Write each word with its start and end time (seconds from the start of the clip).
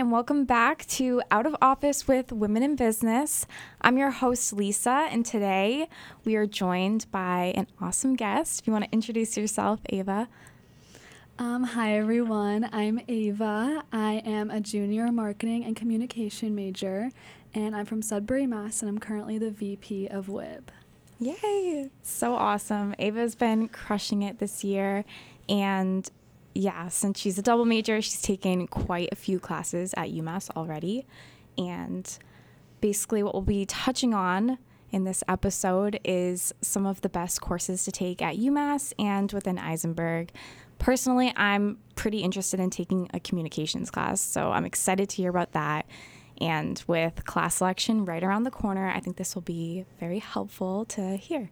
And 0.00 0.10
welcome 0.10 0.46
back 0.46 0.86
to 0.86 1.20
Out 1.30 1.44
of 1.44 1.54
Office 1.60 2.08
with 2.08 2.32
Women 2.32 2.62
in 2.62 2.74
Business. 2.74 3.46
I'm 3.82 3.98
your 3.98 4.10
host, 4.10 4.50
Lisa, 4.50 5.06
and 5.10 5.26
today 5.26 5.90
we 6.24 6.36
are 6.36 6.46
joined 6.46 7.04
by 7.10 7.52
an 7.54 7.66
awesome 7.82 8.16
guest. 8.16 8.60
If 8.60 8.66
you 8.66 8.72
want 8.72 8.86
to 8.86 8.92
introduce 8.92 9.36
yourself, 9.36 9.80
Ava. 9.90 10.26
Um, 11.38 11.64
hi, 11.64 11.98
everyone. 11.98 12.70
I'm 12.72 13.02
Ava. 13.08 13.84
I 13.92 14.22
am 14.24 14.50
a 14.50 14.58
junior 14.58 15.12
marketing 15.12 15.66
and 15.66 15.76
communication 15.76 16.54
major, 16.54 17.10
and 17.52 17.76
I'm 17.76 17.84
from 17.84 18.00
Sudbury, 18.00 18.46
Mass., 18.46 18.80
and 18.80 18.88
I'm 18.88 19.00
currently 19.00 19.36
the 19.36 19.50
VP 19.50 20.06
of 20.06 20.28
WIB. 20.28 20.70
Yay! 21.18 21.90
So 22.00 22.32
awesome. 22.36 22.94
Ava's 22.98 23.34
been 23.34 23.68
crushing 23.68 24.22
it 24.22 24.38
this 24.38 24.64
year, 24.64 25.04
and 25.46 26.10
yeah, 26.54 26.88
since 26.88 27.20
she's 27.20 27.38
a 27.38 27.42
double 27.42 27.64
major, 27.64 28.00
she's 28.02 28.22
taken 28.22 28.66
quite 28.66 29.08
a 29.12 29.16
few 29.16 29.38
classes 29.38 29.94
at 29.96 30.10
UMass 30.10 30.50
already. 30.56 31.06
And 31.56 32.18
basically, 32.80 33.22
what 33.22 33.34
we'll 33.34 33.42
be 33.42 33.66
touching 33.66 34.14
on 34.14 34.58
in 34.90 35.04
this 35.04 35.22
episode 35.28 36.00
is 36.04 36.52
some 36.60 36.86
of 36.86 37.00
the 37.02 37.08
best 37.08 37.40
courses 37.40 37.84
to 37.84 37.92
take 37.92 38.20
at 38.20 38.36
UMass 38.36 38.92
and 38.98 39.32
within 39.32 39.56
Isenberg. 39.56 40.30
Personally, 40.78 41.32
I'm 41.36 41.78
pretty 41.94 42.18
interested 42.18 42.58
in 42.58 42.70
taking 42.70 43.08
a 43.14 43.20
communications 43.20 43.90
class, 43.90 44.20
so 44.20 44.50
I'm 44.50 44.64
excited 44.64 45.08
to 45.10 45.16
hear 45.16 45.30
about 45.30 45.52
that. 45.52 45.86
And 46.40 46.82
with 46.86 47.26
class 47.26 47.56
selection 47.56 48.06
right 48.06 48.24
around 48.24 48.44
the 48.44 48.50
corner, 48.50 48.90
I 48.90 49.00
think 49.00 49.18
this 49.18 49.34
will 49.34 49.42
be 49.42 49.84
very 50.00 50.20
helpful 50.20 50.86
to 50.86 51.16
hear. 51.16 51.50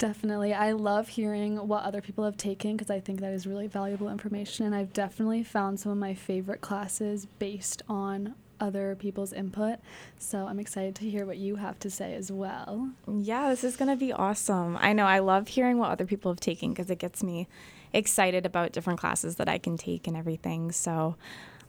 Definitely. 0.00 0.54
I 0.54 0.72
love 0.72 1.08
hearing 1.08 1.68
what 1.68 1.84
other 1.84 2.00
people 2.00 2.24
have 2.24 2.38
taken 2.38 2.74
because 2.74 2.88
I 2.88 3.00
think 3.00 3.20
that 3.20 3.34
is 3.34 3.46
really 3.46 3.66
valuable 3.66 4.08
information. 4.08 4.64
And 4.64 4.74
I've 4.74 4.94
definitely 4.94 5.42
found 5.42 5.78
some 5.78 5.92
of 5.92 5.98
my 5.98 6.14
favorite 6.14 6.62
classes 6.62 7.26
based 7.38 7.82
on 7.86 8.34
other 8.58 8.96
people's 8.98 9.34
input. 9.34 9.78
So 10.18 10.46
I'm 10.46 10.58
excited 10.58 10.94
to 10.96 11.10
hear 11.10 11.26
what 11.26 11.36
you 11.36 11.56
have 11.56 11.78
to 11.80 11.90
say 11.90 12.14
as 12.14 12.32
well. 12.32 12.88
Yeah, 13.06 13.50
this 13.50 13.62
is 13.62 13.76
going 13.76 13.90
to 13.90 13.96
be 13.96 14.10
awesome. 14.10 14.78
I 14.80 14.94
know 14.94 15.04
I 15.04 15.18
love 15.18 15.48
hearing 15.48 15.76
what 15.76 15.90
other 15.90 16.06
people 16.06 16.32
have 16.32 16.40
taken 16.40 16.70
because 16.70 16.88
it 16.88 16.98
gets 16.98 17.22
me 17.22 17.46
excited 17.92 18.46
about 18.46 18.72
different 18.72 19.00
classes 19.00 19.36
that 19.36 19.50
I 19.50 19.58
can 19.58 19.76
take 19.76 20.06
and 20.06 20.16
everything. 20.16 20.72
So, 20.72 21.16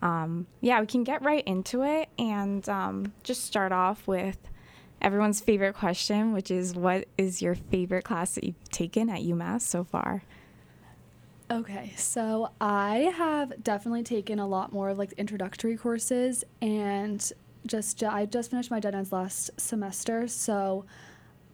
um, 0.02 0.48
yeah, 0.62 0.80
we 0.80 0.88
can 0.88 1.04
get 1.04 1.22
right 1.22 1.44
into 1.46 1.84
it 1.84 2.08
and 2.18 2.68
um, 2.70 3.12
just 3.24 3.44
start 3.44 3.74
off 3.74 4.08
with 4.08 4.38
everyone's 5.02 5.42
favorite 5.42 5.74
question, 5.74 6.34
which 6.34 6.52
is 6.52 6.76
what 6.76 7.08
is 7.18 7.42
your 7.42 7.56
favorite 7.56 8.04
class 8.04 8.36
that 8.36 8.44
you've 8.44 8.70
taken 8.70 9.10
at 9.10 9.22
UMass 9.22 9.62
so 9.62 9.84
far? 9.84 10.24
Okay, 11.50 11.92
so 11.98 12.52
I 12.62 13.12
have 13.18 13.62
definitely 13.62 14.04
taken 14.04 14.40
a 14.40 14.48
lot 14.48 14.72
more 14.72 14.90
of 14.90 14.98
like 14.98 15.12
introductory 15.14 15.76
courses 15.76 16.46
and 16.62 17.32
just 17.66 18.02
I 18.04 18.26
just 18.26 18.52
finished 18.52 18.72
my 18.72 18.80
deadlines 18.80 19.12
last 19.12 19.52
semester, 19.60 20.28
so 20.28 20.86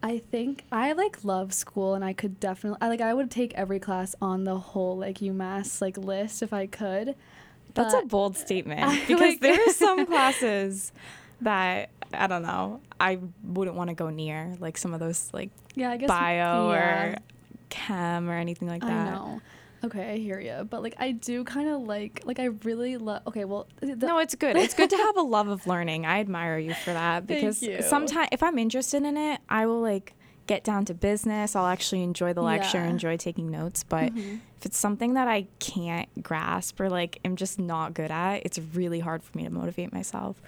I 0.03 0.19
think 0.19 0.65
I 0.71 0.93
like 0.93 1.23
love 1.23 1.51
school 1.51 1.95
and 1.95 2.05
I 2.05 2.13
could 2.13 2.39
definitely 2.39 2.77
I 2.79 2.89
like 2.89 3.01
I 3.01 3.13
would 3.13 3.31
take 3.31 3.53
every 3.55 3.79
class 3.79 4.15
on 4.21 4.43
the 4.43 4.57
whole 4.57 4.97
like 4.97 5.17
UMass 5.17 5.81
like 5.81 5.97
list 5.97 6.43
if 6.43 6.53
I 6.53 6.67
could. 6.67 7.15
That's 7.73 7.93
a 7.93 8.01
bold 8.05 8.37
statement 8.37 8.89
because 9.07 9.19
like, 9.19 9.41
there 9.41 9.59
are 9.67 9.73
some 9.73 10.05
classes 10.07 10.91
that 11.41 11.89
I 12.13 12.27
don't 12.27 12.43
know. 12.43 12.81
I 12.99 13.19
wouldn't 13.43 13.75
want 13.75 13.89
to 13.89 13.93
go 13.95 14.09
near 14.09 14.55
like 14.59 14.77
some 14.77 14.93
of 14.93 14.99
those 14.99 15.29
like 15.33 15.49
yeah, 15.75 15.91
I 15.91 15.97
guess 15.97 16.07
bio 16.07 16.71
yeah. 16.71 17.03
or 17.03 17.15
chem 17.69 18.29
or 18.29 18.33
anything 18.33 18.67
like 18.67 18.81
that. 18.81 18.89
I 18.89 19.11
know. 19.11 19.41
Okay, 19.83 20.13
I 20.13 20.17
hear 20.17 20.39
you, 20.39 20.67
but 20.67 20.81
like 20.81 20.95
I 20.97 21.11
do 21.11 21.43
kind 21.43 21.69
of 21.69 21.81
like 21.81 22.21
like 22.25 22.39
I 22.39 22.45
really 22.45 22.97
love. 22.97 23.21
Okay, 23.27 23.45
well, 23.45 23.67
the- 23.79 23.95
no, 23.95 24.17
it's 24.19 24.35
good. 24.35 24.57
It's 24.57 24.73
good 24.73 24.89
to 24.89 24.97
have 24.97 25.17
a 25.17 25.21
love 25.21 25.47
of 25.47 25.67
learning. 25.67 26.05
I 26.05 26.19
admire 26.19 26.57
you 26.57 26.73
for 26.73 26.93
that 26.93 27.27
because 27.27 27.63
sometimes 27.87 28.29
if 28.31 28.41
I'm 28.41 28.57
interested 28.57 29.03
in 29.03 29.17
it, 29.17 29.39
I 29.49 29.65
will 29.67 29.81
like 29.81 30.13
get 30.47 30.63
down 30.63 30.85
to 30.85 30.93
business. 30.93 31.55
I'll 31.55 31.67
actually 31.67 32.01
enjoy 32.03 32.33
the 32.33 32.41
lecture, 32.41 32.79
yeah. 32.79 32.89
enjoy 32.89 33.17
taking 33.17 33.51
notes. 33.51 33.83
But 33.83 34.15
mm-hmm. 34.15 34.37
if 34.57 34.65
it's 34.65 34.77
something 34.77 35.13
that 35.13 35.27
I 35.27 35.47
can't 35.59 36.23
grasp 36.23 36.79
or 36.79 36.89
like 36.89 37.19
am 37.23 37.35
just 37.35 37.59
not 37.59 37.93
good 37.93 38.09
at, 38.09 38.45
it's 38.45 38.57
really 38.57 38.99
hard 38.99 39.21
for 39.21 39.37
me 39.37 39.43
to 39.43 39.51
motivate 39.51 39.93
myself. 39.93 40.41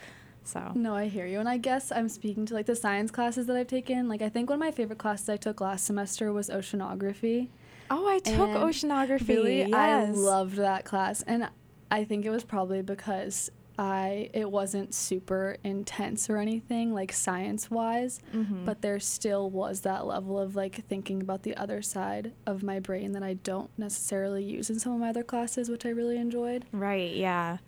So 0.49 0.71
No, 0.73 0.95
I 0.95 1.07
hear 1.07 1.25
you. 1.25 1.39
And 1.39 1.47
I 1.47 1.57
guess 1.57 1.91
I'm 1.91 2.09
speaking 2.09 2.45
to 2.47 2.53
like 2.53 2.65
the 2.65 2.75
science 2.75 3.11
classes 3.11 3.45
that 3.47 3.55
I've 3.55 3.67
taken. 3.67 4.07
Like 4.09 4.21
I 4.21 4.29
think 4.29 4.49
one 4.49 4.57
of 4.57 4.59
my 4.59 4.71
favorite 4.71 4.99
classes 4.99 5.29
I 5.29 5.37
took 5.37 5.61
last 5.61 5.85
semester 5.85 6.33
was 6.33 6.49
oceanography. 6.49 7.49
Oh, 7.91 8.07
I 8.07 8.19
took 8.19 8.49
and 8.49 8.57
oceanography. 8.57 9.27
Really, 9.27 9.59
yes. 9.59 9.73
I 9.73 10.05
loved 10.11 10.55
that 10.57 10.85
class. 10.85 11.21
And 11.23 11.49
I 11.91 12.03
think 12.03 12.25
it 12.25 12.29
was 12.29 12.43
probably 12.43 12.81
because 12.81 13.51
I 13.79 14.29
it 14.33 14.51
wasn't 14.51 14.93
super 14.93 15.55
intense 15.63 16.29
or 16.29 16.37
anything 16.37 16.93
like 16.93 17.13
science 17.13 17.71
wise, 17.71 18.19
mm-hmm. 18.35 18.65
but 18.65 18.81
there 18.81 18.99
still 18.99 19.49
was 19.49 19.81
that 19.81 20.05
level 20.05 20.37
of 20.37 20.55
like 20.55 20.85
thinking 20.87 21.21
about 21.21 21.43
the 21.43 21.55
other 21.55 21.81
side 21.81 22.33
of 22.45 22.61
my 22.61 22.79
brain 22.79 23.13
that 23.13 23.23
I 23.23 23.35
don't 23.35 23.69
necessarily 23.77 24.43
use 24.43 24.69
in 24.69 24.79
some 24.79 24.91
of 24.91 24.99
my 24.99 25.09
other 25.09 25.23
classes, 25.23 25.69
which 25.69 25.85
I 25.85 25.89
really 25.89 26.17
enjoyed. 26.17 26.65
Right, 26.73 27.15
yeah. 27.15 27.59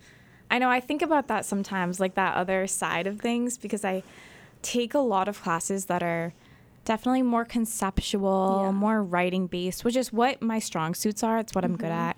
I 0.52 0.60
know 0.60 0.70
I 0.70 0.82
think 0.82 1.02
about 1.02 1.30
that 1.30 1.46
sometimes, 1.46 2.00
like 2.00 2.16
that 2.16 2.36
other 2.36 2.68
side 2.68 3.08
of 3.08 3.20
things, 3.20 3.58
because 3.58 3.86
I 3.86 4.04
take 4.62 4.94
a 4.94 5.00
lot 5.00 5.28
of 5.28 5.42
classes 5.42 5.86
that 5.86 6.04
are 6.04 6.34
definitely 6.84 7.22
more 7.22 7.46
conceptual, 7.46 8.64
yeah. 8.66 8.72
more 8.72 9.02
writing 9.02 9.48
based, 9.48 9.86
which 9.86 9.96
is 9.96 10.12
what 10.12 10.42
my 10.42 10.60
strong 10.60 10.94
suits 10.94 11.24
are. 11.24 11.40
It's 11.40 11.56
what 11.56 11.64
mm-hmm. 11.64 11.74
I'm 11.74 11.78
good 11.78 11.90
mm-hmm. 11.90 12.10
at. 12.10 12.18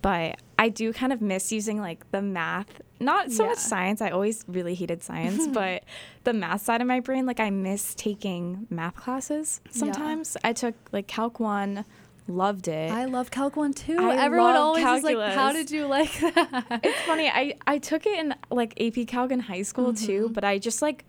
But 0.00 0.40
I 0.58 0.68
do 0.68 0.92
kind 0.92 1.12
of 1.12 1.20
miss 1.20 1.50
using 1.50 1.80
like 1.80 2.08
the 2.12 2.22
math, 2.22 2.80
not 3.00 3.32
so 3.32 3.44
yeah. 3.44 3.50
much 3.50 3.58
science. 3.58 4.00
I 4.00 4.10
always 4.10 4.44
really 4.46 4.74
hated 4.74 5.02
science, 5.02 5.46
but 5.52 5.82
the 6.22 6.32
math 6.32 6.62
side 6.62 6.80
of 6.80 6.86
my 6.86 7.00
brain, 7.00 7.26
like 7.26 7.40
I 7.40 7.50
miss 7.50 7.96
taking 7.96 8.68
math 8.70 8.94
classes 8.94 9.60
sometimes. 9.70 10.36
Yeah. 10.40 10.50
I 10.50 10.52
took 10.52 10.74
like 10.92 11.08
Calc 11.08 11.40
1 11.40 11.84
loved 12.28 12.68
it. 12.68 12.90
I 12.90 13.06
love 13.06 13.30
Calc 13.30 13.56
1 13.56 13.72
too. 13.74 13.96
I 13.98 14.16
Everyone 14.16 14.54
always 14.56 14.82
calculus. 14.82 15.12
is 15.12 15.18
like, 15.18 15.34
how 15.34 15.52
did 15.52 15.70
you 15.70 15.86
like 15.86 16.12
that? 16.20 16.80
It's 16.82 17.00
funny. 17.02 17.28
I, 17.28 17.54
I 17.66 17.78
took 17.78 18.06
it 18.06 18.18
in 18.18 18.34
like 18.50 18.80
AP 18.80 19.06
Calc 19.06 19.30
in 19.30 19.40
high 19.40 19.62
school 19.62 19.92
mm-hmm. 19.92 20.06
too, 20.06 20.30
but 20.32 20.44
I 20.44 20.58
just 20.58 20.82
like, 20.82 21.04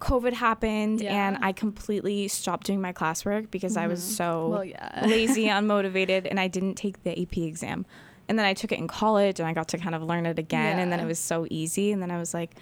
COVID 0.00 0.34
happened 0.34 1.00
yeah. 1.00 1.28
and 1.28 1.38
I 1.42 1.52
completely 1.52 2.28
stopped 2.28 2.66
doing 2.66 2.80
my 2.80 2.92
classwork 2.92 3.50
because 3.50 3.72
mm-hmm. 3.72 3.84
I 3.84 3.86
was 3.88 4.00
mm-hmm. 4.00 4.12
so 4.12 4.48
well, 4.48 4.64
yeah. 4.64 5.04
lazy, 5.06 5.44
unmotivated, 5.46 6.26
and 6.28 6.38
I 6.38 6.48
didn't 6.48 6.74
take 6.74 7.02
the 7.02 7.18
AP 7.20 7.38
exam. 7.38 7.86
And 8.28 8.38
then 8.38 8.44
I 8.44 8.54
took 8.54 8.72
it 8.72 8.78
in 8.78 8.88
college 8.88 9.40
and 9.40 9.48
I 9.48 9.52
got 9.52 9.68
to 9.68 9.78
kind 9.78 9.94
of 9.94 10.02
learn 10.02 10.26
it 10.26 10.38
again. 10.38 10.76
Yeah. 10.76 10.82
And 10.82 10.92
then 10.92 11.00
it 11.00 11.06
was 11.06 11.18
so 11.18 11.46
easy. 11.48 11.92
And 11.92 12.02
then 12.02 12.10
I 12.10 12.18
was 12.18 12.34
like, 12.34 12.56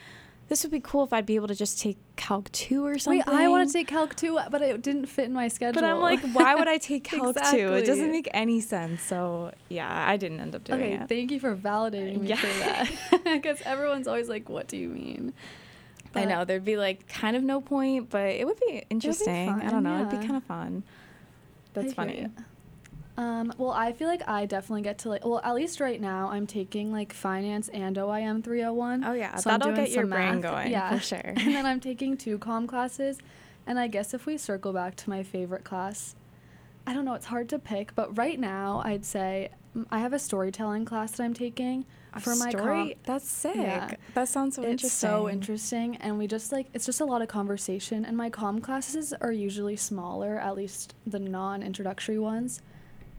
this 0.49 0.63
would 0.63 0.73
be 0.73 0.81
cool 0.81 1.05
if 1.05 1.13
I'd 1.13 1.25
be 1.25 1.37
able 1.37 1.49
to 1.49 1.55
just 1.55 1.81
take 1.81 1.97
Calc 2.17 2.53
2 2.53 2.85
or 2.85 2.99
something. 2.99 3.23
Wait, 3.27 3.29
I 3.29 3.49
want 3.49 3.67
to 3.67 3.73
take 3.73 3.89
Calc 3.89 4.15
2, 4.15 4.39
but 4.51 4.61
it 4.61 4.83
didn't 4.83 5.07
fit 5.07 5.25
in 5.27 5.33
my 5.33 5.49
schedule. 5.49 5.81
But 5.81 5.89
I'm 5.89 6.01
like, 6.01 6.21
why 6.33 6.55
would 6.55 6.69
I 6.69 6.79
take 6.79 7.05
Calc 7.11 7.37
exactly. 7.37 7.63
2? 7.63 7.73
It 7.75 7.87
doesn't 7.87 8.11
make 8.11 8.29
any 8.35 8.61
sense. 8.61 9.03
So, 9.03 9.53
yeah, 9.69 10.09
I 10.09 10.17
didn't 10.17 10.41
end 10.41 10.55
up 10.55 10.65
doing 10.65 10.81
okay, 10.81 10.93
it. 10.95 11.09
thank 11.09 11.31
you 11.31 11.41
for 11.41 11.57
validating 11.57 12.21
me 12.21 12.29
yeah. 12.29 12.37
for 12.37 12.47
that. 12.47 12.93
Because 13.25 13.63
everyone's 13.63 14.07
always 14.07 14.29
like, 14.29 14.49
what 14.49 14.69
do 14.69 14.77
you 14.77 14.89
mean? 14.89 15.33
But 16.13 16.23
I 16.23 16.25
know, 16.27 16.45
there'd 16.45 16.65
be 16.65 16.77
like 16.77 17.09
kind 17.09 17.37
of 17.37 17.43
no 17.43 17.61
point, 17.61 18.11
but 18.11 18.27
it 18.29 18.47
would 18.47 18.61
be 18.61 18.85
interesting. 18.91 19.47
Would 19.47 19.55
be 19.57 19.61
fun, 19.61 19.69
I 19.69 19.71
don't 19.71 19.83
know, 19.83 19.97
yeah. 19.97 20.07
it'd 20.07 20.21
be 20.21 20.27
kind 20.27 20.37
of 20.37 20.45
fun. 20.45 20.83
That's 21.73 21.93
I 21.93 21.95
funny. 21.95 22.29
Um, 23.17 23.53
well, 23.59 23.71
I 23.71 23.93
feel 23.93 24.09
like 24.09 24.29
I 24.29 24.45
definitely 24.47 24.83
get 24.83 24.99
to 24.99 25.09
like, 25.09 25.25
well, 25.25 25.41
at 25.45 25.55
least 25.55 25.79
right 25.79 26.01
now, 26.01 26.31
I'm 26.31 26.47
taking 26.47 26.93
like 26.93 27.13
finance 27.13 27.69
and 27.69 27.97
OIM 27.97 28.43
301. 28.43 29.05
Oh 29.05 29.13
yeah, 29.13 29.37
so 29.37 29.51
that'll 29.51 29.73
get 29.73 29.91
your 29.91 30.07
brain 30.07 30.41
going. 30.41 30.73
Yeah, 30.73 30.97
for 30.97 31.01
sure. 31.05 31.21
and 31.25 31.39
then 31.55 31.65
I'm 31.65 31.81
taking 31.81 32.17
two 32.17 32.39
com 32.39 32.67
classes, 32.67 33.19
and 33.67 33.79
I 33.79 33.87
guess 33.87 34.15
if 34.15 34.27
we 34.27 34.37
circle 34.37 34.73
back 34.73 34.97
to 34.97 35.11
my 35.11 35.23
favorite 35.23 35.63
class, 35.63 36.17
I 36.87 36.93
don't 36.93 37.05
know, 37.05 37.15
it's 37.15 37.27
hard 37.27 37.49
to 37.51 37.59
pick, 37.59 37.95
but 37.95 38.19
right 38.19 38.39
now 38.39 38.83
I'd 38.85 39.05
say 39.05 39.51
I 39.91 40.01
have 40.01 40.13
a 40.13 40.19
storytelling 40.19 40.85
class 40.85 41.13
that 41.13 41.23
I'm 41.23 41.35
taking 41.35 41.87
a 42.15 42.21
for 42.21 42.35
my 42.35 42.51
story. 42.51 42.97
That's 43.05 43.29
sick. 43.29 43.55
Yeah. 43.55 43.95
That 44.15 44.29
sounds 44.29 44.57
so 44.57 44.63
it's 44.63 44.71
interesting. 44.71 44.87
It's 44.89 44.95
so 44.95 45.29
interesting, 45.29 45.97
and 45.99 46.19
we 46.19 46.27
just 46.27 46.51
like 46.51 46.67
it's 46.75 46.87
just 46.87 47.01
a 47.01 47.05
lot 47.05 47.23
of 47.23 47.29
conversation. 47.29 48.05
And 48.05 48.17
my 48.17 48.29
com 48.29 48.61
classes 48.61 49.13
are 49.21 49.31
usually 49.31 49.77
smaller, 49.77 50.37
at 50.37 50.57
least 50.57 50.95
the 51.07 51.21
non-introductory 51.21 52.19
ones 52.19 52.61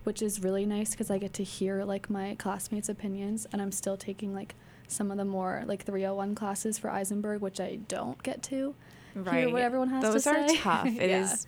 which 0.06 0.22
is 0.22 0.42
really 0.42 0.66
nice 0.66 0.92
because 0.92 1.12
I 1.12 1.18
get 1.18 1.34
to 1.34 1.44
hear 1.44 1.84
like 1.84 2.10
my 2.10 2.36
classmates' 2.36 2.90
opinions, 2.90 3.46
and 3.52 3.62
I'm 3.62 3.72
still 3.72 3.98
taking 3.98 4.34
like 4.34 4.56
some 4.88 5.12
of 5.12 5.18
the 5.18 5.26
more 5.26 5.64
like 5.66 5.84
301 5.84 6.36
classes 6.36 6.78
for 6.78 6.90
Isenberg, 6.90 7.40
which 7.40 7.60
I 7.60 7.80
don't 7.88 8.22
get 8.24 8.42
to 8.44 8.76
right. 9.16 9.46
hear 9.46 9.50
what 9.50 9.62
everyone 9.62 9.90
has 9.90 10.04
Those 10.04 10.14
to 10.14 10.20
say. 10.22 10.48
Those 10.48 10.52
are 10.52 10.58
tough. 10.58 10.86
It 11.00 11.10
yeah. 11.10 11.24
is 11.24 11.48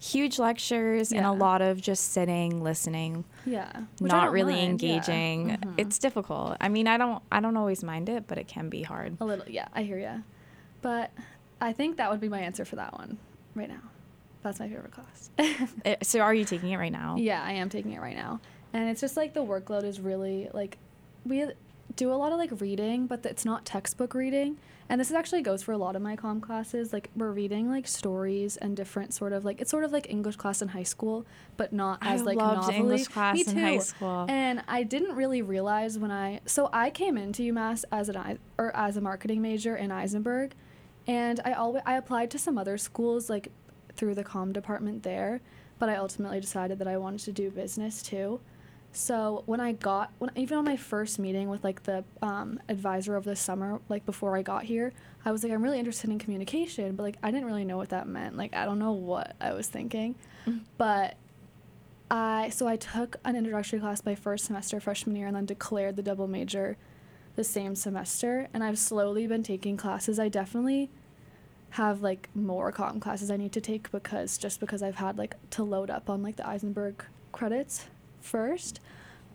huge 0.00 0.38
lectures 0.38 1.12
yeah. 1.12 1.18
and 1.18 1.26
a 1.26 1.32
lot 1.32 1.62
of 1.62 1.80
just 1.80 2.12
sitting, 2.12 2.62
listening. 2.62 3.24
Yeah. 3.46 3.70
not 4.00 4.32
really 4.32 4.54
mind. 4.54 4.70
engaging. 4.70 5.48
Yeah. 5.50 5.56
Mm-hmm. 5.56 5.74
It's 5.78 5.98
difficult. 5.98 6.56
I 6.60 6.68
mean, 6.68 6.86
I 6.86 6.98
don't 6.98 7.22
I 7.30 7.40
don't 7.40 7.56
always 7.56 7.82
mind 7.82 8.08
it, 8.08 8.26
but 8.26 8.38
it 8.38 8.48
can 8.48 8.68
be 8.68 8.82
hard. 8.82 9.16
A 9.20 9.24
little, 9.24 9.48
yeah, 9.48 9.68
I 9.74 9.82
hear 9.82 9.98
you. 9.98 10.22
But 10.82 11.10
I 11.60 11.72
think 11.72 11.96
that 11.96 12.10
would 12.10 12.20
be 12.20 12.28
my 12.28 12.40
answer 12.40 12.64
for 12.64 12.76
that 12.76 12.92
one 12.92 13.18
right 13.54 13.68
now. 13.68 13.80
That's 14.44 14.60
my 14.60 14.68
favorite 14.68 14.92
class. 14.92 15.30
Eh, 15.84 15.96
so 16.02 16.20
are 16.20 16.32
you 16.34 16.44
taking 16.44 16.70
it 16.70 16.76
right 16.76 16.92
now? 16.92 17.16
Yeah, 17.18 17.42
I 17.42 17.52
am 17.54 17.68
taking 17.68 17.92
it 17.92 18.00
right 18.00 18.14
now. 18.16 18.40
And 18.72 18.88
it's 18.88 19.00
just 19.00 19.16
like 19.16 19.34
the 19.34 19.42
workload 19.44 19.82
is 19.84 19.98
really 20.00 20.48
like 20.52 20.78
we 21.26 21.46
do 21.96 22.12
a 22.12 22.14
lot 22.14 22.30
of 22.32 22.38
like 22.38 22.60
reading, 22.60 23.06
but 23.06 23.24
it's 23.26 23.44
not 23.44 23.64
textbook 23.64 24.14
reading. 24.14 24.58
And 24.88 25.00
this 25.00 25.10
actually 25.12 25.40
goes 25.40 25.62
for 25.62 25.72
a 25.72 25.78
lot 25.78 25.96
of 25.96 26.02
my 26.02 26.14
comm 26.14 26.42
classes. 26.42 26.92
Like 26.92 27.08
we're 27.16 27.30
reading 27.30 27.70
like 27.70 27.86
stories 27.88 28.56
and 28.58 28.76
different 28.76 29.14
sort 29.14 29.32
of 29.32 29.44
like 29.44 29.60
it's 29.62 29.70
sort 29.70 29.84
of 29.84 29.92
like 29.92 30.10
English 30.10 30.36
class 30.36 30.60
in 30.60 30.68
high 30.68 30.82
school, 30.82 31.24
but 31.56 31.72
not 31.72 31.98
as 32.02 32.20
I 32.20 32.24
like 32.24 32.36
loved 32.36 32.56
novelly. 32.56 32.76
English 32.76 33.08
class 33.08 33.34
Me 33.34 33.44
in 33.46 33.58
high 33.58 33.76
too. 33.76 33.82
school. 33.82 34.26
And 34.28 34.62
I 34.68 34.82
didn't 34.82 35.16
really 35.16 35.40
realize 35.40 35.98
when 35.98 36.10
I 36.10 36.40
so 36.44 36.68
I 36.72 36.90
came 36.90 37.16
into 37.16 37.42
UMass 37.50 37.84
as 37.90 38.08
an 38.10 38.16
I- 38.18 38.38
or 38.58 38.76
as 38.76 38.96
a 38.98 39.00
marketing 39.00 39.40
major 39.40 39.74
in 39.74 39.88
Isenberg, 39.90 40.52
and 41.06 41.40
I 41.46 41.52
always 41.54 41.82
I 41.86 41.94
applied 41.94 42.30
to 42.32 42.38
some 42.38 42.58
other 42.58 42.76
schools 42.76 43.30
like 43.30 43.48
through 44.04 44.14
the 44.14 44.22
comm 44.24 44.52
department 44.52 45.02
there, 45.02 45.40
but 45.78 45.88
I 45.88 45.96
ultimately 45.96 46.38
decided 46.38 46.78
that 46.78 46.86
I 46.86 46.98
wanted 46.98 47.20
to 47.20 47.32
do 47.32 47.50
business 47.50 48.02
too. 48.02 48.38
So 48.92 49.44
when 49.46 49.60
I 49.60 49.72
got 49.72 50.12
when 50.18 50.30
even 50.36 50.58
on 50.58 50.64
my 50.66 50.76
first 50.76 51.18
meeting 51.18 51.48
with 51.48 51.64
like 51.64 51.84
the 51.84 52.04
um, 52.20 52.60
advisor 52.68 53.16
over 53.16 53.30
the 53.30 53.34
summer, 53.34 53.80
like 53.88 54.04
before 54.04 54.36
I 54.36 54.42
got 54.42 54.64
here, 54.64 54.92
I 55.24 55.32
was 55.32 55.42
like, 55.42 55.52
I'm 55.52 55.62
really 55.62 55.78
interested 55.78 56.10
in 56.10 56.18
communication, 56.18 56.96
but 56.96 57.02
like 57.02 57.16
I 57.22 57.30
didn't 57.30 57.46
really 57.46 57.64
know 57.64 57.78
what 57.78 57.88
that 57.88 58.06
meant. 58.06 58.36
Like 58.36 58.54
I 58.54 58.66
don't 58.66 58.78
know 58.78 58.92
what 58.92 59.34
I 59.40 59.54
was 59.54 59.68
thinking, 59.68 60.16
but 60.76 61.16
I 62.10 62.50
so 62.50 62.68
I 62.68 62.76
took 62.76 63.16
an 63.24 63.36
introductory 63.36 63.80
class 63.80 64.04
my 64.04 64.14
first 64.14 64.44
semester 64.44 64.80
freshman 64.80 65.16
year 65.16 65.28
and 65.28 65.34
then 65.34 65.46
declared 65.46 65.96
the 65.96 66.02
double 66.02 66.28
major 66.28 66.76
the 67.36 67.42
same 67.42 67.74
semester 67.74 68.48
and 68.52 68.62
I've 68.62 68.78
slowly 68.78 69.26
been 69.26 69.42
taking 69.42 69.78
classes. 69.78 70.18
I 70.18 70.28
definitely 70.28 70.90
have 71.74 72.02
like 72.02 72.28
more 72.36 72.70
comm 72.70 73.00
classes 73.00 73.32
I 73.32 73.36
need 73.36 73.50
to 73.50 73.60
take 73.60 73.90
because 73.90 74.38
just 74.38 74.60
because 74.60 74.80
I've 74.80 74.94
had 74.94 75.18
like 75.18 75.34
to 75.50 75.64
load 75.64 75.90
up 75.90 76.08
on 76.08 76.22
like 76.22 76.36
the 76.36 76.44
Isenberg 76.44 77.00
credits 77.32 77.86
first. 78.20 78.78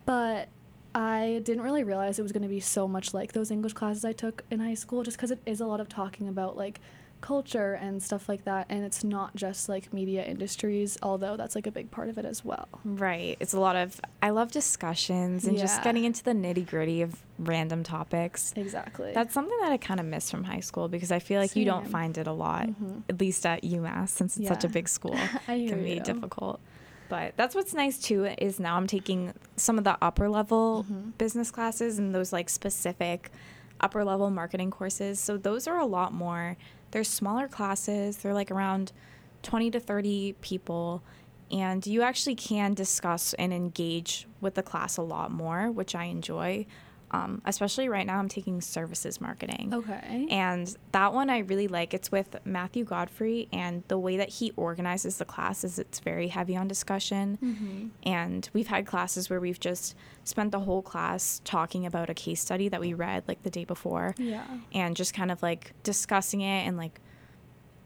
But 0.05 0.47
I 0.95 1.41
didn't 1.43 1.63
really 1.63 1.83
realize 1.83 2.17
it 2.17 2.21
was 2.21 2.31
going 2.31 2.43
to 2.43 2.47
be 2.47 2.61
so 2.61 2.87
much 2.87 3.13
like 3.13 3.33
those 3.33 3.51
English 3.51 3.73
classes 3.73 4.05
I 4.05 4.13
took 4.13 4.45
in 4.49 4.61
high 4.61 4.75
school 4.75 5.03
just 5.03 5.17
because 5.17 5.31
it 5.31 5.41
is 5.45 5.59
a 5.59 5.65
lot 5.65 5.81
of 5.81 5.89
talking 5.89 6.29
about 6.29 6.55
like 6.55 6.79
culture 7.21 7.73
and 7.73 8.01
stuff 8.01 8.29
like 8.29 8.45
that 8.45 8.65
and 8.69 8.83
it's 8.83 9.03
not 9.03 9.35
just 9.35 9.67
like 9.69 9.91
media 9.93 10.23
industries 10.23 10.97
although 11.03 11.35
that's 11.37 11.55
like 11.55 11.67
a 11.67 11.71
big 11.71 11.91
part 11.91 12.09
of 12.09 12.17
it 12.17 12.25
as 12.25 12.43
well 12.45 12.67
Right. 12.85 13.37
It's 13.39 13.53
a 13.53 13.59
lot 13.59 13.75
of, 13.75 13.99
I 14.21 14.29
love 14.29 14.51
discussions 14.51 15.45
and 15.45 15.57
just 15.57 15.83
getting 15.83 16.05
into 16.05 16.23
the 16.23 16.31
nitty 16.31 16.67
gritty 16.67 17.01
of 17.01 17.15
random 17.37 17.83
topics. 17.83 18.53
exactly 18.55 19.11
That's 19.13 19.33
something 19.33 19.57
that 19.61 19.71
I 19.71 19.77
kind 19.77 19.99
of 19.99 20.05
miss 20.05 20.29
from 20.31 20.43
high 20.43 20.59
school 20.61 20.87
because 20.87 21.11
I 21.11 21.19
feel 21.19 21.39
like 21.41 21.55
you 21.55 21.65
don't 21.65 21.87
find 21.87 22.17
it 22.17 22.27
a 22.27 22.31
lot, 22.33 22.67
Mhm. 22.67 23.03
at 23.09 23.19
least 23.19 23.45
at 23.45 23.63
UMass, 23.63 24.09
since 24.09 24.37
it's 24.37 24.47
such 24.47 24.63
a 24.63 24.69
big 24.69 24.87
school. 24.87 25.15
It 25.47 25.69
can 25.69 25.83
be 25.83 25.95
you. 25.95 25.99
difficult. 25.99 26.59
But 27.09 27.33
that's 27.37 27.55
what's 27.55 27.73
nice 27.73 27.97
too 27.97 28.25
is 28.37 28.59
now 28.59 28.75
I'm 28.77 28.85
taking 28.87 29.33
some 29.55 29.77
of 29.77 29.83
the 29.83 29.97
upper 30.01 30.29
level 30.29 30.85
Mhm. 30.89 31.17
business 31.17 31.49
classes 31.51 31.97
and 31.99 32.13
those 32.13 32.31
like 32.31 32.49
specific 32.49 33.31
upper 33.81 34.03
level 34.03 34.29
marketing 34.29 34.69
courses. 34.71 35.19
So 35.19 35.37
those 35.37 35.67
are 35.67 35.77
a 35.79 35.85
lot 35.85 36.13
more. 36.13 36.55
They're 36.91 37.03
smaller 37.03 37.47
classes. 37.47 38.17
They're 38.17 38.33
like 38.33 38.51
around 38.51 38.91
20 39.43 39.71
to 39.71 39.79
30 39.79 40.35
people 40.41 41.01
and 41.51 41.85
you 41.87 42.01
actually 42.01 42.35
can 42.35 42.73
discuss 42.73 43.33
and 43.33 43.51
engage 43.51 44.27
with 44.39 44.53
the 44.53 44.63
class 44.63 44.97
a 44.97 45.01
lot 45.01 45.31
more, 45.31 45.71
which 45.71 45.95
I 45.95 46.05
enjoy. 46.05 46.65
Um, 47.11 47.41
especially 47.45 47.89
right 47.89 48.05
now, 48.05 48.19
I'm 48.19 48.29
taking 48.29 48.61
services 48.61 49.19
marketing. 49.19 49.73
okay 49.73 50.27
And 50.29 50.75
that 50.91 51.11
one 51.13 51.29
I 51.29 51.39
really 51.39 51.67
like. 51.67 51.93
It's 51.93 52.11
with 52.11 52.35
Matthew 52.45 52.83
Godfrey, 52.85 53.47
and 53.51 53.83
the 53.87 53.97
way 53.97 54.17
that 54.17 54.29
he 54.29 54.51
organizes 54.55 55.17
the 55.17 55.25
class 55.25 55.63
is 55.63 55.79
it's 55.79 55.99
very 55.99 56.27
heavy 56.27 56.55
on 56.55 56.67
discussion. 56.67 57.37
Mhm. 57.43 57.89
And 58.03 58.49
we've 58.53 58.67
had 58.67 58.85
classes 58.85 59.29
where 59.29 59.39
we've 59.39 59.59
just 59.59 59.95
spent 60.23 60.51
the 60.51 60.59
whole 60.59 60.83
class 60.83 61.41
talking 61.43 61.85
about 61.85 62.09
a 62.09 62.13
case 62.13 62.41
study 62.41 62.69
that 62.69 62.79
we 62.79 62.93
read 62.93 63.23
like 63.27 63.41
the 63.41 63.49
day 63.49 63.65
before 63.65 64.13
yeah 64.19 64.45
and 64.71 64.95
just 64.95 65.11
kind 65.15 65.31
of 65.31 65.41
like 65.41 65.73
discussing 65.81 66.41
it 66.41 66.67
and 66.67 66.77
like 66.77 66.99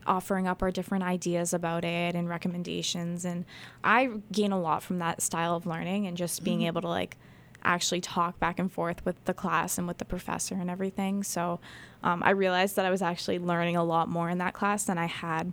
offering 0.06 0.48
up 0.48 0.62
our 0.62 0.70
different 0.72 1.06
ideas 1.06 1.54
about 1.54 1.86
it 1.86 2.14
and 2.16 2.28
recommendations 2.28 3.24
and 3.24 3.46
i 3.86 4.10
gain 4.34 4.52
a 4.52 4.60
lot 4.60 4.84
from 4.84 5.00
that 5.00 5.22
style 5.22 5.56
of 5.56 5.66
learning 5.66 6.06
and 6.06 6.18
just 6.18 6.44
being 6.44 6.60
Mhm. 6.60 6.68
able 6.68 6.82
to 6.82 6.90
like 6.90 7.16
actually 7.64 8.02
talk 8.02 8.40
back 8.40 8.60
and 8.60 8.72
forth 8.72 9.04
with 9.06 9.24
the 9.26 9.34
class 9.34 9.78
and 9.78 9.88
with 9.88 9.98
the 9.98 10.06
professor 10.06 10.56
and 10.56 10.70
everything 10.70 11.24
so 11.24 11.60
um, 12.04 12.22
i 12.24 12.30
realized 12.30 12.76
that 12.76 12.86
i 12.86 12.90
was 12.90 13.02
actually 13.02 13.40
learning 13.40 13.76
a 13.76 13.84
lot 13.84 14.08
more 14.10 14.30
in 14.30 14.38
that 14.38 14.54
class 14.54 14.84
than 14.86 14.98
i 14.98 15.06
had 15.06 15.52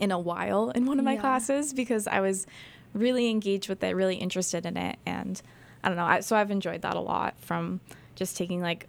in 0.00 0.10
a 0.10 0.18
while 0.18 0.70
in 0.70 0.86
one 0.86 0.98
of 0.98 1.04
my 1.04 1.14
Yeah. 1.14 1.20
classes 1.20 1.72
because 1.72 2.06
i 2.06 2.20
was 2.20 2.46
really 2.94 3.28
engaged 3.30 3.68
with 3.68 3.82
it 3.82 3.94
really 3.96 4.16
interested 4.16 4.64
in 4.66 4.76
it 4.76 4.98
and 5.06 5.40
i 5.82 5.88
don't 5.88 5.96
know 5.96 6.04
I, 6.04 6.20
so 6.20 6.36
i've 6.36 6.50
enjoyed 6.50 6.82
that 6.82 6.94
a 6.96 7.00
lot 7.00 7.34
from 7.40 7.80
just 8.14 8.36
taking 8.36 8.60
like 8.60 8.86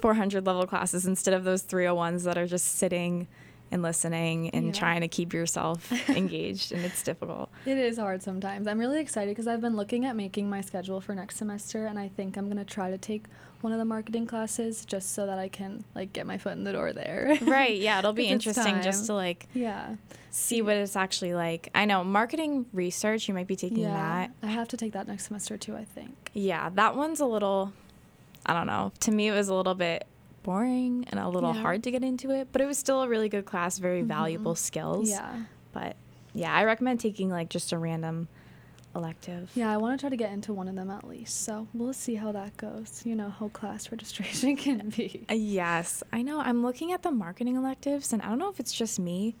400 0.00 0.44
level 0.46 0.66
classes 0.66 1.06
instead 1.06 1.34
of 1.34 1.44
those 1.44 1.62
301s 1.62 2.24
that 2.24 2.36
are 2.36 2.46
just 2.46 2.76
sitting 2.76 3.26
and 3.70 3.82
listening 3.82 4.50
and 4.50 4.66
Yeah. 4.66 4.72
trying 4.72 5.00
to 5.02 5.08
keep 5.08 5.32
yourself 5.32 5.92
engaged 6.10 6.72
and 6.72 6.84
it's 6.84 7.02
difficult 7.02 7.50
It 7.66 7.76
is 7.78 7.98
hard 7.98 8.22
sometimes. 8.22 8.66
I'm 8.66 8.78
really 8.78 9.00
excited 9.00 9.30
because 9.30 9.46
I've 9.46 9.60
been 9.60 9.76
looking 9.76 10.04
at 10.04 10.16
making 10.16 10.48
my 10.48 10.60
schedule 10.60 11.00
for 11.00 11.14
next 11.14 11.36
semester, 11.36 11.86
and 11.86 11.98
I 11.98 12.08
think 12.08 12.36
I'm 12.36 12.48
gonna 12.48 12.64
try 12.64 12.90
to 12.90 12.98
take 12.98 13.24
one 13.60 13.72
of 13.72 13.78
the 13.80 13.84
marketing 13.84 14.24
classes 14.26 14.84
just 14.84 15.14
so 15.14 15.26
that 15.26 15.38
I 15.38 15.48
can 15.48 15.84
like 15.94 16.12
get 16.12 16.26
my 16.26 16.38
foot 16.38 16.52
in 16.52 16.62
the 16.64 16.72
door 16.72 16.92
there. 16.92 17.36
right 17.42 17.76
yeah 17.76 17.98
it'll 17.98 18.12
be 18.24 18.28
interesting 18.28 18.80
just 18.82 19.06
to 19.06 19.14
like 19.14 19.48
yeah. 19.52 19.96
see 20.30 20.62
what 20.62 20.76
it's 20.76 20.94
actually 20.94 21.34
like 21.34 21.68
i 21.74 21.84
know 21.84 22.04
marketing 22.04 22.66
research 22.72 23.26
you 23.26 23.34
might 23.34 23.48
be 23.48 23.56
taking 23.56 23.78
Yeah. 23.78 23.92
that 23.94 24.30
I 24.42 24.46
have 24.46 24.68
to 24.68 24.76
take 24.76 24.92
that 24.92 25.08
next 25.08 25.26
semester 25.26 25.56
too. 25.56 25.74
I 25.76 25.84
think. 25.84 26.30
yeah 26.34 26.70
that 26.74 26.94
one's 26.94 27.18
a 27.20 27.26
little 27.26 27.72
i 28.46 28.52
don't 28.54 28.68
know 28.68 28.92
to 29.00 29.10
me 29.10 29.26
it 29.28 29.32
was 29.32 29.48
a 29.48 29.54
little 29.54 29.74
bit 29.74 30.06
boring 30.42 31.04
and 31.10 31.20
a 31.20 31.28
little 31.28 31.54
Yeah. 31.54 31.60
hard 31.62 31.82
to 31.84 31.90
get 31.90 32.02
into 32.04 32.30
it 32.30 32.48
but 32.52 32.60
it 32.60 32.66
was 32.66 32.78
still 32.78 33.02
a 33.02 33.08
really 33.08 33.28
good 33.28 33.44
class 33.44 33.78
very 33.78 34.02
Mhm. 34.02 34.06
valuable 34.06 34.54
skills 34.54 35.10
Yeah. 35.10 35.44
but 35.72 35.96
yeah 36.34 36.54
i 36.54 36.64
recommend 36.64 37.00
taking 37.00 37.28
like 37.30 37.48
just 37.50 37.72
a 37.72 37.78
random 37.78 38.28
elective 38.94 39.50
Yeah, 39.54 39.70
I 39.72 39.76
want 39.76 39.98
to 39.98 40.02
try 40.02 40.10
to 40.10 40.16
get 40.16 40.32
into 40.32 40.52
one 40.52 40.66
of 40.66 40.74
them 40.74 40.90
at 40.90 41.06
least. 41.06 41.42
So 41.42 41.68
we'll 41.74 41.92
see 41.92 42.14
how 42.16 42.32
that 42.32 42.56
goes. 42.56 43.02
You 43.04 43.14
know 43.14 43.28
how 43.28 43.48
class 43.48 43.92
registration 43.92 44.56
can 44.56 44.88
be. 44.88 45.24
Uh, 45.30 45.34
Yes, 45.34 46.02
I 46.12 46.22
know. 46.22 46.40
I'm 46.40 46.62
looking 46.62 46.92
at 46.92 47.02
the 47.02 47.10
marketing 47.12 47.54
electives, 47.54 48.12
and 48.12 48.22
I 48.22 48.28
don't 48.30 48.38
know 48.38 48.48
if 48.48 48.58
it's 48.58 48.72
just 48.72 48.98
me, 48.98 49.36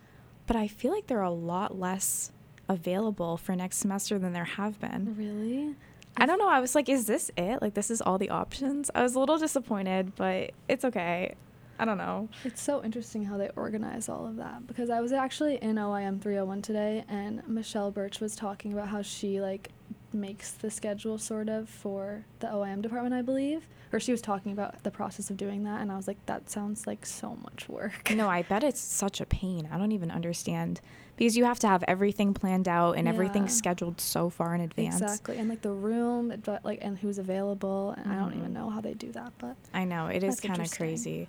but 0.46 0.54
I 0.54 0.68
feel 0.68 0.92
like 0.92 1.06
they're 1.08 1.22
a 1.22 1.30
lot 1.30 1.76
less 1.78 2.30
available 2.68 3.36
for 3.38 3.56
next 3.56 3.78
semester 3.78 4.18
than 4.18 4.32
there 4.32 4.44
have 4.44 4.78
been. 4.78 5.14
Really? 5.16 5.74
I 6.18 6.26
don't 6.26 6.38
know. 6.38 6.48
I 6.48 6.60
was 6.60 6.74
like, 6.74 6.88
is 6.88 7.06
this 7.06 7.30
it? 7.36 7.62
Like, 7.62 7.74
this 7.74 7.90
is 7.90 8.00
all 8.00 8.18
the 8.18 8.30
options? 8.30 8.90
I 8.94 9.02
was 9.02 9.14
a 9.14 9.20
little 9.20 9.38
disappointed, 9.38 10.14
but 10.16 10.50
it's 10.68 10.84
okay. 10.84 11.34
I 11.78 11.84
don't 11.84 11.98
know. 11.98 12.28
It's 12.44 12.60
so 12.60 12.82
interesting 12.82 13.24
how 13.24 13.36
they 13.36 13.50
organize 13.54 14.08
all 14.08 14.26
of 14.26 14.36
that 14.36 14.66
because 14.66 14.90
I 14.90 15.00
was 15.00 15.12
actually 15.12 15.56
in 15.62 15.76
OIM 15.76 16.20
301 16.20 16.60
today 16.62 17.04
and 17.08 17.46
Michelle 17.46 17.92
Birch 17.92 18.20
was 18.20 18.34
talking 18.34 18.72
about 18.72 18.88
how 18.88 19.00
she 19.02 19.40
like 19.40 19.70
makes 20.12 20.52
the 20.52 20.70
schedule 20.70 21.18
sort 21.18 21.48
of 21.48 21.68
for 21.68 22.24
the 22.40 22.48
OIM 22.48 22.82
department, 22.82 23.14
I 23.14 23.22
believe. 23.22 23.68
Or 23.92 24.00
she 24.00 24.10
was 24.10 24.20
talking 24.20 24.50
about 24.50 24.82
the 24.82 24.90
process 24.90 25.30
of 25.30 25.36
doing 25.36 25.62
that 25.64 25.80
and 25.80 25.92
I 25.92 25.96
was 25.96 26.08
like 26.08 26.24
that 26.26 26.50
sounds 26.50 26.88
like 26.88 27.06
so 27.06 27.36
much 27.36 27.68
work. 27.68 28.10
No, 28.10 28.28
I 28.28 28.42
bet 28.42 28.64
it's 28.64 28.80
such 28.80 29.20
a 29.20 29.26
pain. 29.26 29.68
I 29.70 29.78
don't 29.78 29.92
even 29.92 30.10
understand 30.10 30.80
because 31.18 31.36
you 31.36 31.44
have 31.44 31.58
to 31.58 31.68
have 31.68 31.82
everything 31.88 32.32
planned 32.32 32.68
out 32.68 32.92
and 32.92 33.06
Yeah. 33.06 33.46
scheduled 33.46 34.00
so 34.00 34.30
far 34.30 34.54
in 34.54 34.60
advance. 34.60 35.00
Exactly. 35.02 35.36
And 35.38 35.48
like 35.48 35.62
the 35.62 35.72
room, 35.72 36.32
but, 36.44 36.64
like 36.64 36.78
and 36.82 36.96
who's 36.98 37.18
available 37.18 37.94
and 37.98 38.10
I 38.12 38.16
don't 38.16 38.34
even 38.34 38.50
Mhm. 38.50 38.54
know 38.54 38.70
how 38.70 38.80
they 38.80 38.94
do 38.94 39.12
that, 39.12 39.32
but 39.38 39.56
I 39.74 39.84
know 39.84 40.06
it 40.06 40.22
is 40.22 40.40
kind 40.40 40.60
of 40.60 40.70
crazy, 40.70 41.28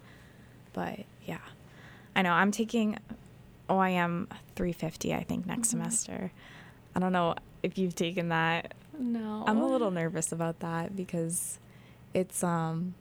but 0.73 0.99
yeah, 1.25 1.39
I 2.15 2.21
know 2.21 2.31
I'm 2.31 2.51
taking 2.51 2.97
OIM 3.69 4.27
350. 4.55 5.13
I 5.13 5.23
think 5.23 5.45
next 5.45 5.67
Mhm. 5.67 5.71
semester. 5.71 6.31
I 6.95 6.99
don't 6.99 7.11
know 7.13 7.35
if 7.63 7.77
you've 7.77 7.95
taken 7.95 8.29
that. 8.29 8.73
no. 9.01 9.43
I'm 9.47 9.57
a 9.57 9.67
little 9.67 9.91
nervous 9.91 10.31
about 10.31 10.59
that 10.59 10.95
because 10.95 11.59
it's 12.13 12.43
um. 12.43 12.93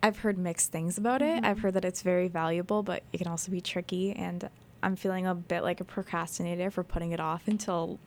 I've 0.00 0.18
heard 0.20 0.38
mixed 0.38 0.70
things 0.70 0.96
about 0.96 1.22
it. 1.22 1.42
I've 1.42 1.58
Mhm. 1.58 1.62
heard 1.62 1.74
that 1.74 1.84
it's 1.84 2.02
very 2.02 2.28
valuable, 2.28 2.84
but 2.84 3.02
it 3.12 3.18
can 3.18 3.26
also 3.26 3.50
be 3.50 3.60
tricky, 3.60 4.12
and 4.12 4.48
I'm 4.82 4.96
feeling 4.96 5.26
a 5.26 5.34
bit 5.34 5.62
like 5.62 5.80
a 5.80 5.84
procrastinator 5.84 6.70
for 6.70 6.84
putting 6.84 7.12
it 7.12 7.20
off 7.20 7.48
until 7.48 7.98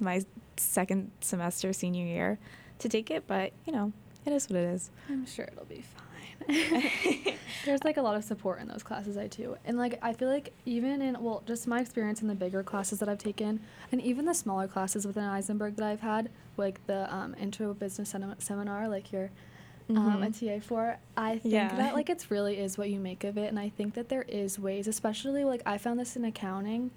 my 0.00 0.24
second 0.56 1.10
semester 1.20 1.72
senior 1.72 2.04
year 2.04 2.38
to 2.80 2.88
take 2.88 3.10
it. 3.10 3.26
But 3.26 3.52
you 3.66 3.72
know, 3.72 3.92
it 4.24 4.32
is 4.32 4.48
what 4.48 4.56
it 4.56 4.74
is. 4.74 4.90
I'm 5.08 5.26
sure 5.26 5.46
it'll 5.46 5.64
be 5.64 5.82
fine. 5.82 6.04
There's 7.64 7.82
like 7.84 7.96
a 7.96 8.02
lot 8.02 8.16
of 8.16 8.24
support 8.24 8.60
in 8.60 8.68
those 8.68 8.82
classes 8.82 9.16
I 9.16 9.26
do. 9.26 9.56
And 9.64 9.76
like 9.76 9.98
I 10.02 10.12
feel 10.12 10.28
like 10.28 10.52
even 10.64 11.02
in 11.02 11.20
well, 11.22 11.42
just 11.46 11.66
my 11.66 11.80
experience 11.80 12.22
in 12.22 12.28
the 12.28 12.34
bigger 12.34 12.62
classes 12.62 12.98
that 13.00 13.08
I've 13.08 13.18
taken 13.18 13.60
and 13.90 14.00
even 14.00 14.24
the 14.24 14.34
smaller 14.34 14.68
classes 14.68 15.06
within 15.06 15.24
Isenberg 15.24 15.76
that 15.76 15.86
I've 15.86 16.00
had, 16.00 16.30
like 16.56 16.84
the 16.86 17.12
um, 17.14 17.34
intro 17.40 17.74
business 17.74 18.10
Sem- 18.10 18.34
seminar, 18.38 18.88
like 18.88 19.12
your 19.12 19.30
um, 19.96 20.22
a 20.22 20.26
Mhm. 20.26 20.60
TA 20.60 20.60
for, 20.60 20.98
I 21.16 21.38
think 21.38 21.52
Yeah. 21.52 21.76
that 21.76 21.94
like 21.94 22.10
it's 22.10 22.30
really 22.30 22.58
is 22.58 22.76
what 22.76 22.90
you 22.90 23.00
make 23.00 23.24
of 23.24 23.38
it. 23.38 23.48
And 23.48 23.58
I 23.58 23.68
think 23.70 23.94
that 23.94 24.08
there 24.08 24.22
is 24.22 24.58
ways, 24.58 24.86
especially 24.86 25.44
like 25.44 25.62
I 25.66 25.78
found 25.78 25.98
this 25.98 26.16
in 26.16 26.24
accounting. 26.24 26.90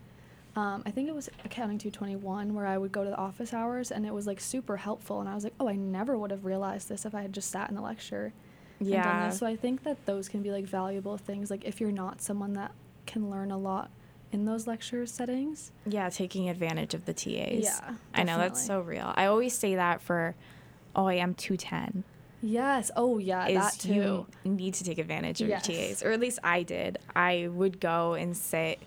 Um, 0.56 0.84
I 0.86 0.92
think 0.92 1.08
it 1.08 1.16
was 1.16 1.30
accounting 1.46 1.78
221 1.78 2.54
where 2.54 2.66
I 2.66 2.78
would 2.78 2.92
go 2.92 3.04
to 3.06 3.10
the 3.10 3.16
office 3.18 3.54
hours 3.54 3.90
and 3.92 4.06
it 4.06 4.14
was 4.14 4.28
like 4.28 4.42
super 4.42 4.76
helpful. 4.78 5.22
And 5.22 5.30
I 5.30 5.36
was 5.36 5.46
like, 5.46 5.54
oh, 5.60 5.70
I 5.70 5.76
never 5.78 6.18
would 6.18 6.32
have 6.32 6.44
realized 6.44 6.90
this 6.90 7.06
if 7.06 7.16
I 7.16 7.22
had 7.22 7.32
just 7.34 7.50
sat 7.50 7.70
in 7.70 7.76
the 7.76 7.82
lecture 7.82 8.34
and 8.82 8.90
done 8.90 8.98
Yeah. 8.98 9.30
this. 9.30 9.40
So 9.40 9.46
I 9.46 9.56
think 9.56 9.84
that 9.84 10.06
those 10.06 10.28
can 10.28 10.42
be 10.42 10.52
like 10.52 10.66
valuable 10.66 11.16
things. 11.18 11.50
Like 11.50 11.64
if 11.64 11.80
you're 11.80 11.92
not 11.92 12.22
someone 12.22 12.54
that 12.54 12.74
can 13.06 13.30
learn 13.30 13.52
a 13.52 13.58
lot 13.58 13.90
in 14.34 14.44
those 14.46 14.68
lecture 14.68 15.06
settings. 15.06 15.72
Yeah, 15.86 16.10
taking 16.10 16.50
advantage 16.50 16.94
of 16.94 17.06
the 17.06 17.14
TAs. 17.14 17.64
Yeah, 17.64 17.96
I 18.14 18.24
know 18.24 18.38
that's 18.38 18.66
so 18.66 18.82
real. 18.82 19.14
I 19.16 19.26
always 19.28 19.54
say 19.58 19.76
that 19.76 20.02
for 20.02 20.36
OIM 20.96 21.36
210 21.38 22.04
Yes. 22.42 22.90
Oh 22.96 23.18
yeah, 23.18 23.52
that 23.54 23.74
too. 23.80 24.26
you 24.44 24.52
need 24.52 24.74
to 24.76 24.84
take 24.84 24.98
advantage 24.98 25.42
of 25.42 25.48
Yes. 25.50 25.68
your 25.68 25.78
TAs, 25.78 26.04
or 26.04 26.12
at 26.12 26.20
least 26.20 26.40
I 26.44 26.64
did. 26.64 26.98
I 27.16 27.48
would 27.52 27.80
go 27.80 28.14
and 28.14 28.36
sit 28.36 28.80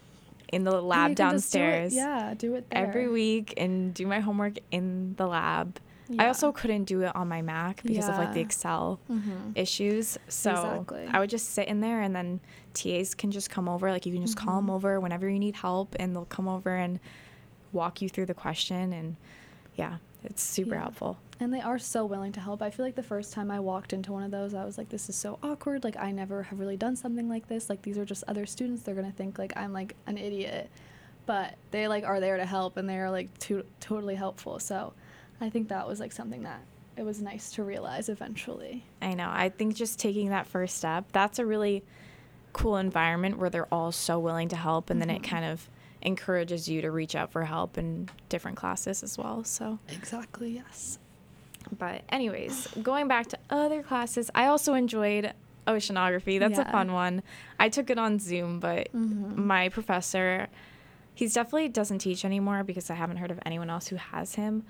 in 0.53 0.65
the 0.65 0.81
lab 0.81 1.09
can 1.09 1.11
do 1.11 1.15
downstairs 1.15 1.95
yeah, 1.95 2.35
do 2.37 2.55
it 2.55 2.69
there. 2.71 2.87
every 2.87 3.09
week 3.09 3.55
and 3.57 3.93
do 3.95 4.07
my 4.07 4.21
homework 4.21 4.59
in 4.71 5.15
the 5.17 5.27
lab. 5.27 5.79
I 6.19 6.27
also 6.27 6.53
couldn't 6.53 6.85
do 6.85 7.01
it 7.03 7.17
on 7.17 7.29
my 7.29 7.41
Mac 7.41 7.83
because 7.83 8.09
of 8.09 8.17
like 8.19 8.33
the 8.35 8.41
Yeah. 8.41 8.45
Excel 8.45 9.01
Mhm. 9.11 9.53
issues. 9.57 10.19
So 10.29 10.51
Exactly. 10.51 11.07
I 11.11 11.19
would 11.19 11.31
just 11.31 11.51
sit 11.55 11.67
in 11.67 11.81
there 11.81 12.03
and 12.03 12.15
then 12.15 12.41
TAs 12.75 13.15
can 13.15 13.31
just 13.31 13.49
come 13.49 13.69
over. 13.71 13.91
Like 13.91 14.05
you 14.05 14.13
can 14.13 14.21
just 14.23 14.37
call 14.37 14.49
'em 14.49 14.53
call 14.53 14.61
them 14.61 14.71
over 14.71 15.01
whenever 15.01 15.29
you 15.29 15.39
need 15.39 15.57
help 15.57 15.97
and 15.99 16.15
they'll 16.15 16.27
come 16.27 16.47
over 16.47 16.77
and 16.77 17.01
walk 17.73 18.03
you 18.03 18.09
through 18.11 18.27
the 18.27 18.35
question. 18.35 18.93
And 18.93 19.17
yeah, 19.77 19.97
it's 20.25 20.43
super 20.43 20.75
Yeah. 20.75 20.83
helpful. 20.83 21.19
And 21.41 21.53
they 21.53 21.61
are 21.61 21.79
so 21.79 22.05
willing 22.07 22.33
to 22.33 22.41
help. 22.41 22.63
I 22.63 22.71
feel 22.71 22.85
like 22.87 22.95
the 22.95 23.03
first 23.03 23.33
time 23.33 23.51
I 23.51 23.61
walked 23.61 23.93
into 23.93 24.13
one 24.13 24.23
of 24.23 24.31
those, 24.31 24.55
I 24.55 24.65
was 24.65 24.79
like, 24.79 24.89
this 24.89 25.09
is 25.09 25.17
so 25.17 25.39
awkward. 25.43 25.85
Like, 25.85 25.97
I 25.97 26.11
never 26.13 26.45
have 26.45 26.59
really 26.61 26.77
done 26.77 26.97
something 26.97 27.29
like 27.29 27.49
this. 27.49 27.69
Like, 27.69 27.83
these 27.83 27.99
are 27.99 28.05
just 28.05 28.25
other 28.29 28.47
students. 28.47 28.83
They're 28.83 28.95
going 28.95 29.11
to 29.11 29.17
think, 29.17 29.39
like, 29.39 29.53
I'm, 29.57 29.73
like, 29.73 29.97
an 30.07 30.17
idiot. 30.17 30.71
But 31.27 31.55
they, 31.71 31.89
like, 31.89 32.05
are 32.05 32.21
there 32.21 32.37
to 32.37 32.45
help 32.47 32.77
and 32.77 32.89
they're, 32.89 33.11
like, 33.11 33.37
to- 33.41 33.65
totally 33.81 34.15
helpful. 34.15 34.59
So 34.61 34.93
I 35.41 35.51
think 35.51 35.69
that 35.69 35.89
was, 35.89 35.99
like, 36.01 36.13
something 36.13 36.43
that 36.45 36.61
it 36.97 37.03
was 37.03 37.21
nice 37.21 37.51
to 37.53 37.65
realize 37.65 38.09
eventually. 38.09 38.85
I 39.03 39.15
know. 39.15 39.29
I 39.29 39.49
think 39.49 39.75
just 39.75 39.99
taking 39.99 40.29
that 40.31 40.47
first 40.47 40.77
step, 40.77 41.07
that's 41.13 41.39
a 41.41 41.45
really 41.47 41.83
cool 42.53 42.77
environment 42.77 43.39
where 43.39 43.51
they're 43.51 43.73
all 43.75 43.91
so 43.91 44.21
willing 44.21 44.49
to 44.51 44.57
help. 44.57 44.89
And 44.91 45.01
then 45.01 45.11
it 45.11 45.23
Mhm. 45.23 45.29
kind 45.29 45.45
of 45.45 45.69
encourages 46.05 46.69
you 46.69 46.83
to 46.83 46.91
reach 46.91 47.15
out 47.15 47.33
for 47.33 47.45
help 47.45 47.79
in 47.79 48.09
different 48.29 48.57
classes 48.57 49.03
as 49.03 49.17
well. 49.19 49.43
So. 49.45 49.79
Exactly, 49.89 50.51
yes. 50.51 50.99
But 51.79 52.03
anyways, 52.11 52.69
going 52.83 53.09
back 53.09 53.27
to 53.29 53.39
other 53.51 53.83
classes, 53.83 54.31
I 54.35 54.47
also 54.47 54.75
enjoyed 54.75 55.33
oceanography. 55.67 56.39
That's 56.39 56.59
a 56.59 56.65
fun 56.67 56.93
one. 56.93 57.23
I 57.59 57.71
took 57.71 57.89
it 57.89 57.99
on 57.99 58.19
Zoom, 58.19 58.61
but 58.61 58.93
Mhm. 58.93 59.37
my 59.37 59.71
professor, 59.71 60.49
he's 61.15 61.33
definitely 61.33 61.69
doesn't 61.69 62.01
teach 62.01 62.23
anymore 62.25 62.65
because 62.65 62.91
I 62.91 62.95
haven't 62.95 63.17
heard 63.17 63.31
of 63.31 63.41
anyone 63.47 63.71
else 63.71 63.87
who 63.87 63.97
has 63.97 64.35
him, 64.35 64.65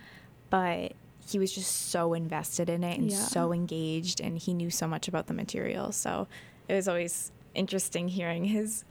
but 0.50 0.92
he 1.26 1.38
was 1.40 1.52
just 1.52 1.88
so 1.90 2.14
invested 2.14 2.68
in 2.68 2.84
it 2.84 2.98
and 3.00 3.10
Yeah. 3.10 3.16
so 3.18 3.52
engaged 3.52 4.20
and 4.20 4.38
he 4.38 4.54
knew 4.54 4.70
so 4.70 4.86
much 4.86 5.08
about 5.08 5.26
the 5.26 5.34
material. 5.34 5.90
So 5.90 6.28
it 6.68 6.74
was 6.74 6.86
always 6.86 7.32
interesting 7.54 8.08
hearing 8.08 8.44
his 8.44 8.84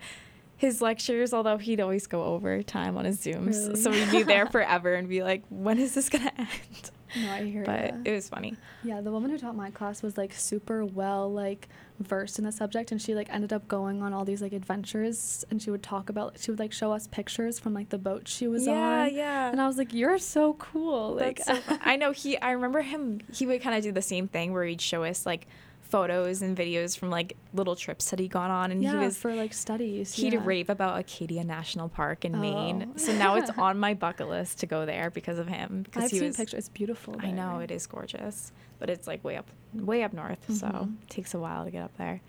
his 0.64 0.82
lectures, 0.82 1.34
although 1.34 1.58
he'd 1.58 1.82
always 1.82 2.08
go 2.08 2.24
over 2.24 2.64
time 2.64 2.96
on 2.96 3.04
his 3.04 3.20
Zooms. 3.20 3.68
Really? 3.68 3.76
So 3.76 3.92
we'd 3.92 4.10
be 4.12 4.24
there 4.24 4.46
forever 4.52 4.94
and 4.94 5.10
be 5.10 5.22
like, 5.22 5.44
when 5.50 5.78
is 5.78 5.94
this 5.94 6.08
gonna 6.08 6.32
end? 6.38 6.92
No, 7.22 7.32
I 7.32 7.44
hear 7.44 7.66
but 7.66 7.90
ya. 7.90 7.98
it 8.06 8.12
was 8.14 8.30
funny. 8.30 8.56
Yeah, 8.82 9.02
the 9.02 9.12
woman 9.12 9.30
who 9.30 9.38
taught 9.38 9.58
my 9.58 9.72
class 9.72 10.02
was 10.02 10.18
like 10.18 10.32
super 10.32 10.86
well 10.86 11.30
like 11.32 11.68
versed 12.00 12.40
in 12.40 12.46
the 12.46 12.52
subject 12.52 12.94
and 12.94 13.02
she 13.02 13.14
like 13.14 13.28
ended 13.30 13.52
up 13.52 13.68
going 13.68 14.02
on 14.02 14.14
all 14.14 14.24
these 14.24 14.42
like 14.42 14.54
adventures 14.54 15.44
and 15.52 15.62
she 15.62 15.70
would 15.70 15.84
talk 15.84 16.10
about 16.10 16.40
she 16.40 16.50
would 16.50 16.60
like 16.60 16.72
show 16.72 16.94
us 16.94 17.08
pictures 17.08 17.60
from 17.60 17.74
like 17.74 17.90
the 17.90 17.98
boat 17.98 18.28
she 18.30 18.48
was 18.48 18.66
yeah, 18.66 18.72
on. 18.72 19.08
yeah. 19.10 19.16
yeah. 19.16 19.52
And 19.52 19.62
I 19.62 19.68
was 19.68 19.78
like, 19.78 19.94
You're 19.94 20.18
so 20.18 20.54
cool. 20.54 21.16
Like 21.16 21.42
so. 21.42 21.60
I 21.82 21.98
know 21.98 22.14
he. 22.14 22.40
I 22.40 22.52
remember 22.52 22.82
him. 22.82 23.20
He 23.34 23.46
would 23.46 23.62
kind 23.62 23.76
of 23.76 23.84
do 23.84 23.92
the 23.92 24.02
same 24.02 24.30
thing 24.30 24.54
where 24.54 24.64
he'd 24.64 24.80
show 24.80 25.04
us 25.04 25.26
like 25.26 25.46
photos 25.94 26.42
and 26.42 26.58
videos 26.58 26.98
from 26.98 27.12
like 27.12 27.38
little 27.54 27.76
trips 27.76 28.10
that 28.10 28.18
he'd 28.20 28.32
gone 28.32 28.50
on, 28.50 28.72
and 28.72 28.82
yeah, 28.82 28.94
he 28.94 29.06
was 29.06 29.16
for 29.16 29.32
like 29.36 29.54
studies. 29.54 30.12
he'd 30.14 30.34
yeah. 30.34 30.40
rave 30.44 30.72
about 30.72 31.00
Acadia 31.00 31.44
National 31.44 31.88
Park 31.88 32.26
in 32.26 32.42
Maine. 32.42 32.92
Oh. 32.96 32.98
So 32.98 33.14
now 33.14 33.36
it's 33.36 33.52
on 33.60 33.78
my 33.78 33.94
bucket 33.94 34.28
list 34.28 34.60
to 34.62 34.66
go 34.66 34.88
there 34.88 35.12
because 35.12 35.38
of 35.38 35.48
him. 35.48 35.84
Because 35.84 36.06
I've 36.06 36.10
he 36.12 36.18
seen 36.18 36.28
was. 36.30 36.38
pictures. 36.38 36.58
It's 36.58 36.70
beautiful. 36.70 37.16
I 37.20 37.30
know 37.30 37.60
it 37.60 37.70
is 37.70 37.86
gorgeous, 37.86 38.52
but 38.80 38.90
it's 38.90 39.06
like 39.06 39.24
way 39.24 39.38
up, 39.38 39.46
way 39.76 40.02
up 40.02 40.14
north, 40.14 40.44
so 40.52 40.66
Mhm. 40.68 40.96
it 41.04 41.10
takes 41.12 41.36
a 41.36 41.40
while 41.40 41.64
to 41.64 41.70
get 41.70 41.84
up 41.84 41.96
there. 41.98 42.22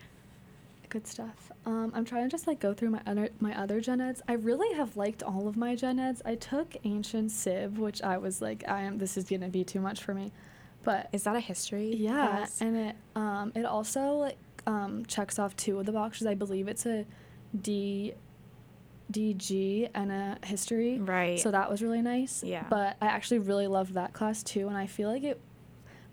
Good 0.90 1.06
stuff. 1.06 1.50
Um, 1.64 1.90
I'm 1.94 2.04
trying 2.04 2.24
to 2.24 2.28
just 2.28 2.46
like 2.46 2.60
go 2.60 2.74
through 2.74 2.90
my 2.90 3.00
other 3.06 3.30
my 3.40 3.58
other 3.58 3.80
gen 3.80 4.02
eds. 4.02 4.20
I 4.28 4.34
really 4.34 4.76
have 4.76 4.94
liked 4.98 5.22
all 5.22 5.48
of 5.48 5.56
my 5.56 5.74
gen 5.74 5.98
eds. 5.98 6.20
I 6.26 6.34
took 6.34 6.76
ancient 6.84 7.30
civ, 7.30 7.78
which 7.78 8.02
I 8.02 8.18
was 8.18 8.42
like, 8.42 8.62
I 8.68 8.82
am. 8.82 8.98
This 8.98 9.16
is 9.16 9.24
gonna 9.24 9.48
be 9.48 9.64
too 9.64 9.80
much 9.80 10.02
for 10.04 10.12
me, 10.12 10.32
but 10.84 11.08
Is 11.12 11.24
that 11.24 11.36
a 11.36 11.40
history? 11.40 11.94
Yeah, 11.96 12.28
class? 12.28 12.60
and 12.60 12.76
it 12.76 12.96
um 13.16 13.52
it 13.54 13.64
also 13.64 14.12
like 14.12 14.38
um 14.66 15.04
checks 15.06 15.38
off 15.38 15.56
two 15.56 15.78
of 15.78 15.86
the 15.86 15.92
boxes. 15.92 16.26
I 16.26 16.34
believe 16.34 16.68
it's 16.68 16.86
a 16.86 17.06
D 17.60 18.14
DG 19.12 19.90
and 19.94 20.10
a 20.10 20.38
history. 20.44 20.98
Right. 20.98 21.38
So 21.38 21.50
that 21.50 21.70
was 21.70 21.82
really 21.82 22.02
nice. 22.02 22.42
Yeah. 22.42 22.64
But 22.70 22.96
I 23.00 23.06
actually 23.06 23.38
really 23.40 23.66
loved 23.66 23.94
that 23.94 24.12
class 24.12 24.42
too 24.42 24.68
and 24.68 24.76
I 24.76 24.86
feel 24.86 25.10
like 25.10 25.22
it 25.24 25.40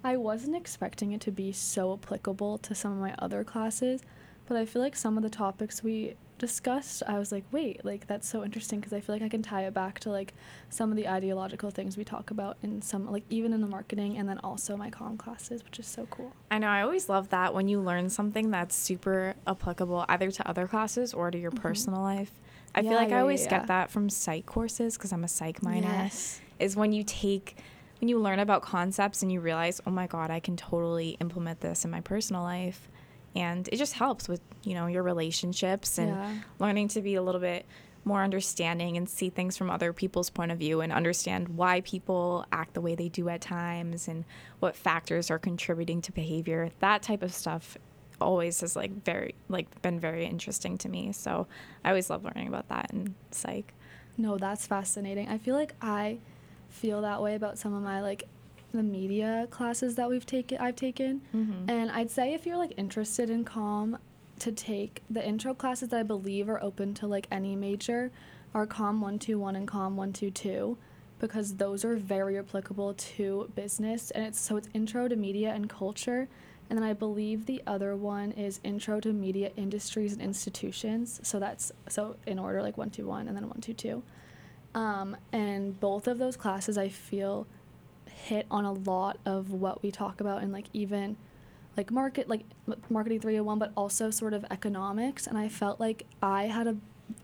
I 0.03 0.17
wasn't 0.17 0.55
expecting 0.55 1.11
it 1.11 1.21
to 1.21 1.31
be 1.31 1.51
so 1.51 1.93
applicable 1.93 2.57
to 2.59 2.73
some 2.73 2.91
of 2.91 2.97
my 2.97 3.13
other 3.19 3.43
classes, 3.43 4.01
but 4.47 4.57
I 4.57 4.65
feel 4.65 4.81
like 4.81 4.95
some 4.95 5.15
of 5.15 5.21
the 5.23 5.29
topics 5.29 5.83
we 5.83 6.15
discussed, 6.41 7.03
I 7.07 7.19
was 7.19 7.31
like, 7.31 7.43
wait, 7.51 7.85
like 7.85 8.07
that's 8.07 8.27
so 8.27 8.43
interesting 8.43 8.79
because 8.79 8.93
I 8.93 8.99
feel 8.99 9.13
like 9.13 9.21
I 9.21 9.29
can 9.29 9.43
tie 9.43 9.65
it 9.67 9.73
back 9.75 9.99
to 9.99 10.09
like 10.09 10.33
some 10.69 10.89
of 10.89 10.97
the 10.97 11.07
ideological 11.07 11.69
things 11.69 11.95
we 11.97 12.03
talk 12.03 12.31
about 12.31 12.57
in 12.63 12.81
some 12.81 13.09
like 13.11 13.23
even 13.29 13.53
in 13.53 13.61
the 13.61 13.67
marketing 13.67 14.17
and 14.17 14.27
then 14.27 14.39
also 14.43 14.75
my 14.75 14.89
comm 14.89 15.17
classes, 15.19 15.63
which 15.63 15.77
is 15.77 15.85
so 15.85 16.07
cool. 16.09 16.33
I 16.49 16.57
know. 16.57 16.67
I 16.67 16.81
always 16.81 17.07
love 17.09 17.29
that 17.29 17.53
when 17.53 17.67
you 17.67 17.79
learn 17.79 18.09
something 18.09 18.49
that's 18.49 18.75
super 18.75 19.35
applicable 19.45 20.03
either 20.09 20.31
to 20.31 20.49
other 20.49 20.67
classes 20.67 21.13
or 21.13 21.29
to 21.29 21.37
your 21.37 21.51
Mhm. 21.51 21.61
personal 21.61 22.01
life. 22.01 22.31
I 22.73 22.81
feel 22.81 22.93
like 22.93 23.09
yeah, 23.09 23.17
I 23.17 23.21
always 23.21 23.43
yeah. 23.43 23.49
get 23.59 23.67
that 23.67 23.91
from 23.91 24.09
psych 24.09 24.45
courses 24.47 24.97
because 24.97 25.13
I'm 25.13 25.23
a 25.23 25.27
psych 25.27 25.61
minor. 25.61 25.87
Yes. 25.87 26.41
Is 26.57 26.75
when 26.75 26.91
you 26.91 27.03
take, 27.03 27.57
when 27.99 28.07
you 28.07 28.17
learn 28.19 28.39
about 28.39 28.63
concepts 28.63 29.21
and 29.21 29.31
you 29.31 29.41
realize, 29.41 29.79
oh 29.85 29.91
my 29.91 30.07
God, 30.07 30.31
I 30.31 30.39
can 30.39 30.57
totally 30.57 31.17
implement 31.19 31.59
this 31.61 31.85
in 31.85 31.91
my 31.91 32.01
personal 32.01 32.41
life. 32.41 32.89
And 33.35 33.67
it 33.71 33.77
just 33.77 33.93
helps 33.93 34.27
with, 34.27 34.41
you 34.63 34.73
know, 34.73 34.87
your 34.87 35.03
relationships 35.03 35.97
and 35.97 36.11
Yeah. 36.11 36.35
learning 36.59 36.89
to 36.89 37.01
be 37.01 37.15
a 37.15 37.21
little 37.21 37.41
bit 37.41 37.65
more 38.03 38.23
understanding 38.23 38.97
and 38.97 39.07
see 39.07 39.29
things 39.29 39.55
from 39.55 39.69
other 39.69 39.93
people's 39.93 40.29
point 40.31 40.51
of 40.51 40.57
view 40.57 40.81
and 40.81 40.91
understand 40.91 41.47
why 41.49 41.81
people 41.81 42.45
act 42.51 42.73
the 42.73 42.81
way 42.81 42.95
they 42.95 43.09
do 43.09 43.29
at 43.29 43.41
times 43.41 44.07
and 44.07 44.25
what 44.59 44.75
factors 44.75 45.29
are 45.29 45.37
contributing 45.37 46.01
to 46.01 46.11
behavior 46.11 46.71
that 46.79 47.03
type 47.03 47.21
of 47.21 47.31
stuff 47.31 47.77
always 48.19 48.61
has 48.61 48.75
like 48.75 48.91
very 49.03 49.35
like 49.49 49.67
been 49.83 49.99
very 49.99 50.25
interesting 50.25 50.79
to 50.79 50.89
me 50.89 51.11
so 51.11 51.45
i 51.85 51.89
always 51.89 52.09
love 52.09 52.23
learning 52.23 52.47
about 52.47 52.67
that 52.69 52.89
in 52.91 53.13
psych 53.29 53.71
No, 54.17 54.37
that's 54.39 54.65
fascinating. 54.65 55.29
I 55.29 55.37
feel 55.37 55.55
like 55.55 55.73
I 55.79 56.17
feel 56.69 57.01
that 57.01 57.21
way 57.21 57.35
about 57.35 57.59
some 57.59 57.73
of 57.73 57.83
my 57.83 58.01
like 58.01 58.23
the 58.71 58.83
media 58.83 59.47
classes 59.49 59.95
that 59.95 60.09
we've 60.09 60.25
taken 60.25 60.57
I've 60.59 60.75
taken. 60.75 61.21
Mhm. 61.33 61.69
And 61.69 61.91
I'd 61.91 62.09
say 62.11 62.33
if 62.33 62.45
you're 62.45 62.57
like 62.57 62.73
interested 62.77 63.29
in 63.29 63.43
comm 63.45 63.99
to 64.39 64.51
take 64.51 65.03
the 65.09 65.25
intro 65.25 65.53
classes 65.53 65.89
that 65.89 65.99
I 65.99 66.03
believe 66.03 66.49
are 66.49 66.61
open 66.63 66.93
to 66.95 67.07
like 67.07 67.27
any 67.31 67.55
major 67.55 68.11
are 68.53 68.65
comm 68.65 68.99
121 68.99 69.55
and 69.55 69.67
comm 69.67 69.95
122 69.95 70.77
because 71.19 71.57
those 71.57 71.85
are 71.85 71.95
very 71.95 72.37
applicable 72.39 72.95
to 72.95 73.51
business 73.55 74.09
and 74.11 74.25
it's 74.25 74.39
so 74.39 74.57
it's 74.57 74.67
intro 74.73 75.07
to 75.07 75.15
media 75.15 75.51
and 75.53 75.69
culture 75.69 76.27
and 76.69 76.77
then 76.79 76.83
I 76.83 76.93
believe 76.93 77.45
the 77.45 77.61
other 77.67 77.95
one 77.95 78.31
is 78.31 78.59
intro 78.63 78.99
to 79.01 79.13
media 79.13 79.51
industries 79.55 80.13
and 80.13 80.21
institutions 80.21 81.19
so 81.23 81.39
that's 81.39 81.71
so 81.87 82.15
in 82.25 82.39
order 82.39 82.61
like 82.63 82.77
121 82.77 83.27
and 83.27 83.37
then 83.37 83.43
122 83.43 84.01
um, 84.73 85.15
and 85.31 85.79
both 85.79 86.07
of 86.07 86.17
those 86.17 86.35
classes 86.35 86.77
I 86.77 86.89
feel 86.89 87.45
hit 88.21 88.45
on 88.51 88.65
a 88.65 88.73
lot 88.73 89.17
of 89.25 89.51
what 89.51 89.81
we 89.83 89.91
talk 89.91 90.21
about 90.21 90.43
in 90.43 90.51
like 90.51 90.65
even 90.73 91.17
like 91.77 91.91
market 91.91 92.27
like 92.27 92.43
marketing 92.89 93.19
301 93.19 93.59
but 93.59 93.71
also 93.75 94.09
sort 94.09 94.33
of 94.33 94.45
economics. 94.51 95.27
And 95.27 95.37
I 95.37 95.49
felt 95.49 95.79
like 95.79 96.05
I 96.21 96.43
had 96.43 96.67
a 96.67 96.75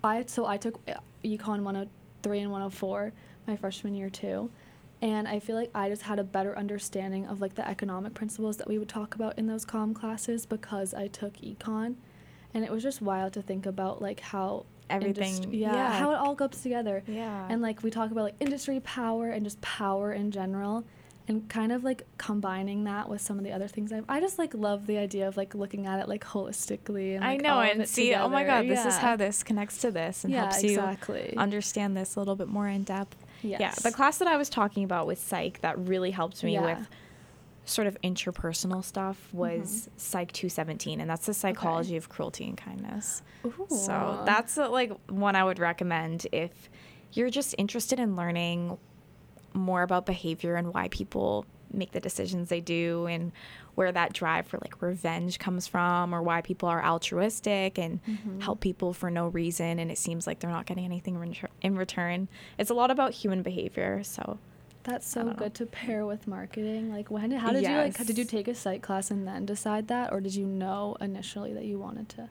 I 0.04 0.24
so 0.28 0.46
I 0.46 0.58
took 0.58 0.80
uh, 0.88 0.96
econ 1.24 1.64
103 1.64 2.40
and 2.40 2.52
104 2.52 3.14
my 3.48 3.56
freshman 3.56 3.96
year 3.96 4.10
too. 4.10 4.50
And 5.02 5.28
I 5.28 5.40
feel 5.40 5.56
like 5.56 5.70
I 5.76 5.90
just 5.90 6.02
had 6.02 6.18
a 6.18 6.24
better 6.24 6.58
understanding 6.58 7.28
of 7.28 7.40
like 7.40 7.54
the 7.54 7.68
economic 7.68 8.16
principles 8.16 8.58
that 8.58 8.68
we 8.68 8.80
would 8.80 8.90
talk 8.90 9.14
about 9.14 9.38
in 9.38 9.46
those 9.46 9.64
com 9.64 9.94
classes 9.94 10.46
because 10.46 10.94
I 10.94 11.08
took 11.08 11.38
econ. 11.38 11.96
And 12.54 12.64
it 12.64 12.72
was 12.72 12.82
just 12.82 13.02
wild 13.02 13.34
to 13.34 13.42
think 13.42 13.66
about 13.66 14.02
like 14.02 14.20
how 14.20 14.66
Everything- 14.90 15.34
industry- 15.36 15.58
yeah, 15.58 15.74
yeah. 15.74 15.92
how 16.00 16.12
it 16.12 16.16
all 16.18 16.36
goes 16.36 16.62
together 16.62 17.04
yeah 17.08 17.48
and 17.50 17.62
like 17.62 17.84
we 17.84 17.90
talk 17.92 18.12
about 18.12 18.24
like 18.24 18.36
industry 18.40 18.80
power 18.82 19.30
and 19.30 19.44
just 19.44 19.60
power 19.62 20.12
in 20.14 20.32
general 20.32 20.84
and 21.30 21.50
kind 21.50 21.74
of 21.74 21.84
like 21.84 22.04
combining 22.18 22.86
that 22.86 23.10
with 23.10 23.20
some 23.20 23.38
of 23.38 23.44
the 23.44 23.52
other 23.52 23.68
things 23.68 23.92
I've, 23.92 24.06
i 24.08 24.22
just 24.22 24.40
like 24.40 24.54
love 24.54 24.88
the 24.88 24.98
idea 24.98 25.28
of 25.28 25.36
like 25.36 25.54
looking 25.56 25.86
at 25.86 26.00
it 26.00 26.08
like 26.08 26.24
holistically 26.24 27.16
and 27.16 27.24
i 27.26 27.34
like, 27.34 27.42
know 27.42 27.56
all 27.56 27.62
of 27.64 27.70
and 27.70 27.88
see 27.90 28.14
oh 28.16 28.30
my 28.30 28.44
together. 28.44 28.64
god 28.68 28.72
this 28.78 28.86
is 28.86 28.98
how 28.98 29.16
this 29.18 29.44
connects 29.44 29.80
to 29.80 29.92
this 29.92 30.24
and 30.24 30.32
yeah 30.32 30.44
helps 30.44 30.64
you 30.64 30.70
exactly 30.72 31.34
understand 31.36 31.98
this 31.98 32.16
a 32.16 32.20
little 32.20 32.36
bit 32.38 32.48
more 32.48 32.68
in 32.68 32.84
depth 32.84 33.18
yes. 33.44 33.60
Yeah, 33.60 33.72
the 33.84 33.92
class 33.92 34.18
that 34.20 34.28
I 34.28 34.36
was 34.38 34.50
talking 34.50 34.84
about 34.84 35.06
with 35.06 35.20
psych 35.20 35.62
that 35.62 35.78
really 35.78 36.10
helped 36.12 36.44
me 36.44 36.54
Yeah. 36.54 36.66
with 36.78 36.88
sort 37.68 37.86
of 37.88 37.98
interpersonal 38.02 38.84
stuff 38.84 39.32
was 39.34 39.60
Mm-hmm. 39.90 39.98
Psych 39.98 40.32
217, 40.32 41.02
and 41.02 41.10
that's 41.10 41.26
the 41.26 41.34
psychology 41.34 41.98
of 41.98 42.10
cruelty 42.10 42.46
and 42.46 42.58
kindness. 42.58 43.22
So 43.70 44.24
that's 44.26 44.58
uh, 44.58 44.70
like 44.70 44.92
one 45.10 45.36
I 45.36 45.44
would 45.44 45.60
recommend 45.60 46.28
if 46.32 46.52
you're 47.14 47.30
just 47.30 47.54
interested 47.58 48.00
in 48.00 48.16
learning 48.16 48.78
more 49.54 49.82
about 49.84 50.06
behavior 50.06 50.56
and 50.56 50.74
why 50.74 50.88
people 50.90 51.46
make 51.74 51.92
the 51.92 52.00
decisions 52.00 52.48
they 52.48 52.62
do 52.62 53.06
and 53.08 53.32
where 53.76 53.92
that 53.92 54.14
drive 54.14 54.48
for 54.48 54.58
like 54.60 54.82
revenge 54.82 55.38
comes 55.38 55.68
from 55.68 56.14
or 56.16 56.22
why 56.22 56.42
people 56.42 56.70
are 56.70 56.84
altruistic 56.84 57.78
and 57.78 58.00
Mm-hmm. 58.08 58.40
help 58.40 58.62
people 58.62 58.94
for 58.94 59.10
no 59.12 59.28
reason 59.28 59.78
and 59.80 59.92
it 59.92 59.98
seems 59.98 60.26
like 60.26 60.40
they're 60.40 60.50
not 60.50 60.66
getting 60.66 60.86
anything 60.86 61.36
in 61.62 61.76
return. 61.78 62.28
It's 62.58 62.70
a 62.70 62.74
lot 62.74 62.92
about 62.92 63.12
human 63.14 63.42
behavior, 63.44 64.02
so 64.04 64.38
That's 64.88 65.08
so 65.08 65.22
know. 65.24 65.34
good 65.34 65.54
to 65.56 65.66
pair 65.68 66.06
with 66.06 66.28
marketing. 66.28 66.92
Like 66.92 67.12
when 67.12 67.30
how 67.32 67.52
did 67.52 67.64
you 67.64 67.76
like 67.76 67.98
did 68.06 68.18
you 68.18 68.24
take 68.26 68.48
a 68.48 68.56
psych 68.56 68.82
class 68.82 69.12
and 69.12 69.28
then 69.28 69.46
decide 69.46 69.90
that 69.90 70.12
or 70.14 70.22
did 70.22 70.34
you 70.34 70.46
know 70.46 70.96
initially 71.02 71.54
that 71.54 71.66
you 71.66 71.78
wanted 71.78 72.08
to? 72.10 72.30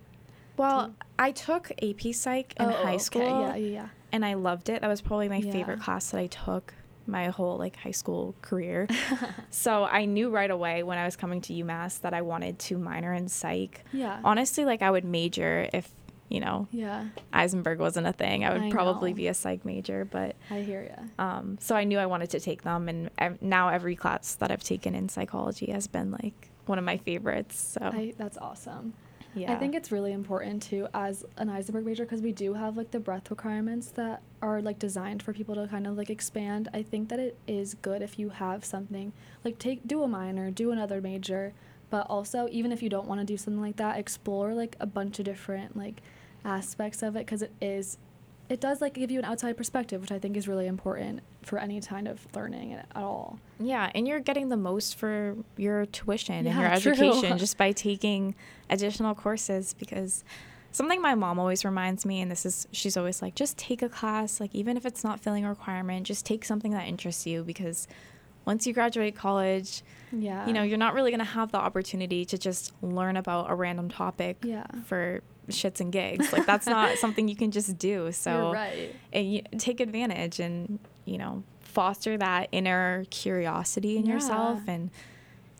well, 0.57 0.87
Do- 0.89 0.95
I 1.19 1.33
took 1.33 1.71
AP 1.83 2.15
Psych 2.15 2.55
in 2.59 2.65
Oh, 2.67 2.71
high 2.71 2.83
oh, 2.83 2.95
okay. 2.95 2.99
school. 2.99 3.23
Yeah, 3.23 3.55
yeah, 3.57 3.73
yeah. 3.73 3.89
and 4.11 4.25
I 4.25 4.35
loved 4.35 4.71
it. 4.71 4.81
That 4.81 4.89
was 4.89 5.03
probably 5.03 5.29
my 5.29 5.37
Yeah. 5.37 5.53
favorite 5.53 5.81
class 5.81 6.11
that 6.13 6.19
I 6.19 6.29
took 6.29 6.73
my 7.07 7.27
whole 7.29 7.59
like 7.59 7.77
high 7.77 7.91
school 7.93 8.35
career. 8.41 8.89
so 9.51 9.85
I 9.85 10.07
knew 10.07 10.31
right 10.31 10.51
away 10.51 10.83
when 10.83 10.97
I 10.99 11.05
was 11.05 11.15
coming 11.15 11.41
to 11.43 11.53
UMass 11.53 12.01
that 12.01 12.15
I 12.15 12.23
wanted 12.23 12.59
to 12.61 12.79
minor 12.79 13.13
in 13.13 13.29
psych. 13.29 13.85
Yeah. 13.93 14.19
Honestly, 14.25 14.65
like 14.65 14.81
I 14.81 14.91
would 14.91 15.05
major 15.05 15.69
if, 15.75 15.91
you 16.37 16.41
know, 16.47 16.69
yeah. 16.71 17.07
Isenberg 17.33 17.79
wasn't 17.79 18.07
a 18.07 18.13
thing. 18.13 18.45
I 18.45 18.53
would 18.53 18.63
I 18.63 18.71
probably 18.71 19.11
know. 19.13 19.17
be 19.23 19.27
a 19.29 19.35
psych 19.35 19.65
major, 19.65 20.05
but 20.05 20.37
I 20.51 20.61
hear 20.61 20.83
ya. 20.91 21.25
um 21.27 21.57
so 21.67 21.75
I 21.75 21.85
knew 21.89 21.99
I 21.99 22.07
wanted 22.15 22.31
to 22.37 22.41
take 22.49 22.61
them 22.63 22.89
and 22.91 23.11
ev- 23.27 23.41
now 23.41 23.65
every 23.79 23.97
class 23.97 24.35
that 24.41 24.51
I've 24.53 24.63
taken 24.75 24.95
in 24.95 25.09
psychology 25.09 25.69
has 25.77 25.87
been 25.97 26.11
like 26.21 26.39
one 26.67 26.79
of 26.79 26.85
my 26.85 26.99
favorites. 26.99 27.55
So 27.75 27.81
I, 28.01 28.13
that's 28.23 28.39
awesome. 28.49 28.93
yeah. 29.35 29.53
I 29.53 29.57
think 29.61 29.75
it's 29.79 29.91
really 29.97 30.13
important 30.13 30.63
too 30.71 30.83
as 31.07 31.25
an 31.37 31.49
Isenberg 31.49 31.85
major 31.85 32.05
because 32.05 32.23
we 32.29 32.33
do 32.33 32.49
have 32.63 32.77
like 32.77 32.91
the 32.91 33.01
breadth 33.01 33.29
requirements 33.31 33.87
that 34.01 34.21
are 34.43 34.61
like 34.69 34.79
designed 34.79 35.21
for 35.23 35.33
people 35.33 35.55
to 35.55 35.67
kind 35.75 35.87
of 35.87 35.97
like 36.01 36.11
expand. 36.11 36.69
I 36.75 36.83
think 36.91 37.09
that 37.11 37.21
it 37.27 37.35
is 37.47 37.75
good 37.89 38.01
if 38.03 38.19
you 38.21 38.29
have 38.31 38.65
something 38.65 39.13
like 39.45 39.57
take 39.59 39.87
do 39.93 40.03
a 40.03 40.09
minor, 40.09 40.51
do 40.51 40.71
another 40.73 41.01
major, 41.01 41.53
but 41.89 42.05
also 42.11 42.49
even 42.59 42.73
if 42.73 42.83
you 42.83 42.89
don't 42.97 43.07
want 43.11 43.21
to 43.21 43.27
do 43.33 43.37
something 43.37 43.61
like 43.69 43.77
that, 43.77 43.97
explore 44.05 44.49
like 44.63 44.75
a 44.81 44.87
bunch 44.99 45.15
of 45.21 45.25
different 45.25 45.77
like 45.77 46.03
aspects 46.47 47.03
of 47.03 47.17
it 47.17 47.21
because 47.21 47.43
it 47.43 47.53
is 47.61 47.99
it 48.49 48.61
does 48.61 48.81
like 48.81 48.95
give 48.95 49.11
you 49.11 49.19
an 49.19 49.25
outside 49.25 49.57
perspective, 49.57 50.01
which 50.01 50.13
I 50.13 50.21
think 50.21 50.37
is 50.37 50.47
really 50.47 50.69
important 50.69 51.21
for 51.43 51.59
any 51.59 51.81
kind 51.81 52.07
of 52.07 52.25
learning 52.33 52.75
at 52.75 52.87
all. 52.95 53.41
Yeah, 53.59 53.91
and 53.93 54.07
you're 54.07 54.21
getting 54.21 54.51
the 54.51 54.57
most 54.57 54.95
for 54.95 55.35
your 55.57 55.85
tuition 55.87 56.37
and 56.37 56.47
Yeah, 56.47 56.71
your 56.79 56.81
true. 56.95 57.09
education 57.11 57.39
just 57.39 57.59
by 57.59 57.73
taking 57.73 58.37
additional 58.71 59.17
courses 59.17 59.75
because 59.75 60.23
something 60.71 61.03
my 61.03 61.17
mom 61.17 61.41
always 61.41 61.65
reminds 61.65 62.07
me 62.07 62.21
and 62.21 62.31
this 62.31 62.47
is 62.47 62.69
she's 62.71 62.97
always 62.97 63.21
like 63.21 63.35
just 63.35 63.57
take 63.59 63.83
a 63.83 63.89
class 63.89 64.39
like 64.41 64.55
even 64.55 64.77
if 64.77 64.87
it's 64.87 65.03
not 65.03 65.19
filling 65.19 65.45
a 65.45 65.49
requirement 65.49 66.07
just 66.07 66.25
take 66.27 66.45
something 66.45 66.71
that 66.73 66.87
interests 66.87 67.27
you 67.27 67.43
because 67.43 67.89
once 68.45 68.67
you 68.67 68.73
graduate 68.75 69.17
college 69.17 69.83
Yeah. 70.13 70.47
you 70.47 70.53
know 70.53 70.63
you're 70.63 70.77
not 70.79 70.93
really 70.95 71.11
going 71.11 71.19
to 71.19 71.25
have 71.25 71.51
the 71.51 71.59
opportunity 71.59 72.25
to 72.27 72.37
just 72.39 72.73
learn 72.83 73.17
about 73.17 73.51
a 73.51 73.55
random 73.55 73.89
topic 73.89 74.37
Yeah. 74.45 74.67
for 74.85 75.23
shits 75.49 75.81
and 75.81 75.93
gigs. 75.93 76.33
Like 76.33 76.47
that's 76.47 76.67
not 76.67 76.99
something 76.99 77.29
you 77.29 77.37
can 77.37 77.51
just 77.51 77.79
do. 77.79 78.13
So 78.13 78.53
right. 78.53 78.95
and 79.13 79.33
you 79.33 79.43
take 79.59 79.81
advantage 79.81 80.41
and 80.41 80.79
you 81.05 81.19
know 81.19 81.43
foster 81.61 82.17
that 82.17 82.49
inner 82.53 83.05
curiosity 83.11 83.99
in 83.99 84.07
yourself. 84.07 84.63
And 84.67 84.91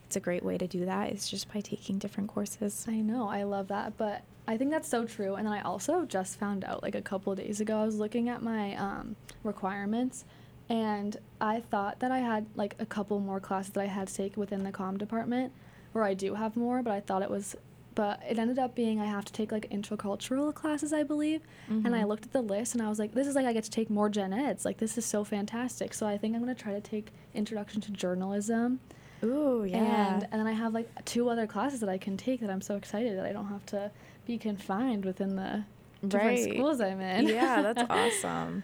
it's 0.07 0.15
a 0.15 0.19
great 0.19 0.43
way 0.43 0.57
to 0.57 0.65
do 0.67 0.85
that 0.85 1.11
is 1.11 1.29
just 1.29 1.53
by 1.53 1.59
taking 1.59 1.99
different 1.99 2.29
courses. 2.29 2.85
I 2.89 2.95
know, 3.01 3.27
I 3.27 3.43
love 3.43 3.67
that, 3.67 3.97
but 3.97 4.23
I 4.47 4.57
think 4.57 4.71
that's 4.71 4.87
so 4.87 5.05
true. 5.05 5.35
And 5.35 5.45
then 5.45 5.53
I 5.53 5.61
also 5.61 6.05
just 6.05 6.39
found 6.39 6.63
out 6.63 6.81
like 6.81 6.95
a 6.95 7.01
couple 7.01 7.33
of 7.33 7.37
days 7.37 7.59
ago, 7.59 7.81
I 7.81 7.85
was 7.85 7.99
looking 7.99 8.29
at 8.29 8.41
my 8.41 8.75
um, 8.77 9.15
requirements, 9.43 10.25
and 10.69 11.17
I 11.39 11.59
thought 11.59 11.99
that 11.99 12.11
I 12.11 12.19
had 12.19 12.47
like 12.55 12.75
a 12.79 12.85
couple 12.85 13.19
more 13.19 13.39
classes 13.39 13.73
that 13.73 13.81
I 13.81 13.85
had 13.85 14.07
to 14.07 14.13
take 14.15 14.37
within 14.37 14.63
the 14.63 14.71
comm 14.71 14.97
department, 14.97 15.51
where 15.91 16.03
I 16.03 16.13
do 16.13 16.33
have 16.33 16.55
more, 16.55 16.81
but 16.81 16.93
I 16.93 17.01
thought 17.01 17.21
it 17.21 17.29
was, 17.29 17.55
but 17.97 18.21
it 18.29 18.37
ended 18.37 18.59
up 18.59 18.75
being 18.75 18.99
I 18.99 19.05
have 19.07 19.25
to 19.25 19.33
take 19.33 19.51
like 19.51 19.67
intercultural 19.71 20.53
classes, 20.53 20.93
I 20.93 21.01
believe. 21.01 21.41
And 21.67 21.95
I 21.95 22.03
Mhm. 22.03 22.07
looked 22.09 22.25
at 22.27 22.31
the 22.31 22.43
list 22.43 22.75
and 22.75 22.81
I 22.83 22.89
was 22.89 22.99
like, 22.99 23.13
this 23.15 23.25
is 23.27 23.33
like 23.35 23.47
I 23.47 23.53
get 23.53 23.63
to 23.63 23.71
take 23.71 23.89
more 23.89 24.07
gen 24.07 24.31
eds. 24.33 24.65
Like 24.65 24.77
this 24.77 24.99
is 24.99 25.05
so 25.05 25.23
fantastic. 25.23 25.95
So 25.95 26.05
I 26.05 26.15
think 26.19 26.35
I'm 26.35 26.41
gonna 26.41 26.53
try 26.53 26.73
to 26.73 26.81
take 26.81 27.11
introduction 27.33 27.81
to 27.81 27.91
journalism. 27.91 28.79
ooh 29.23 29.63
yeah 29.65 29.79
And 30.13 30.23
and 30.31 30.37
then 30.39 30.45
I 30.47 30.51
have 30.63 30.73
like 30.75 30.87
two 31.05 31.27
other 31.27 31.47
classes 31.47 31.79
that 31.79 31.89
I 31.89 31.97
can 31.97 32.15
take 32.17 32.39
that 32.41 32.51
I'm 32.51 32.61
so 32.61 32.75
excited 32.75 33.17
that 33.17 33.25
I 33.25 33.33
don't 33.33 33.47
have 33.55 33.65
to 33.67 33.89
be 34.27 34.37
confined 34.37 35.03
within 35.03 35.35
the 35.35 35.63
different 36.07 36.37
Right. 36.39 36.51
schools 36.53 36.79
I'm 36.79 37.01
in. 37.01 37.25
yeah 37.27 37.61
that's 37.63 37.83
awesome 37.89 38.63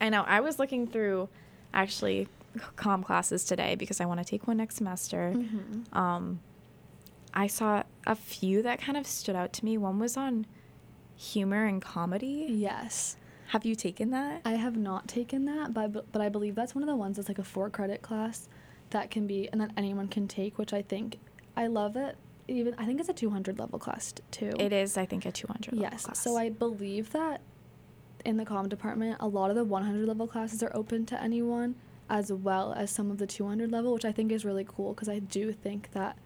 i 0.00 0.08
know 0.08 0.22
i 0.26 0.38
was 0.40 0.58
looking 0.58 0.86
through 0.86 1.28
actually 1.72 2.28
com 2.76 3.02
classes 3.02 3.44
today 3.44 3.74
because 3.74 4.00
i 4.00 4.04
want 4.04 4.20
to 4.20 4.24
take 4.24 4.46
one 4.46 4.56
next 4.58 4.76
semester 4.76 5.32
Mhm. 5.34 5.96
um, 5.96 6.40
I 7.34 7.48
saw 7.48 7.82
a 8.06 8.14
few 8.14 8.62
that 8.62 8.80
kind 8.80 8.96
of 8.96 9.06
stood 9.06 9.34
out 9.36 9.52
to 9.54 9.64
me. 9.64 9.76
One 9.76 9.98
was 9.98 10.16
on 10.16 10.46
humor 11.16 11.64
and 11.64 11.82
comedy. 11.82 12.46
Yes. 12.48 13.16
Have 13.48 13.64
you 13.66 13.74
taken 13.74 14.10
that? 14.10 14.40
I 14.44 14.52
have 14.52 14.76
not 14.76 15.08
taken 15.08 15.44
that, 15.46 15.74
but 15.74 15.80
I, 15.84 15.86
but 15.88 16.22
I 16.22 16.28
believe 16.28 16.54
that's 16.54 16.74
one 16.74 16.82
of 16.82 16.88
the 16.88 16.96
ones 16.96 17.16
that's 17.16 17.28
like 17.28 17.38
a 17.38 17.44
four 17.44 17.68
credit 17.70 18.02
class 18.02 18.48
that 18.90 19.10
can 19.10 19.26
be 19.26 19.48
and 19.50 19.60
that 19.60 19.72
anyone 19.76 20.08
can 20.08 20.28
take, 20.28 20.58
which 20.58 20.72
I 20.72 20.82
think 20.82 21.18
I 21.56 21.66
love 21.66 21.96
it. 21.96 22.16
Even 22.46 22.74
I 22.78 22.86
think 22.86 23.00
it's 23.00 23.08
a 23.08 23.12
200 23.14 23.58
level 23.58 23.78
class 23.78 24.14
too. 24.30 24.52
It 24.58 24.72
is, 24.72 24.96
I 24.96 25.04
think, 25.06 25.26
a 25.26 25.32
200 25.32 25.72
level 25.74 25.82
Yes. 25.90 26.04
class. 26.04 26.20
So 26.20 26.36
I 26.36 26.50
believe 26.50 27.10
that 27.10 27.40
in 28.24 28.36
the 28.36 28.44
comm 28.44 28.68
department, 28.68 29.16
a 29.20 29.26
lot 29.28 29.50
of 29.50 29.56
the 29.56 29.64
100 29.64 30.06
level 30.06 30.26
classes 30.26 30.62
are 30.62 30.70
open 30.74 31.04
to 31.06 31.20
anyone, 31.22 31.74
as 32.08 32.32
well 32.32 32.72
as 32.74 32.90
some 32.90 33.10
of 33.10 33.18
the 33.18 33.26
200 33.26 33.70
level, 33.72 33.92
which 33.92 34.04
I 34.04 34.12
think 34.12 34.30
is 34.30 34.44
really 34.44 34.64
cool 34.66 34.94
because 34.94 35.08
I 35.08 35.18
do 35.18 35.52
think 35.52 35.90
that 35.92 36.16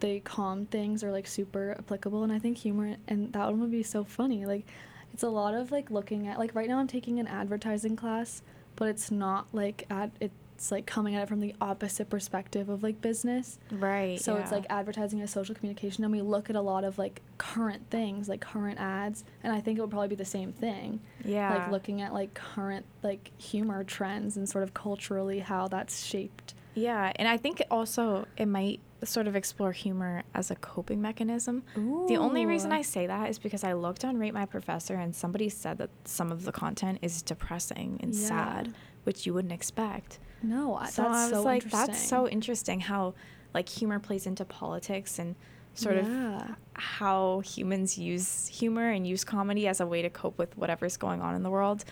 the 0.00 0.20
calm 0.20 0.66
things 0.66 1.02
are 1.04 1.12
like 1.12 1.26
super 1.26 1.74
applicable, 1.78 2.22
and 2.22 2.32
I 2.32 2.38
think 2.38 2.58
humor 2.58 2.96
and 3.06 3.32
that 3.32 3.46
one 3.46 3.60
would 3.60 3.70
be 3.70 3.82
so 3.82 4.04
funny. 4.04 4.46
Like, 4.46 4.66
it's 5.12 5.22
a 5.22 5.28
lot 5.28 5.54
of 5.54 5.70
like 5.72 5.90
looking 5.90 6.26
at 6.28 6.38
like 6.38 6.54
right 6.54 6.68
now 6.68 6.78
I'm 6.78 6.86
taking 6.88 7.18
an 7.18 7.26
advertising 7.26 7.96
class, 7.96 8.42
but 8.76 8.88
it's 8.88 9.10
not 9.10 9.46
like 9.52 9.84
ad. 9.90 10.12
It's 10.20 10.72
like 10.72 10.86
coming 10.86 11.14
at 11.14 11.22
it 11.22 11.28
from 11.28 11.38
the 11.38 11.54
opposite 11.60 12.10
perspective 12.10 12.68
of 12.68 12.82
like 12.82 13.00
business. 13.00 13.60
right. 13.70 14.20
So 14.20 14.34
it's 14.36 14.50
like 14.50 14.66
advertising 14.68 15.20
as 15.22 15.30
social 15.30 15.54
communication, 15.54 16.02
and 16.02 16.12
we 16.12 16.20
look 16.20 16.50
at 16.50 16.56
a 16.56 16.60
lot 16.60 16.82
of 16.82 16.98
like 16.98 17.22
current 17.38 17.88
things, 17.90 18.28
like 18.28 18.40
current 18.40 18.78
ads, 18.80 19.22
and 19.44 19.52
I 19.52 19.60
think 19.60 19.78
it 19.78 19.82
would 19.82 19.90
probably 19.90 20.08
be 20.08 20.16
the 20.16 20.24
same 20.24 20.52
thing. 20.52 21.00
yeah, 21.24 21.54
Like 21.56 21.70
looking 21.70 22.02
at 22.02 22.12
like 22.12 22.34
current 22.34 22.84
like 23.04 23.30
humor 23.38 23.84
trends 23.84 24.36
and 24.36 24.48
sort 24.48 24.64
of 24.64 24.74
culturally 24.74 25.38
how 25.38 25.68
that's 25.68 26.04
shaped. 26.04 26.54
yeah, 26.74 27.12
and 27.16 27.28
I 27.28 27.36
think 27.36 27.62
also 27.70 28.26
it 28.36 28.46
might 28.46 28.80
sort 29.04 29.26
of 29.28 29.36
explore 29.36 29.72
humor 29.72 30.22
as 30.34 30.50
a 30.50 30.56
coping 30.56 31.00
mechanism. 31.00 31.62
The 32.08 32.16
only 32.16 32.46
reason 32.46 32.72
I 32.72 32.82
say 32.82 33.06
that 33.06 33.30
is 33.30 33.38
because 33.38 33.62
I 33.64 33.72
looked 33.74 34.04
on 34.04 34.18
Rate 34.18 34.34
My 34.34 34.44
Professor 34.46 34.94
and 34.94 35.14
somebody 35.14 35.48
said 35.48 35.78
that 35.78 35.90
some 36.04 36.32
of 36.32 36.44
the 36.44 36.52
content 36.52 36.98
is 37.02 37.22
depressing 37.22 38.00
and 38.02 38.14
Yeah. 38.14 38.28
sad, 38.28 38.74
which 39.04 39.26
you 39.26 39.34
wouldn't 39.34 39.52
expect. 39.52 40.18
no, 40.40 40.76
I- 40.76 40.88
so 40.88 41.02
that's 41.02 41.14
I 41.16 41.22
was 41.24 41.30
so 41.32 41.42
like, 41.42 41.62
interesting. 41.64 41.86
that's 41.94 42.08
so 42.08 42.28
interesting 42.28 42.80
how 42.80 43.14
like 43.54 43.68
humor 43.68 43.98
plays 43.98 44.24
into 44.26 44.44
politics 44.44 45.18
and 45.18 45.34
sort 45.74 45.96
Yeah. 45.96 46.04
of 46.50 46.56
how 46.74 47.40
humans 47.40 47.98
use 47.98 48.46
humor 48.46 48.88
and 48.90 49.04
use 49.06 49.24
comedy 49.24 49.66
as 49.66 49.80
a 49.80 49.86
way 49.86 50.00
to 50.02 50.10
cope 50.10 50.38
with 50.38 50.56
whatever's 50.56 50.96
going 50.96 51.20
on 51.22 51.34
in 51.34 51.42
the 51.42 51.50
world. 51.50 51.84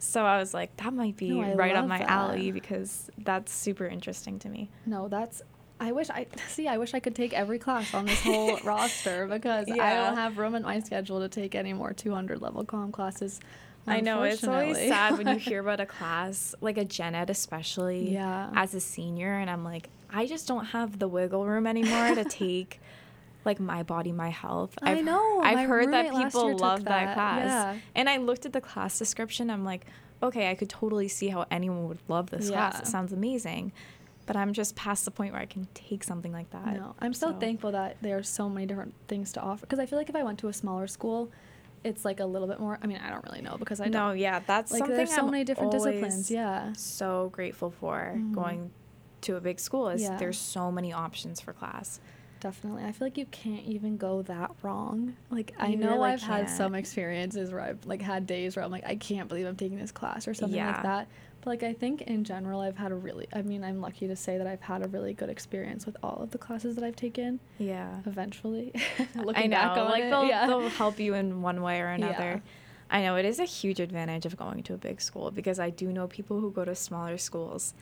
So 0.00 0.24
I 0.24 0.38
was 0.38 0.54
like, 0.54 0.76
that 0.78 0.92
might 0.92 1.16
be 1.16 1.30
No, 1.30 1.54
right 1.54 1.74
up 1.76 1.86
my 1.86 1.98
that. 1.98 2.08
alley 2.10 2.50
because 2.52 3.10
that's 3.18 3.52
super 3.52 3.86
interesting 3.86 4.38
to 4.40 4.48
me. 4.48 4.70
No, 4.86 5.08
that's. 5.08 5.42
I 5.80 5.92
wish 5.92 6.10
I 6.10 6.26
see. 6.48 6.66
I 6.68 6.78
wish 6.78 6.94
I 6.94 7.00
could 7.00 7.14
take 7.14 7.32
every 7.32 7.58
class 7.58 7.94
on 7.94 8.06
this 8.06 8.20
whole 8.22 8.58
roster 8.64 9.26
because 9.26 9.70
I 9.70 9.94
don't 9.94 10.16
have 10.16 10.38
room 10.38 10.54
in 10.54 10.62
my 10.62 10.80
schedule 10.80 11.20
to 11.20 11.28
take 11.28 11.54
any 11.54 11.72
more 11.72 11.92
200 11.92 12.40
level 12.42 12.64
comm 12.64 12.92
classes. 12.92 13.40
I 13.86 14.00
know 14.00 14.22
it's 14.24 14.44
always 14.46 14.76
sad 14.76 15.16
when 15.16 15.28
you 15.28 15.36
hear 15.38 15.60
about 15.60 15.80
a 15.80 15.86
class 15.86 16.54
like 16.60 16.76
a 16.76 16.84
gen 16.84 17.14
ed, 17.14 17.30
especially 17.30 18.12
Yeah. 18.12 18.50
as 18.54 18.74
a 18.74 18.80
senior, 18.80 19.34
and 19.38 19.48
I'm 19.48 19.64
like, 19.64 19.88
I 20.12 20.26
just 20.26 20.46
don't 20.46 20.66
have 20.66 20.98
the 20.98 21.08
wiggle 21.08 21.46
room 21.46 21.66
anymore 21.66 22.14
to 22.14 22.24
take 22.24 22.80
like 23.46 23.60
my 23.60 23.82
body, 23.82 24.12
my 24.12 24.28
health. 24.28 24.76
I 24.82 24.96
I've, 24.96 25.04
know, 25.04 25.40
I've 25.42 25.54
my 25.56 25.64
heard 25.64 25.92
that 25.94 26.10
people 26.14 26.56
love 26.58 26.84
that, 26.84 27.06
that, 27.06 27.14
class, 27.14 27.46
yeah. 27.46 27.76
and 27.94 28.10
I 28.10 28.18
looked 28.18 28.44
at 28.44 28.52
the 28.52 28.60
class 28.60 28.98
description. 28.98 29.48
I'm 29.48 29.64
like, 29.64 29.86
okay, 30.22 30.50
I 30.50 30.54
could 30.54 30.68
totally 30.68 31.08
see 31.08 31.28
how 31.28 31.46
anyone 31.50 31.88
would 31.88 32.00
love 32.08 32.28
this 32.28 32.50
class. 32.50 32.80
It 32.80 32.86
sounds 32.88 33.12
amazing, 33.12 33.72
but 34.28 34.36
I'm 34.36 34.52
just 34.52 34.76
past 34.76 35.04
the 35.06 35.10
point 35.10 35.32
where 35.32 35.40
I 35.40 35.46
can 35.46 35.66
take 35.74 36.04
something 36.04 36.30
like 36.32 36.50
that. 36.50 36.74
No, 36.74 36.94
I'm 37.00 37.14
so, 37.14 37.32
thankful 37.32 37.72
that 37.72 37.96
there 38.02 38.16
are 38.18 38.22
so 38.22 38.48
many 38.48 38.66
different 38.66 38.94
things 39.08 39.32
to 39.32 39.40
offer. 39.40 39.62
Because 39.62 39.78
I 39.78 39.86
feel 39.86 39.98
like 39.98 40.10
if 40.10 40.14
I 40.14 40.22
went 40.22 40.38
to 40.40 40.48
a 40.48 40.52
smaller 40.52 40.86
school, 40.86 41.32
it's 41.82 42.04
like 42.04 42.20
a 42.20 42.26
little 42.26 42.46
bit 42.46 42.60
more. 42.60 42.78
I 42.82 42.86
mean, 42.86 42.98
I 42.98 43.08
don't 43.08 43.24
really 43.24 43.40
know 43.40 43.56
because 43.56 43.80
I 43.80 43.86
no, 43.86 44.08
don't. 44.10 44.18
yeah, 44.18 44.40
that's 44.46 44.70
like 44.70 44.80
something 44.80 44.96
there's 44.96 45.14
so 45.14 45.22
I'm 45.24 45.30
many 45.30 45.44
different 45.44 45.72
disciplines. 45.72 46.30
Yeah. 46.30 46.72
So 46.74 47.30
grateful 47.32 47.70
for 47.70 48.14
Mhm. 48.16 48.32
going 48.34 48.70
to 49.22 49.36
a 49.36 49.40
big 49.40 49.58
school 49.58 49.88
is 49.88 50.02
Yeah. 50.02 50.16
there's 50.18 50.38
so 50.38 50.70
many 50.70 50.92
options 50.92 51.40
for 51.40 51.52
class. 51.54 51.98
Definitely. 52.40 52.84
I 52.84 52.92
feel 52.92 53.06
like 53.06 53.18
you 53.18 53.26
can't 53.26 53.64
even 53.64 53.96
go 53.96 54.22
that 54.22 54.50
wrong. 54.62 55.16
Like 55.30 55.54
I 55.58 55.68
You 55.68 55.76
know 55.76 55.92
really 55.94 56.10
I've 56.10 56.22
had 56.22 56.46
can't. 56.46 56.50
some 56.56 56.74
experiences 56.74 57.50
where 57.50 57.62
I've 57.62 57.84
like 57.86 58.02
had 58.02 58.26
days 58.26 58.54
where 58.54 58.64
I'm 58.64 58.70
like 58.70 58.86
I 58.86 58.94
can't 58.94 59.28
believe 59.28 59.46
I'm 59.46 59.56
taking 59.56 59.78
this 59.78 59.90
class 59.90 60.28
or 60.28 60.34
something 60.34 60.56
Yeah. 60.56 60.72
like 60.72 60.82
that. 60.82 61.08
Like 61.48 61.62
I 61.62 61.72
think 61.72 62.02
in 62.02 62.22
general 62.24 62.60
I've 62.60 62.76
had 62.76 62.92
a 62.92 62.94
really 62.94 63.26
I 63.32 63.42
mean 63.42 63.64
I'm 63.64 63.80
lucky 63.80 64.06
to 64.08 64.14
say 64.16 64.38
that 64.38 64.46
I've 64.46 64.60
had 64.60 64.84
a 64.84 64.88
really 64.88 65.14
good 65.14 65.28
experience 65.30 65.86
with 65.86 65.96
all 66.02 66.18
of 66.22 66.30
the 66.30 66.38
classes 66.38 66.74
that 66.76 66.84
I've 66.84 66.96
taken 66.96 67.40
Yeah. 67.58 68.00
eventually. 68.06 68.72
I 69.16 69.22
Looking 69.22 69.50
know. 69.50 69.56
back 69.56 69.76
on 69.78 69.84
like 69.90 70.04
it, 70.04 70.10
they'll 70.10 70.24
yeah. 70.24 70.46
they'll 70.46 70.68
help 70.68 71.00
you 71.00 71.14
in 71.14 71.42
one 71.42 71.62
way 71.62 71.80
or 71.80 71.88
another. 71.88 72.42
Yeah. 72.44 72.50
I 72.90 73.02
know 73.02 73.16
it 73.16 73.24
is 73.24 73.38
a 73.38 73.44
huge 73.44 73.80
advantage 73.80 74.24
of 74.26 74.36
going 74.36 74.62
to 74.64 74.74
a 74.74 74.78
big 74.78 75.00
school 75.00 75.30
because 75.30 75.58
I 75.58 75.70
do 75.70 75.92
know 75.92 76.06
people 76.06 76.40
who 76.40 76.50
go 76.50 76.64
to 76.64 76.74
smaller 76.74 77.18
schools 77.18 77.74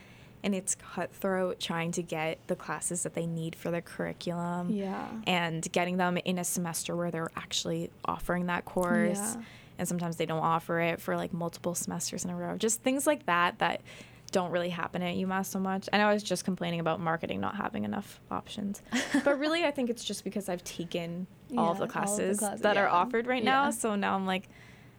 and 0.42 0.54
it's 0.54 0.74
cutthroat 0.74 1.58
trying 1.60 1.92
to 1.92 2.02
get 2.02 2.38
the 2.46 2.56
classes 2.56 3.02
that 3.04 3.14
they 3.14 3.26
need 3.26 3.56
for 3.56 3.70
their 3.70 3.80
curriculum 3.80 4.70
Yeah. 4.70 5.08
and 5.26 5.66
getting 5.72 5.96
them 5.96 6.16
in 6.18 6.38
a 6.38 6.44
semester 6.44 6.94
where 6.96 7.10
they're 7.10 7.30
actually 7.36 7.90
offering 8.04 8.46
that 8.46 8.64
course. 8.64 9.16
Yeah. 9.18 9.42
And 9.78 9.86
sometimes 9.86 10.16
they 10.16 10.26
don't 10.26 10.42
offer 10.42 10.80
it 10.80 11.00
for 11.00 11.16
like 11.16 11.32
multiple 11.32 11.74
semesters 11.74 12.24
in 12.24 12.30
a 12.30 12.36
row. 12.36 12.56
Just 12.56 12.82
things 12.82 13.06
like 13.06 13.26
that 13.26 13.58
that 13.58 13.82
don't 14.32 14.50
really 14.50 14.70
happen 14.70 15.02
at 15.02 15.14
UMass 15.16 15.46
so 15.46 15.58
much. 15.58 15.88
And 15.92 16.02
I 16.02 16.12
was 16.12 16.22
just 16.22 16.44
complaining 16.44 16.80
about 16.80 17.00
marketing 17.00 17.40
not 17.40 17.56
having 17.56 17.84
enough 17.84 18.20
options. 18.30 18.82
but 19.24 19.38
really 19.38 19.64
I 19.64 19.70
think 19.70 19.90
it's 19.90 20.04
just 20.04 20.24
because 20.24 20.48
I've 20.48 20.64
taken 20.64 21.26
all 21.52 21.58
of 21.58 21.58
all 21.58 21.72
of 21.72 21.78
the 21.78 21.86
classes 21.86 22.38
that 22.38 22.76
are 22.76 22.88
offered 22.88 23.26
right 23.26 23.44
now. 23.44 23.70
So 23.70 23.94
now 23.94 24.14
I'm 24.14 24.26
like 24.26 24.48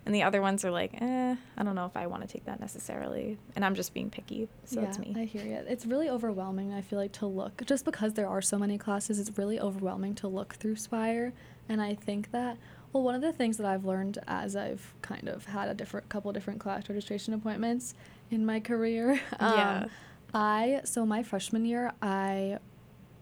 and 0.07 0.15
the 0.15 0.23
other 0.23 0.41
ones 0.41 0.63
are 0.63 0.71
like, 0.71 0.93
eh, 1.01 1.35
I 1.57 1.63
don't 1.63 1.75
know 1.75 1.85
if 1.85 1.97
I 1.97 2.07
want 2.07 2.21
to 2.21 2.29
take 2.29 2.45
that 2.45 2.61
necessarily. 2.61 3.37
And 3.57 3.65
I'm 3.65 3.75
just 3.75 3.93
being 3.93 4.09
picky. 4.09 4.47
So 4.63 4.79
yeah, 4.79 4.85
that's 4.85 4.99
me. 4.99 5.13
I 5.17 5.25
hear 5.25 5.43
you. 5.43 5.59
It's 5.67 5.85
really 5.85 6.09
overwhelming. 6.09 6.73
I 6.73 6.79
feel 6.79 6.97
like 6.97 7.11
to 7.13 7.25
look 7.25 7.61
just 7.65 7.83
because 7.83 8.13
there 8.13 8.29
are 8.29 8.41
so 8.41 8.57
many 8.57 8.77
classes. 8.77 9.19
It's 9.19 9.37
really 9.37 9.59
overwhelming 9.59 10.15
to 10.15 10.29
look 10.29 10.53
through 10.53 10.77
Spire, 10.77 11.33
and 11.67 11.81
I 11.81 11.93
think 11.93 12.31
that 12.31 12.57
well, 12.97 13.03
one 13.03 13.13
of 13.15 13.21
the 13.21 13.31
things 13.31 13.57
that 13.57 13.67
I've 13.67 13.85
learned 13.85 14.17
as 14.27 14.55
I've 14.55 14.93
kind 15.03 15.27
of 15.29 15.45
had 15.45 15.69
a 15.69 15.75
different 15.75 16.09
couple 16.09 16.31
different 16.31 16.59
class 16.59 16.89
registration 16.89 17.33
appointments 17.35 17.93
in 18.31 18.43
my 18.45 18.59
career. 18.59 19.19
Yeah. 19.39 19.81
Um, 19.83 19.89
I 20.33 20.81
so 20.83 21.05
my 21.05 21.21
freshman 21.23 21.63
year 21.63 21.93
I 22.01 22.57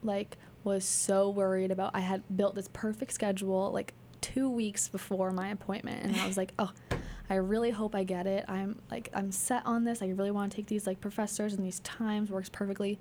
like 0.01 0.38
was 0.63 0.85
so 0.85 1.29
worried 1.29 1.71
about 1.71 1.91
I 1.93 1.99
had 1.99 2.23
built 2.35 2.55
this 2.55 2.69
perfect 2.71 3.11
schedule 3.11 3.71
like 3.71 3.93
2 4.21 4.49
weeks 4.49 4.88
before 4.88 5.31
my 5.31 5.49
appointment 5.49 6.03
and 6.03 6.15
I 6.15 6.25
was 6.25 6.38
like, 6.38 6.53
"Oh, 6.57 6.71
I 7.29 7.35
really 7.35 7.71
hope 7.71 7.93
I 7.95 8.03
get 8.05 8.25
it. 8.27 8.45
I'm 8.47 8.79
like 8.89 9.09
I'm 9.13 9.31
set 9.31 9.63
on 9.65 9.83
this. 9.83 10.01
I 10.01 10.07
really 10.07 10.31
want 10.31 10.51
to 10.51 10.55
take 10.55 10.67
these 10.67 10.88
like 10.88 11.01
professors 11.01 11.53
and 11.53 11.65
these 11.65 11.81
times 11.81 12.31
works 12.31 12.49
perfectly." 12.49 12.97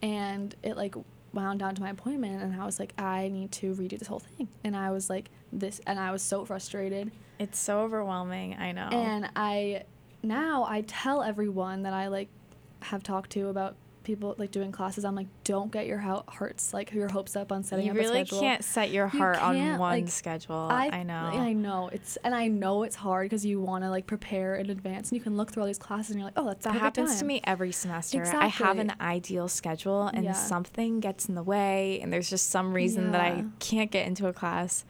And 0.00 0.54
it 0.62 0.76
like 0.76 0.94
wound 1.32 1.60
down 1.60 1.74
to 1.74 1.82
my 1.82 1.90
appointment 1.90 2.42
and 2.42 2.60
I 2.60 2.64
was 2.64 2.78
like, 2.78 2.94
"I 2.98 3.28
need 3.28 3.52
to 3.52 3.74
redo 3.74 3.98
this 3.98 4.08
whole 4.08 4.20
thing." 4.20 4.48
And 4.64 4.76
I 4.76 4.90
was 4.90 5.08
like 5.08 5.30
this 5.52 5.80
and 5.86 5.98
I 5.98 6.10
was 6.10 6.22
so 6.22 6.44
frustrated. 6.44 7.10
It's 7.38 7.58
so 7.58 7.80
overwhelming. 7.80 8.56
I 8.58 8.72
know. 8.72 8.88
And 8.92 9.30
I 9.34 9.84
now 10.22 10.64
I 10.68 10.82
tell 10.82 11.22
everyone 11.22 11.82
that 11.82 11.92
I 11.92 12.08
like 12.08 12.28
have 12.80 13.02
talked 13.02 13.30
to 13.30 13.48
about 13.48 13.76
people 14.04 14.34
like 14.38 14.50
doing 14.50 14.72
classes. 14.72 15.04
I'm 15.04 15.14
like, 15.14 15.28
don't 15.44 15.70
get 15.72 15.86
your 15.86 15.98
hearts 15.98 16.74
like 16.74 16.92
your 16.92 17.08
hopes 17.08 17.36
up 17.36 17.52
on 17.52 17.62
setting 17.62 17.86
you 17.86 17.92
up 17.92 17.96
really 17.98 18.20
a 18.22 18.26
schedule. 18.26 18.40
can't 18.40 18.64
set 18.64 18.90
your 18.90 19.10
You 19.12 19.18
heart 19.18 19.42
on 19.42 19.56
one 19.78 19.78
like, 19.78 20.08
schedule. 20.08 20.68
I, 20.70 20.88
I, 20.92 21.02
know. 21.02 21.14
I 21.14 21.52
know 21.52 21.88
it's 21.92 22.16
and 22.24 22.34
I 22.34 22.48
know 22.48 22.82
it's 22.82 22.96
hard 22.96 23.26
because 23.30 23.44
you 23.46 23.60
want 23.60 23.84
to 23.84 23.90
like 23.90 24.06
prepare 24.06 24.56
in 24.56 24.70
advance 24.70 25.10
and 25.10 25.18
you 25.18 25.22
can 25.22 25.36
look 25.36 25.52
through 25.52 25.62
all 25.62 25.66
these 25.66 25.78
classes 25.78 26.10
and 26.10 26.18
you're 26.20 26.26
like, 26.26 26.38
oh, 26.38 26.46
that's 26.46 26.64
That 26.64 26.74
happens 26.74 27.18
to 27.18 27.24
me 27.24 27.40
every 27.44 27.72
semester. 27.72 28.24
I 28.34 28.46
have 28.46 28.78
an 28.78 28.92
ideal 29.00 29.48
schedule 29.48 30.08
and 30.08 30.24
Yeah. 30.24 30.32
something 30.32 31.00
gets 31.00 31.28
in 31.28 31.34
the 31.34 31.42
way 31.42 32.00
and 32.02 32.12
there's 32.12 32.28
just 32.30 32.50
some 32.50 32.74
reason 32.74 33.12
that 33.12 33.20
I 33.20 33.44
can't 33.58 33.90
get 33.90 34.06
into 34.06 34.26
a 34.26 34.32
class. 34.32 34.84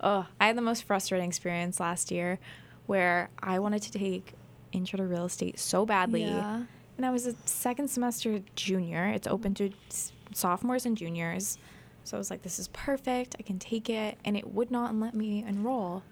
Oh, 0.00 0.26
I 0.40 0.46
had 0.48 0.56
the 0.56 0.62
most 0.62 0.84
frustrating 0.84 1.28
experience 1.28 1.80
last 1.80 2.10
year 2.10 2.38
where 2.86 3.30
I 3.42 3.58
wanted 3.58 3.82
to 3.82 3.92
take 3.92 4.34
intro 4.72 4.98
to 4.98 5.04
real 5.04 5.24
estate 5.24 5.58
so 5.58 5.86
badly. 5.86 6.22
Yeah. 6.22 6.64
And 6.96 7.04
I 7.04 7.10
was 7.10 7.26
a 7.26 7.34
second 7.44 7.88
semester 7.88 8.40
junior. 8.54 9.06
It's 9.08 9.26
open 9.26 9.54
to 9.54 9.70
s- 9.90 10.12
sophomores 10.32 10.86
and 10.86 10.96
juniors. 10.96 11.58
So 12.04 12.16
I 12.16 12.18
was 12.18 12.30
like, 12.30 12.42
this 12.42 12.58
is 12.58 12.68
perfect. 12.68 13.36
I 13.38 13.42
can 13.42 13.58
take 13.58 13.90
it. 13.90 14.18
And 14.24 14.36
it 14.36 14.52
would 14.54 14.70
not 14.70 14.94
let 14.94 15.14
me 15.14 15.44
enroll. 15.46 16.02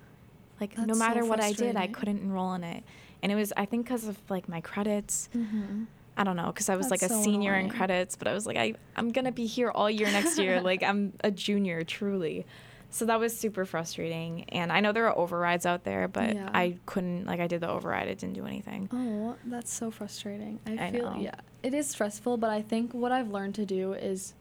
Like, 0.60 0.76
no 0.76 0.86
That's 0.86 0.98
so 0.98 1.04
matter 1.04 1.24
what 1.24 1.40
I 1.40 1.52
did, 1.52 1.76
I 1.76 1.86
couldn't 1.86 2.18
enroll 2.20 2.52
in 2.54 2.64
it. 2.64 2.84
And 3.22 3.32
it 3.32 3.34
was, 3.34 3.52
I 3.56 3.64
think, 3.64 3.86
because 3.86 4.06
of 4.06 4.18
like 4.28 4.48
my 4.48 4.60
credits. 4.60 5.28
Mm-hmm. 5.34 5.84
I 6.16 6.22
don't 6.22 6.36
know, 6.36 6.46
because 6.46 6.68
I 6.68 6.76
was 6.76 6.88
That's 6.88 7.02
like 7.02 7.10
a 7.10 7.14
so 7.14 7.22
senior 7.22 7.54
in 7.54 7.68
credits, 7.68 8.14
but 8.14 8.28
I 8.28 8.34
was 8.34 8.46
like, 8.46 8.56
I, 8.56 8.74
I'm 8.94 9.10
going 9.10 9.24
to 9.24 9.32
be 9.32 9.46
here 9.46 9.70
all 9.70 9.90
year 9.90 10.06
next 10.12 10.38
year. 10.38 10.60
like, 10.60 10.82
I'm 10.82 11.12
a 11.24 11.30
junior, 11.30 11.82
truly. 11.82 12.46
So 12.94 13.06
that 13.06 13.18
was 13.18 13.36
super 13.36 13.64
frustrating. 13.64 14.44
And 14.50 14.70
I 14.70 14.78
know 14.78 14.92
there 14.92 15.08
are 15.08 15.18
overrides 15.18 15.66
out 15.66 15.82
there, 15.82 16.06
but 16.06 16.32
Yeah. 16.32 16.48
I 16.54 16.76
couldn't, 16.86 17.26
like, 17.26 17.40
I 17.40 17.48
did 17.48 17.60
the 17.60 17.68
override. 17.68 18.06
It 18.06 18.18
didn't 18.18 18.34
do 18.34 18.46
anything. 18.46 18.88
Oh, 18.92 19.34
that's 19.46 19.74
so 19.74 19.90
frustrating. 19.90 20.60
I, 20.64 20.86
I 20.86 20.90
feel 20.92 21.10
know. 21.10 21.20
yeah, 21.20 21.34
it 21.64 21.74
is 21.74 21.88
stressful, 21.88 22.36
but 22.36 22.50
I 22.50 22.62
think 22.62 22.94
what 22.94 23.10
I've 23.10 23.30
learned 23.30 23.56
to 23.56 23.66
do 23.66 23.94
is 23.94 24.34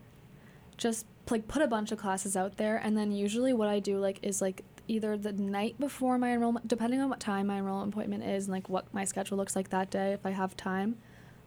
just 0.77 1.07
like 1.31 1.47
put 1.47 1.63
a 1.63 1.67
bunch 1.67 1.91
of 1.91 1.97
classes 1.97 2.37
out 2.37 2.57
there, 2.57 2.77
and 2.77 2.95
then 2.95 3.11
usually 3.11 3.53
what 3.53 3.69
I 3.69 3.79
do 3.79 3.97
like 3.97 4.19
is 4.21 4.39
like 4.39 4.63
either 4.87 5.17
the 5.17 5.31
night 5.33 5.79
before 5.79 6.19
my 6.19 6.31
enrollment, 6.33 6.67
depending 6.67 7.01
on 7.01 7.09
what 7.09 7.19
time 7.19 7.47
my 7.47 7.57
enrollment 7.57 7.91
appointment 7.91 8.23
is 8.23 8.45
and 8.45 8.53
like 8.53 8.69
what 8.69 8.93
my 8.93 9.03
schedule 9.03 9.35
looks 9.37 9.55
like 9.55 9.69
that 9.69 9.89
day, 9.89 10.13
if 10.13 10.27
I 10.27 10.29
have 10.29 10.55
time, 10.55 10.97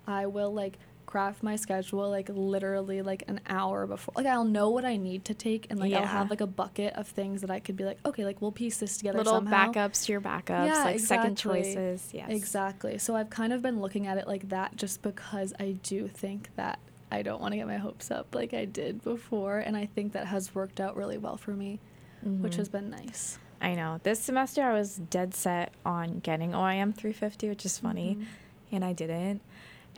I 0.09 0.27
will 0.27 0.53
like 0.53 0.79
craft 1.07 1.43
my 1.43 1.55
schedule 1.57 2.11
like 2.11 2.29
literally 2.29 3.01
like 3.01 3.23
an 3.29 3.41
hour 3.47 3.87
before 3.87 4.13
like 4.17 4.27
i'll 4.27 4.45
know 4.45 4.71
what 4.71 4.85
i 4.85 4.97
need 4.97 5.25
to 5.25 5.33
take 5.35 5.67
and 5.71 5.79
like 5.79 5.93
i'll 5.93 6.05
have 6.05 6.29
like 6.31 6.41
a 6.41 6.47
bucket 6.47 6.93
of 6.95 7.07
things 7.07 7.41
that 7.41 7.51
i 7.51 7.61
could 7.61 7.77
be 7.77 7.85
like 7.85 7.99
okay 8.05 8.25
like 8.25 8.43
we'll 8.43 8.51
piece 8.53 8.79
this 8.79 8.97
together 8.99 9.19
Little 9.19 9.35
somehow. 9.35 9.73
backups 9.73 10.05
to 10.07 10.13
your 10.13 10.21
backups, 10.21 10.67
Yeah, 10.67 10.85
like 10.85 11.01
second 11.01 11.37
choices. 11.37 12.09
Yes. 12.13 12.31
Exactly. 12.31 12.99
So 12.99 13.15
I've 13.15 13.31
kind 13.31 13.53
of 13.53 13.63
been 13.63 13.81
looking 13.81 14.07
at 14.07 14.19
it 14.19 14.27
like 14.27 14.49
that 14.49 14.77
just 14.77 15.01
because 15.03 15.53
I 15.61 15.73
do 15.83 16.09
think 16.09 16.51
that 16.57 16.79
I 17.13 17.23
don't 17.23 17.41
want 17.41 17.53
to 17.53 17.57
get 17.57 17.67
my 17.67 17.77
hopes 17.77 18.11
up 18.11 18.35
like 18.35 18.53
I 18.53 18.65
did 18.65 19.03
before. 19.05 19.59
And 19.59 19.77
I 19.77 19.87
think 19.87 20.13
that 20.13 20.27
has 20.27 20.55
worked 20.55 20.81
out 20.81 20.97
really 20.97 21.19
well 21.19 21.37
for 21.37 21.53
me, 21.53 21.79
which 22.23 22.55
Mhm. 22.55 22.57
has 22.57 22.69
been 22.69 22.91
nice. 22.91 23.39
I 23.61 23.75
know. 23.75 24.01
This 24.03 24.21
semester 24.21 24.63
I 24.63 24.73
was 24.73 24.97
dead 24.97 25.35
set 25.35 25.73
on 25.85 26.19
getting 26.19 26.51
OIM 26.53 26.93
350, 26.95 27.49
which 27.49 27.65
is 27.65 27.79
funny, 27.79 28.17
Mhm. 28.21 28.25
and 28.73 28.85
I 28.85 28.93
didn't. 28.93 29.41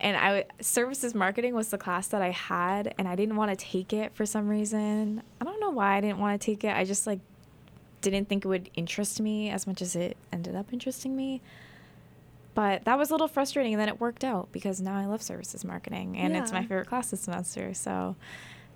And 0.01 0.15
I 0.15 0.45
services 0.61 1.13
marketing 1.13 1.53
was 1.55 1.69
the 1.69 1.77
class 1.77 2.07
that 2.07 2.21
I 2.21 2.29
had, 2.29 2.93
and 2.97 3.07
I 3.07 3.15
didn't 3.15 3.35
want 3.35 3.51
to 3.51 3.55
take 3.57 3.91
it 3.91 4.13
for 4.13 4.25
some 4.25 4.47
reason. 4.47 5.21
I 5.41 5.43
don't 5.43 5.59
know 5.59 5.71
why 5.71 5.97
I 5.97 6.01
didn't 6.01 6.19
want 6.19 6.39
to 6.39 6.45
take 6.45 6.63
it. 6.63 6.75
I 6.75 6.85
just 6.85 7.05
like 7.05 7.19
didn't 8.01 8.29
think 8.29 8.45
it 8.45 8.47
would 8.47 8.69
interest 8.75 9.19
me 9.19 9.49
as 9.49 9.67
much 9.67 9.81
as 9.81 9.95
it 9.95 10.15
ended 10.31 10.55
up 10.55 10.71
interesting 10.71 11.15
me. 11.15 11.41
But 12.55 12.85
that 12.85 12.97
was 12.97 13.09
a 13.09 13.13
little 13.13 13.27
frustrating, 13.27 13.73
and 13.73 13.81
then 13.81 13.89
it 13.89 13.99
worked 13.99 14.23
out 14.23 14.51
because 14.51 14.81
now 14.81 14.97
I 14.97 15.05
love 15.05 15.21
services 15.21 15.63
marketing, 15.63 16.17
and 16.17 16.35
it's 16.35 16.51
my 16.51 16.61
favorite 16.61 16.87
class 16.87 17.11
this 17.11 17.21
semester. 17.21 17.73
So 17.73 18.15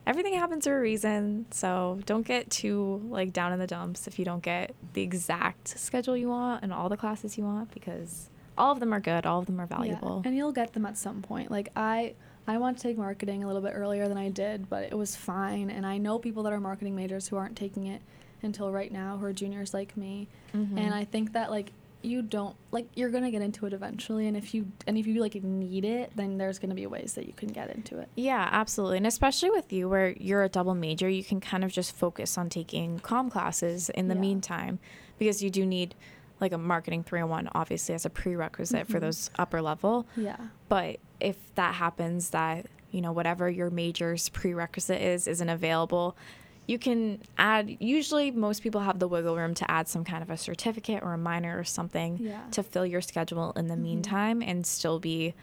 everything 0.06 0.34
happens 0.34 0.66
for 0.66 0.78
a 0.78 0.82
reason. 0.82 1.46
So 1.52 2.00
don't 2.06 2.26
get 2.26 2.50
too 2.50 3.02
like 3.10 3.34
down 3.34 3.54
in 3.54 3.60
the 3.60 3.68
dumps 3.68 4.08
if 4.08 4.20
you 4.20 4.26
don't 4.26 4.44
get 4.44 4.76
the 4.94 5.02
exact 5.02 5.80
schedule 5.80 6.16
you 6.16 6.30
want 6.30 6.64
and 6.64 6.74
all 6.74 6.90
the 6.90 6.98
classes 6.98 7.38
you 7.38 7.44
want 7.44 7.72
because 7.72 8.30
all 8.58 8.72
of 8.72 8.80
them 8.80 8.94
are 8.94 9.00
good, 9.00 9.26
all 9.26 9.40
of 9.40 9.46
them 9.46 9.60
are 9.60 9.68
Yeah, 9.70 9.78
valuable. 9.78 10.22
And 10.26 10.36
you'll 10.36 10.52
get 10.52 10.74
them 10.74 10.86
at 10.86 10.98
some 10.98 11.22
point. 11.22 11.50
Like 11.52 11.70
I 11.76 12.14
I 12.48 12.58
want 12.58 12.78
to 12.78 12.84
take 12.84 12.98
marketing 12.98 13.44
a 13.44 13.48
little 13.48 13.62
bit 13.62 13.72
earlier 13.74 14.08
than 14.10 14.18
I 14.18 14.30
did, 14.30 14.70
but 14.70 14.84
it 14.84 14.98
was 14.98 15.16
fine. 15.16 15.70
And 15.70 15.86
I 15.86 15.98
know 15.98 16.20
people 16.20 16.44
that 16.44 16.52
are 16.54 16.60
marketing 16.60 16.94
majors 16.96 17.28
who 17.30 17.38
aren't 17.38 17.56
taking 17.56 17.88
it 17.88 18.02
until 18.42 18.70
right 18.72 18.92
now, 18.92 19.16
who 19.18 19.26
are 19.26 19.32
juniors 19.34 19.74
like 19.74 19.96
me. 19.96 20.28
Mhm. 20.54 20.78
And 20.78 20.94
I 20.94 21.06
think 21.06 21.32
that 21.34 21.50
like 21.52 21.72
you 22.02 22.22
don't 22.22 22.54
like 22.74 22.86
you're 22.96 23.10
gonna 23.10 23.32
get 23.32 23.42
into 23.42 23.66
it 23.66 23.72
eventually 23.72 24.28
and 24.28 24.36
if 24.36 24.54
you 24.54 24.70
and 24.86 24.98
if 24.98 25.08
you 25.08 25.22
like 25.22 25.42
need 25.42 25.86
it 25.86 26.12
then 26.18 26.38
there's 26.38 26.60
gonna 26.60 26.76
be 26.76 26.86
ways 26.86 27.14
that 27.14 27.26
you 27.26 27.32
can 27.32 27.48
get 27.48 27.70
into 27.74 27.98
it 27.98 28.10
Yeah, 28.16 28.50
absolutely. 28.52 28.98
And 28.98 29.08
especially 29.08 29.50
with 29.52 29.72
you, 29.72 29.88
where 29.88 30.10
you're 30.10 30.44
a 30.44 30.50
double 30.50 30.76
major, 30.76 31.08
you 31.08 31.24
can 31.24 31.40
kind 31.40 31.64
of 31.64 31.72
just 31.72 31.96
focus 31.96 32.38
on 32.38 32.50
taking 32.50 33.00
comm 33.00 33.32
classes 33.32 33.90
in 33.90 34.10
the 34.10 34.16
Yeah. 34.16 34.20
meantime 34.20 34.80
because 35.18 35.42
you 35.42 35.50
do 35.50 35.66
need 35.66 35.96
like 36.42 36.52
a 36.52 36.58
marketing 36.58 37.04
301 37.04 37.50
obviously 37.56 37.96
as 37.96 38.06
a 38.06 38.10
prerequisite 38.10 38.88
for 38.88 38.98
Mhm. 38.98 39.02
those 39.02 39.30
upper 39.38 39.62
level. 39.62 40.06
yeah 40.16 40.38
But 40.70 41.00
if 41.20 41.38
that 41.56 41.76
happens, 41.76 42.32
that, 42.32 42.66
you 42.92 43.00
know, 43.02 43.12
whatever 43.12 43.50
your 43.50 43.70
major's 43.70 44.30
prerequisite 44.30 45.02
is, 45.02 45.28
isn't 45.28 45.48
available, 45.50 46.18
you 46.66 46.80
can 46.80 47.22
add, 47.38 47.78
usually 47.82 48.32
most 48.32 48.62
people 48.64 48.82
have 48.82 48.98
the 49.00 49.08
wiggle 49.08 49.36
room 49.38 49.54
to 49.54 49.70
add 49.72 49.88
some 49.88 50.04
kind 50.04 50.22
of 50.24 50.30
a 50.30 50.38
certificate 50.38 51.04
or 51.04 51.14
a 51.14 51.18
minor 51.18 51.58
or 51.60 51.64
something 51.64 52.18
Yeah. 52.20 52.42
to 52.52 52.64
fill 52.64 52.86
your 52.86 53.02
schedule 53.02 53.52
in 53.56 53.68
the 53.68 53.76
Mhm. 53.76 53.82
meantime 53.82 54.42
and 54.42 54.66
still 54.66 55.00
be 55.00 55.34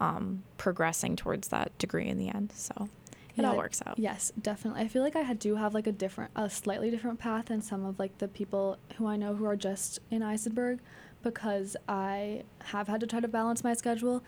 um, 0.00 0.44
progressing 0.58 1.16
towards 1.16 1.48
that 1.48 1.76
degree 1.78 2.06
in 2.06 2.18
the 2.18 2.28
end. 2.28 2.52
So 2.54 2.88
it 3.38 3.44
all 3.44 3.56
works 3.56 3.82
out. 3.86 3.98
yes 3.98 4.32
definitely. 4.40 4.82
I 4.82 4.88
feel 4.88 5.02
like 5.02 5.16
i 5.16 5.32
do 5.32 5.56
have 5.56 5.74
like 5.74 5.86
a 5.86 5.92
different 5.92 6.30
a 6.36 6.48
slightly 6.50 6.90
different 6.90 7.18
path 7.18 7.46
than 7.46 7.62
some 7.62 7.84
of 7.84 7.98
like 7.98 8.18
the 8.18 8.28
people 8.28 8.78
who 8.96 9.06
i 9.06 9.16
know 9.16 9.34
who 9.34 9.44
are 9.44 9.56
just 9.56 10.00
in 10.10 10.22
isenberg 10.22 10.78
because 11.22 11.76
i 11.88 12.42
have 12.64 12.88
had 12.88 13.00
to 13.00 13.06
try 13.06 13.20
to 13.20 13.28
balance 13.28 13.64
my 13.64 13.74
schedule. 13.74 14.22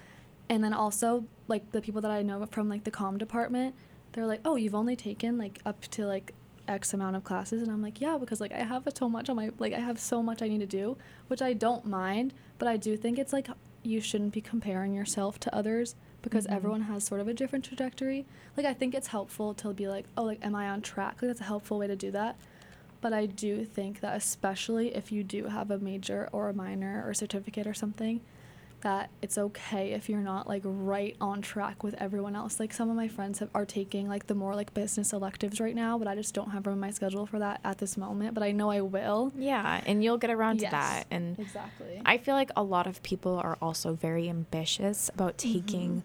And 0.49 0.65
then 0.65 0.73
also 0.73 1.25
like 1.47 1.71
the 1.71 1.81
people 1.81 2.01
that 2.01 2.11
I 2.11 2.23
know 2.23 2.45
from 2.51 2.69
like 2.69 2.83
the 2.83 2.91
comm 2.91 3.19
department, 3.19 3.77
they're 4.13 4.27
like, 4.27 4.41
"Oh, 4.45 4.57
you've 4.57 4.75
only 4.75 4.97
taken 4.97 5.39
like 5.39 5.61
up 5.65 5.83
to 5.93 6.07
like 6.07 6.35
X 6.67 6.93
amount 6.93 7.15
of 7.15 7.23
classes," 7.23 7.63
and 7.63 7.71
I'm 7.71 7.81
like, 7.83 8.01
"Yeah, 8.01 8.19
because 8.19 8.41
like 8.41 8.51
I 8.53 8.65
have 8.65 8.83
so 8.93 9.09
much 9.09 9.29
on 9.31 9.37
my 9.37 9.51
like 9.61 9.73
I 9.73 9.79
have 9.79 10.01
so 10.01 10.25
much 10.25 10.43
I 10.43 10.49
need 10.49 10.59
to 10.59 10.67
do, 10.67 10.97
which 11.29 11.41
I 11.41 11.53
don't 11.53 11.87
mind, 11.87 12.35
but 12.59 12.67
I 12.67 12.77
do 12.77 12.97
think 12.97 13.17
it's 13.17 13.33
like 13.33 13.47
you 13.85 14.01
shouldn't 14.01 14.33
be 14.33 14.41
comparing 14.41 14.93
yourself 14.93 15.39
to 15.41 15.55
others 15.55 15.95
because 16.23 16.47
Mhm. 16.47 16.53
everyone 16.53 16.81
has 16.83 17.05
sort 17.05 17.21
of 17.21 17.29
a 17.29 17.35
different 17.35 17.65
trajectory. 17.65 18.27
Like 18.57 18.67
I 18.67 18.75
think 18.75 18.95
it's 18.95 19.09
helpful 19.09 19.55
to 19.55 19.73
be 19.73 19.89
like, 19.89 20.07
"Oh, 20.17 20.25
like 20.25 20.45
am 20.45 20.55
I 20.55 20.69
on 20.69 20.81
track?" 20.83 21.23
Like 21.23 21.29
that's 21.31 21.41
a 21.41 21.45
helpful 21.45 21.79
way 21.79 21.87
to 21.87 21.97
do 21.97 22.11
that. 22.13 22.37
But 23.01 23.13
I 23.15 23.25
do 23.27 23.65
think 23.65 24.01
that 24.01 24.17
especially 24.17 24.95
if 24.95 25.11
you 25.11 25.25
do 25.25 25.47
have 25.47 25.71
a 25.71 25.79
major 25.79 26.29
or 26.33 26.49
a 26.51 26.53
minor 26.55 27.03
or 27.07 27.15
certificate 27.15 27.67
or 27.67 27.73
something, 27.75 28.21
that 28.81 29.11
it's 29.23 29.39
okay 29.39 29.93
if 29.93 30.09
you're 30.09 30.21
not 30.21 30.49
like 30.49 30.63
right 30.65 31.17
on 31.21 31.43
track 31.43 31.83
with 31.83 31.95
everyone 31.95 32.37
else. 32.37 32.61
Like 32.61 32.73
some 32.73 32.91
of 32.91 32.97
my 32.97 33.09
friends 33.09 33.39
have, 33.39 33.51
are 33.55 33.65
taking 33.65 34.09
like 34.09 34.27
the 34.27 34.35
more 34.35 34.55
like 34.55 34.75
business 34.75 35.13
electives 35.13 35.61
right 35.61 35.75
now, 35.75 35.99
but 35.99 36.09
I 36.09 36.15
just 36.15 36.35
don't 36.35 36.51
have 36.51 36.67
room 36.67 36.75
in 36.75 36.81
my 36.81 36.91
schedule 36.91 37.27
for 37.27 37.39
that 37.39 37.61
at 37.65 37.79
this 37.79 37.97
moment. 37.97 38.35
But 38.35 38.43
I 38.43 38.53
know 38.53 38.71
I 38.71 38.81
will. 38.81 39.33
Yeah, 39.37 39.81
and 39.87 40.03
you'll 40.03 40.19
get 40.19 40.31
around 40.31 40.61
Yes, 40.61 40.71
to 40.71 40.77
that. 40.77 41.07
And 41.11 41.39
exactly. 41.39 42.03
I 42.05 42.19
feel 42.19 42.35
like 42.35 42.51
a 42.57 42.63
lot 42.63 42.87
of 42.87 43.03
people 43.03 43.37
are 43.37 43.57
also 43.63 43.95
very 43.95 44.29
ambitious 44.29 45.11
about 45.15 45.39
mm-hmm. 45.39 45.53
taking 45.53 46.03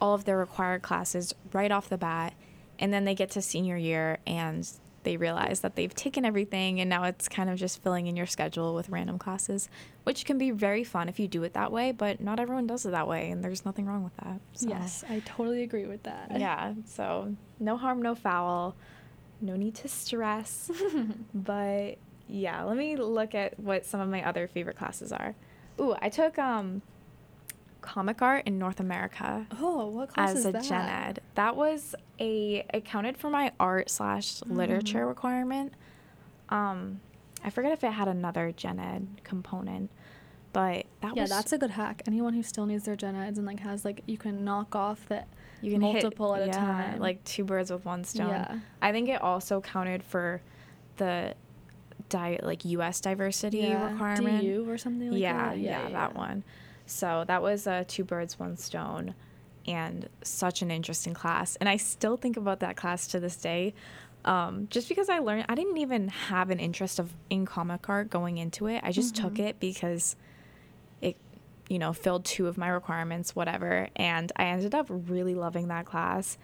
all 0.00 0.14
of 0.14 0.24
their 0.24 0.36
required 0.36 0.82
classes 0.82 1.34
right 1.52 1.70
off 1.70 1.88
the 1.88 1.98
bat. 1.98 2.34
And 2.78 2.92
then 2.92 3.04
they 3.04 3.14
get 3.14 3.30
to 3.32 3.42
senior 3.42 3.76
year 3.76 4.18
and 4.26 4.68
they 5.04 5.16
realize 5.16 5.60
that 5.60 5.76
they've 5.76 5.94
taken 5.94 6.24
everything 6.24 6.80
and 6.80 6.90
now 6.90 7.04
it's 7.04 7.28
kind 7.28 7.48
of 7.48 7.58
just 7.58 7.82
filling 7.82 8.06
in 8.06 8.16
your 8.16 8.26
schedule 8.26 8.74
with 8.74 8.88
random 8.88 9.18
classes, 9.18 9.68
which 10.04 10.24
can 10.24 10.38
be 10.38 10.50
very 10.50 10.84
fun 10.84 11.08
if 11.08 11.18
you 11.18 11.26
do 11.28 11.42
it 11.42 11.52
that 11.54 11.72
way, 11.72 11.90
but 11.92 12.20
not 12.20 12.38
everyone 12.38 12.66
does 12.66 12.86
it 12.86 12.90
that 12.92 13.08
way 13.08 13.30
and 13.30 13.42
there's 13.42 13.64
nothing 13.64 13.86
wrong 13.86 14.04
with 14.04 14.16
that. 14.18 14.40
So, 14.54 14.68
Yes, 14.68 15.04
I 15.08 15.20
totally 15.20 15.62
agree 15.62 15.86
with 15.86 16.02
that. 16.04 16.30
Yeah, 16.38 16.74
so 16.86 17.34
no 17.58 17.76
harm, 17.76 18.00
no 18.02 18.14
foul. 18.14 18.76
No 19.40 19.56
need 19.56 19.74
to 19.76 19.88
stress. 19.88 20.70
but 21.34 21.98
yeah, 22.28 22.62
let 22.62 22.76
me 22.76 22.96
look 22.96 23.34
at 23.34 23.58
what 23.58 23.84
some 23.84 24.00
of 24.00 24.08
my 24.08 24.26
other 24.26 24.46
favorite 24.46 24.76
classes 24.78 25.12
are. 25.12 25.34
Ooh, 25.80 25.94
I 26.00 26.08
took 26.08 26.38
um 26.38 26.82
comic 27.80 28.22
art 28.22 28.44
in 28.46 28.58
North 28.58 28.80
America 28.80 29.46
Oh, 29.60 29.88
what 29.88 30.08
class 30.10 30.30
as 30.30 30.36
is 30.38 30.46
a 30.46 30.52
that? 30.52 30.62
gen 30.62 30.88
ed. 30.88 31.20
That 31.34 31.54
was 31.56 31.94
a 32.18 32.64
it 32.72 32.84
counted 32.84 33.16
for 33.18 33.28
my 33.28 33.52
art 33.60 33.90
slash 33.90 34.40
literature 34.46 35.04
Mhm. 35.04 35.08
requirement. 35.08 35.72
Um, 36.48 37.00
I 37.44 37.50
forget 37.50 37.72
if 37.72 37.84
it 37.84 37.92
had 37.92 38.08
another 38.08 38.52
gen 38.56 38.78
ed 38.80 39.06
component, 39.22 39.90
but 40.52 40.86
that 41.02 41.14
Yeah, 41.14 41.22
was 41.22 41.30
that's 41.30 41.52
a 41.52 41.58
good 41.58 41.70
hack. 41.72 42.02
Anyone 42.06 42.32
who 42.34 42.42
still 42.42 42.66
needs 42.66 42.84
their 42.84 42.96
gen 42.96 43.14
eds 43.14 43.38
and 43.38 43.46
like 43.46 43.60
has 43.60 43.84
like 43.84 44.02
you 44.06 44.16
can 44.18 44.44
knock 44.44 44.74
off 44.74 45.06
that 45.08 45.28
you 45.60 45.72
can 45.72 45.80
multiple 45.80 46.34
hit, 46.34 46.42
at 46.42 46.48
a 46.48 46.50
yeah, 46.52 46.64
time. 46.64 47.00
like 47.00 47.22
two 47.24 47.44
birds 47.44 47.70
with 47.70 47.84
one 47.84 48.04
stone. 48.04 48.28
Yeah. 48.28 48.58
I 48.80 48.92
think 48.92 49.08
it 49.08 49.20
also 49.20 49.60
counted 49.60 50.02
for 50.02 50.40
the 50.96 51.34
di- 52.08 52.40
like 52.42 52.64
U.S. 52.64 53.00
diversity 53.00 53.58
yeah, 53.58 53.90
requirement. 53.90 54.42
DU 54.42 54.68
or 54.68 54.78
something 54.78 55.10
like 55.10 55.20
yeah, 55.20 55.50
that. 55.50 55.58
yeah, 55.58 55.88
that 55.90 56.14
one. 56.14 56.44
So 56.86 57.24
that 57.26 57.42
was 57.42 57.66
uh, 57.66 57.84
two 57.88 58.04
birds, 58.04 58.38
one 58.38 58.56
stone, 58.56 59.14
and 59.66 60.08
such 60.22 60.60
an 60.62 60.70
interesting 60.70 61.14
class. 61.14 61.56
And 61.56 61.68
I 61.68 61.78
still 61.78 62.16
think 62.16 62.36
about 62.36 62.60
that 62.60 62.76
class 62.76 63.06
to 63.08 63.20
this 63.20 63.36
day, 63.36 63.72
um, 64.24 64.66
just 64.70 64.88
because 64.88 65.08
I 65.08 65.18
learned. 65.18 65.46
I 65.48 65.54
didn't 65.54 65.76
even 65.78 66.08
have 66.08 66.50
an 66.50 66.58
interest 66.58 66.98
of 66.98 67.12
in 67.30 67.44
comic 67.46 67.88
art 67.88 68.10
going 68.10 68.38
into 68.38 68.66
it. 68.66 68.80
I 68.84 68.92
just 68.92 69.14
took 69.14 69.34
Mhm. 69.34 69.48
it 69.50 69.60
because 69.60 70.16
it, 71.02 71.16
you 71.68 71.78
know, 71.78 71.92
filled 71.92 72.24
two 72.24 72.46
of 72.46 72.56
my 72.56 72.68
requirements, 72.68 73.36
whatever. 73.36 73.88
And 73.96 74.32
I 74.36 74.44
ended 74.46 74.74
up 74.74 74.86
really 74.88 75.34
loving 75.34 75.68
that 75.68 75.84
class. 75.86 76.38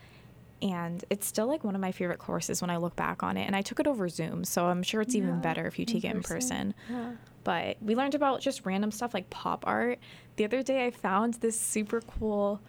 And 0.62 1.02
it's 1.08 1.26
still 1.26 1.46
like 1.46 1.64
one 1.64 1.74
of 1.74 1.80
my 1.80 1.90
favorite 1.92 2.18
courses 2.18 2.60
when 2.60 2.68
I 2.68 2.76
look 2.76 2.94
back 2.96 3.22
on 3.22 3.38
it. 3.38 3.44
And 3.46 3.56
I 3.56 3.62
took 3.62 3.80
it 3.80 3.86
over 3.86 4.08
Zoom, 4.10 4.44
so 4.44 4.66
I'm 4.66 4.82
sure 4.82 5.00
it's 5.00 5.14
even 5.14 5.40
better 5.40 5.66
if 5.66 5.78
you 5.78 5.86
take 5.86 6.04
it 6.04 6.14
in 6.14 6.22
person 6.22 6.74
Yeah. 6.90 7.12
but 7.44 7.78
we 7.80 7.94
learned 7.94 8.14
about 8.14 8.42
just 8.42 8.66
random 8.66 8.90
stuff 8.90 9.14
like 9.14 9.30
pop 9.30 9.66
art. 9.66 9.98
The 10.36 10.44
other 10.44 10.62
day, 10.62 10.84
I 10.84 10.90
found 10.90 11.34
this 11.34 11.58
super 11.58 12.02
cool 12.02 12.60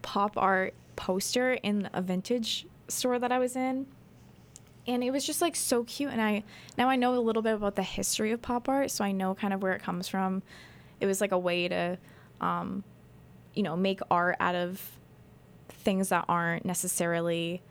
pop 0.00 0.38
art 0.38 0.72
poster 0.96 1.52
in 1.54 1.90
a 1.92 2.00
vintage 2.00 2.66
store 2.88 3.18
that 3.18 3.30
I 3.30 3.38
was 3.38 3.56
in. 3.56 3.86
And 4.86 5.02
it 5.02 5.10
was 5.10 5.24
just 5.24 5.40
like 5.40 5.56
so 5.56 5.84
cute. 5.84 6.12
And 6.12 6.20
I 6.20 6.44
now 6.76 6.88
I 6.88 6.96
know 6.96 7.14
a 7.14 7.20
little 7.20 7.42
bit 7.42 7.54
about 7.54 7.74
the 7.74 7.82
history 7.82 8.32
of 8.32 8.42
pop 8.42 8.68
art, 8.68 8.90
so 8.90 9.04
I 9.04 9.12
know 9.12 9.34
kind 9.34 9.54
of 9.54 9.62
where 9.62 9.72
it 9.72 9.82
comes 9.82 10.08
from. 10.08 10.42
It 11.00 11.06
was 11.06 11.20
like 11.20 11.32
a 11.32 11.38
way 11.38 11.68
to, 11.68 11.98
um, 12.40 12.84
you 13.54 13.62
know, 13.62 13.76
make 13.76 14.00
art 14.10 14.36
out 14.40 14.54
of 14.54 14.80
things 15.68 16.10
that 16.10 16.24
aren't 16.28 16.64
necessarily 16.64 17.62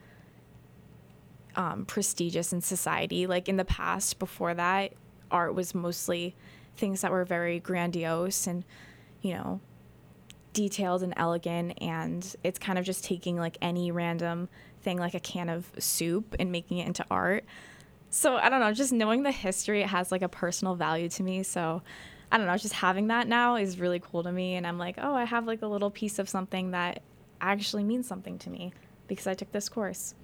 um, 1.55 1.85
prestigious 1.85 2.53
in 2.53 2.61
society. 2.61 3.27
Like 3.27 3.47
in 3.47 3.57
the 3.57 3.65
past, 3.65 4.19
before 4.19 4.53
that, 4.53 4.93
art 5.31 5.55
was 5.55 5.75
mostly 5.75 6.35
things 6.77 7.01
that 7.01 7.11
were 7.11 7.25
very 7.25 7.59
grandiose 7.59 8.47
and, 8.47 8.63
you 9.21 9.33
know, 9.33 9.59
detailed 10.53 11.03
and 11.03 11.13
elegant. 11.17 11.77
And 11.81 12.35
it's 12.43 12.59
kind 12.59 12.79
of 12.79 12.85
just 12.85 13.03
taking 13.03 13.37
like 13.37 13.57
any 13.61 13.91
random 13.91 14.49
thing, 14.83 14.97
like 14.97 15.13
a 15.13 15.19
can 15.19 15.49
of 15.49 15.71
soup, 15.79 16.35
and 16.39 16.51
making 16.51 16.77
it 16.77 16.87
into 16.87 17.05
art. 17.09 17.45
So 18.09 18.35
I 18.35 18.49
don't 18.49 18.59
know, 18.59 18.71
just 18.73 18.93
knowing 18.93 19.23
the 19.23 19.31
history, 19.31 19.81
it 19.81 19.87
has 19.87 20.11
like 20.11 20.21
a 20.21 20.29
personal 20.29 20.75
value 20.75 21.09
to 21.09 21.23
me. 21.23 21.43
So 21.43 21.81
I 22.31 22.37
don't 22.37 22.47
know, 22.47 22.57
just 22.57 22.73
having 22.73 23.07
that 23.07 23.27
now 23.27 23.55
is 23.55 23.79
really 23.79 23.99
cool 23.99 24.23
to 24.23 24.31
me. 24.31 24.55
And 24.55 24.67
I'm 24.67 24.77
like, 24.77 24.95
oh, 24.99 25.15
I 25.15 25.23
have 25.23 25.47
like 25.47 25.61
a 25.61 25.67
little 25.67 25.89
piece 25.89 26.19
of 26.19 26.29
something 26.29 26.71
that 26.71 27.01
actually 27.41 27.83
means 27.83 28.07
something 28.07 28.37
to 28.39 28.49
me 28.49 28.73
because 29.07 29.27
I 29.27 29.33
took 29.33 29.51
this 29.51 29.69
course. 29.69 30.15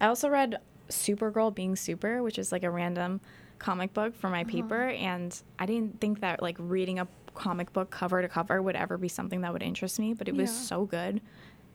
I 0.00 0.06
also 0.06 0.28
read 0.28 0.58
Supergirl 0.88 1.54
Being 1.54 1.76
Super, 1.76 2.22
which 2.22 2.38
is 2.38 2.52
like 2.52 2.64
a 2.64 2.70
random 2.70 3.20
comic 3.58 3.92
book 3.92 4.14
for 4.14 4.28
my 4.28 4.42
uh-huh. 4.42 4.50
paper. 4.50 4.82
And 4.88 5.38
I 5.58 5.66
didn't 5.66 6.00
think 6.00 6.20
that 6.20 6.42
like 6.42 6.56
reading 6.58 6.98
a 7.00 7.08
comic 7.34 7.72
book 7.72 7.90
cover 7.90 8.20
to 8.20 8.28
cover 8.28 8.60
would 8.60 8.76
ever 8.76 8.98
be 8.98 9.08
something 9.08 9.40
that 9.42 9.52
would 9.52 9.62
interest 9.62 9.98
me, 9.98 10.12
but 10.14 10.28
it 10.28 10.34
was 10.34 10.50
so 10.50 10.84
good. 10.84 11.20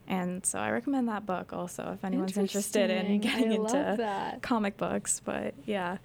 And 0.08 0.46
so 0.46 0.60
I 0.60 0.72
recommend 0.72 1.08
that 1.08 1.26
book 1.26 1.54
also 1.54 1.92
if 1.94 2.04
anyone's 2.04 2.38
interested 2.38 2.90
in 2.90 3.20
getting 3.22 3.52
into 3.52 3.96
that. 3.98 4.42
comic 4.42 4.78
books. 4.78 5.22
But 5.24 5.54
yeah, 5.66 5.98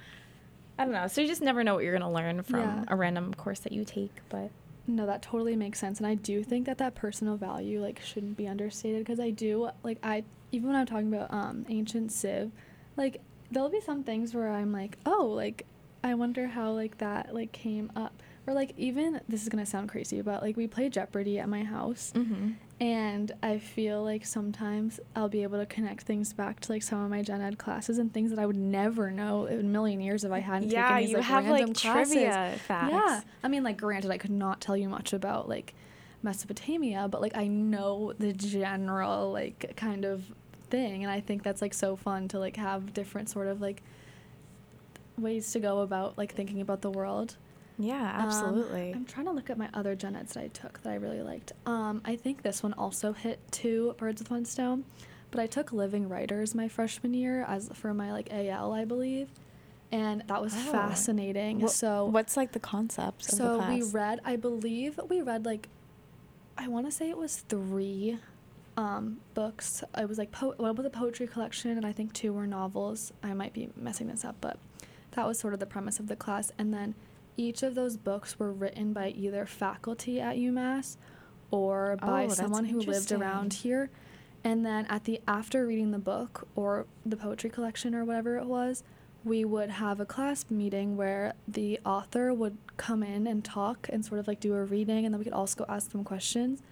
I 0.79 0.85
don't 0.85 0.93
know. 0.93 1.09
So 1.09 1.21
you 1.21 1.27
just 1.27 1.43
never 1.43 1.65
know 1.65 1.75
what 1.75 1.83
you're 1.85 1.99
going 1.99 2.09
to 2.09 2.15
learn 2.15 2.43
from 2.43 2.59
Yeah. 2.61 2.85
a 2.89 2.95
random 2.97 3.35
course 3.35 3.61
that 3.61 3.73
you 3.73 3.85
take. 3.85 4.13
But 4.29 4.51
No, 4.87 5.05
that 5.07 5.21
totally 5.23 5.57
makes 5.57 5.79
sense, 5.79 5.99
and 5.99 6.07
I 6.07 6.15
do 6.15 6.43
think 6.43 6.67
that 6.67 6.79
that 6.79 6.95
personal 6.95 7.37
value 7.37 7.83
like 7.83 8.01
shouldn't 8.01 8.37
be 8.37 8.47
understated 8.49 9.01
because 9.05 9.21
I 9.21 9.31
do 9.31 9.69
like 9.83 9.99
I 10.03 10.25
even 10.53 10.69
when 10.69 10.77
I'm 10.77 10.87
talking 10.87 11.13
about 11.13 11.31
um 11.33 11.67
ancient 11.69 12.11
Civ, 12.13 12.53
like 12.97 13.21
there'll 13.51 13.69
be 13.69 13.81
some 13.83 14.03
things 14.05 14.33
where 14.35 14.49
I'm 14.49 14.73
like, 14.73 14.97
oh, 15.05 15.27
like 15.35 15.67
I 16.05 16.15
wonder 16.15 16.47
how 16.47 16.71
like 16.73 16.99
that 16.99 17.35
like 17.35 17.51
came 17.53 17.91
up, 17.97 18.23
or 18.49 18.55
like 18.55 18.73
even 18.79 19.21
this 19.29 19.43
is 19.43 19.49
gonna 19.51 19.67
sound 19.67 19.91
crazy, 19.91 20.23
but 20.23 20.43
like 20.43 20.57
we 20.57 20.67
play 20.67 20.89
Jeopardy 20.89 21.39
at 21.39 21.49
my 21.49 21.65
house, 21.65 22.13
mm-hmm. 22.15 22.53
and 22.81 23.33
I 23.43 23.59
feel 23.59 24.03
like 24.03 24.25
sometimes 24.25 25.01
I'll 25.15 25.29
be 25.29 25.43
able 25.43 25.59
to 25.59 25.67
connect 25.67 26.05
things 26.05 26.33
back 26.33 26.61
to 26.61 26.73
like 26.73 26.83
some 26.83 27.03
of 27.03 27.11
my 27.11 27.23
gen 27.23 27.43
ed 27.43 27.59
classes 27.59 27.99
and 27.99 28.13
things 28.13 28.31
that 28.31 28.39
I 28.39 28.47
would 28.47 28.57
never 28.57 29.11
know 29.11 29.45
in 29.45 29.61
a 29.61 29.63
million 29.63 30.01
years 30.01 30.25
if 30.25 30.33
I 30.33 30.39
hadn't 30.39 30.71
yeah, 30.71 30.89
taken 30.89 31.01
these 31.03 31.11
you 31.11 31.17
like 31.19 31.27
have 31.27 31.45
random 31.45 31.69
like 31.69 31.77
classes. 31.77 32.13
trivia 32.15 32.55
facts. 32.67 32.93
Yeah. 32.93 33.21
I 33.43 33.49
mean, 33.49 33.63
like, 33.63 33.77
granted, 33.77 34.11
I 34.11 34.19
could 34.19 34.31
not 34.31 34.61
tell 34.61 34.77
you 34.77 34.89
much 34.89 35.13
about, 35.13 35.49
like, 35.49 35.75
Mesopotamia, 36.23 37.09
but, 37.09 37.21
like, 37.21 37.37
I 37.37 37.47
know 37.47 38.13
the 38.19 38.33
general, 38.33 39.31
like, 39.33 39.75
kind 39.77 40.05
of 40.05 40.33
thing. 40.71 41.05
And 41.05 41.13
I 41.13 41.21
think 41.21 41.43
that's, 41.43 41.63
like, 41.63 41.75
so 41.75 41.97
fun 41.97 42.29
to, 42.29 42.39
like, 42.39 42.57
have 42.57 42.95
different 42.95 43.29
sort 43.29 43.47
of, 43.47 43.61
like, 43.61 43.83
ways 45.17 45.53
to 45.53 45.61
go 45.61 45.81
about, 45.81 46.19
like, 46.19 46.35
thinking 46.35 46.61
about 46.61 46.83
the 46.83 46.91
world. 46.91 47.37
Yeah, 47.79 48.03
Um, 48.17 48.23
absolutely. 48.27 48.93
I'm 48.93 49.05
trying 49.05 49.27
to 49.27 49.33
look 49.33 49.51
at 49.51 49.57
my 49.59 49.69
other 49.73 49.95
gen 49.95 50.17
eds 50.17 50.35
that 50.35 50.43
I 50.45 50.49
took 50.49 50.83
that 50.83 50.91
I 50.91 50.97
really 50.97 51.23
liked. 51.23 51.53
Um, 51.67 52.01
I 52.05 52.17
think 52.17 52.43
this 52.43 52.63
one 52.63 52.73
also 52.75 53.13
hit 53.13 53.39
two 53.53 53.95
birds 53.99 54.21
with 54.21 54.31
one 54.31 54.45
stone, 54.45 54.85
but 55.31 55.41
I 55.41 55.47
took 55.47 55.73
living 55.73 56.09
writers 56.09 56.55
my 56.55 56.69
freshman 56.69 57.15
year 57.15 57.45
as 57.45 57.71
for 57.75 57.95
my 57.95 58.13
like 58.13 58.33
AL, 58.33 58.73
I 58.73 58.85
believe, 58.85 59.29
and 59.93 60.25
that 60.27 60.43
was 60.43 60.55
Oh. 60.55 60.73
fascinating. 60.73 61.69
So 61.69 62.07
what's 62.07 62.37
like 62.37 62.53
the 62.53 62.59
concept 62.61 63.29
of 63.29 63.35
so 63.39 63.59
the 63.59 63.69
we 63.69 63.83
read, 63.85 64.21
I 64.25 64.37
believe 64.37 64.99
we 65.09 65.23
read 65.23 65.45
like, 65.45 65.69
I 66.57 66.67
want 66.67 66.87
to 66.87 66.93
say 66.93 67.09
it 67.09 67.17
was 67.17 67.37
three 67.37 68.19
um, 68.77 69.19
books. 69.35 69.85
It 69.97 70.09
was 70.09 70.19
like 70.19 70.33
po- 70.33 70.55
one 70.57 70.75
was 70.75 70.85
a 70.87 70.91
poetry 70.91 71.27
collection, 71.29 71.73
and 71.77 71.87
I 71.87 71.93
think 71.93 72.13
two 72.13 72.33
were 72.33 72.47
novels. 72.47 73.13
I 73.23 73.35
might 73.35 73.53
be 73.53 73.71
messing 73.77 74.09
this 74.09 74.25
up, 74.25 74.37
but 74.41 74.59
that 75.13 75.27
was 75.27 75.39
sort 75.39 75.55
of 75.55 75.61
the 75.61 75.67
premise 75.67 75.99
of 76.01 76.07
the 76.09 76.17
class. 76.17 76.51
And 76.59 76.73
then 76.75 76.95
each 77.39 77.63
of 77.63 77.75
those 77.75 77.97
books 77.97 78.39
were 78.39 78.53
written 78.53 78.93
by 78.93 79.09
either 79.11 79.47
faculty 79.47 80.21
at 80.21 80.37
UMass 80.37 80.99
or 81.51 81.97
oh, 82.03 82.07
by 82.07 82.25
Oh, 82.25 82.29
someone 82.29 82.67
who 82.67 82.81
lived 82.81 83.13
around 83.13 83.55
here. 83.55 83.91
And 84.45 84.67
then 84.67 84.87
at 84.91 85.05
the 85.05 85.21
after 85.27 85.67
reading 85.67 85.91
the 85.91 85.99
book 85.99 86.47
or 86.55 86.87
the 87.07 87.17
poetry 87.17 87.49
collection 87.49 87.95
or 87.95 88.05
whatever 88.05 88.37
it 88.37 88.45
was, 88.45 88.83
we 89.25 89.45
would 89.45 89.71
have 89.71 90.01
a 90.01 90.07
class 90.07 90.45
meeting 90.51 90.97
where 90.97 91.33
the 91.47 91.81
author 91.85 92.33
would 92.33 92.57
come 92.77 93.03
in 93.03 93.27
and 93.27 93.45
talk 93.45 93.89
and 93.93 94.05
sort 94.05 94.21
of 94.21 94.29
like 94.29 94.41
do 94.41 94.55
a 94.55 94.65
reading 94.65 95.05
and 95.05 95.13
then 95.13 95.19
we 95.19 95.25
could 95.25 95.33
also 95.33 95.65
go 95.65 95.73
ask 95.73 95.91
them 95.91 96.05
questions 96.05 96.63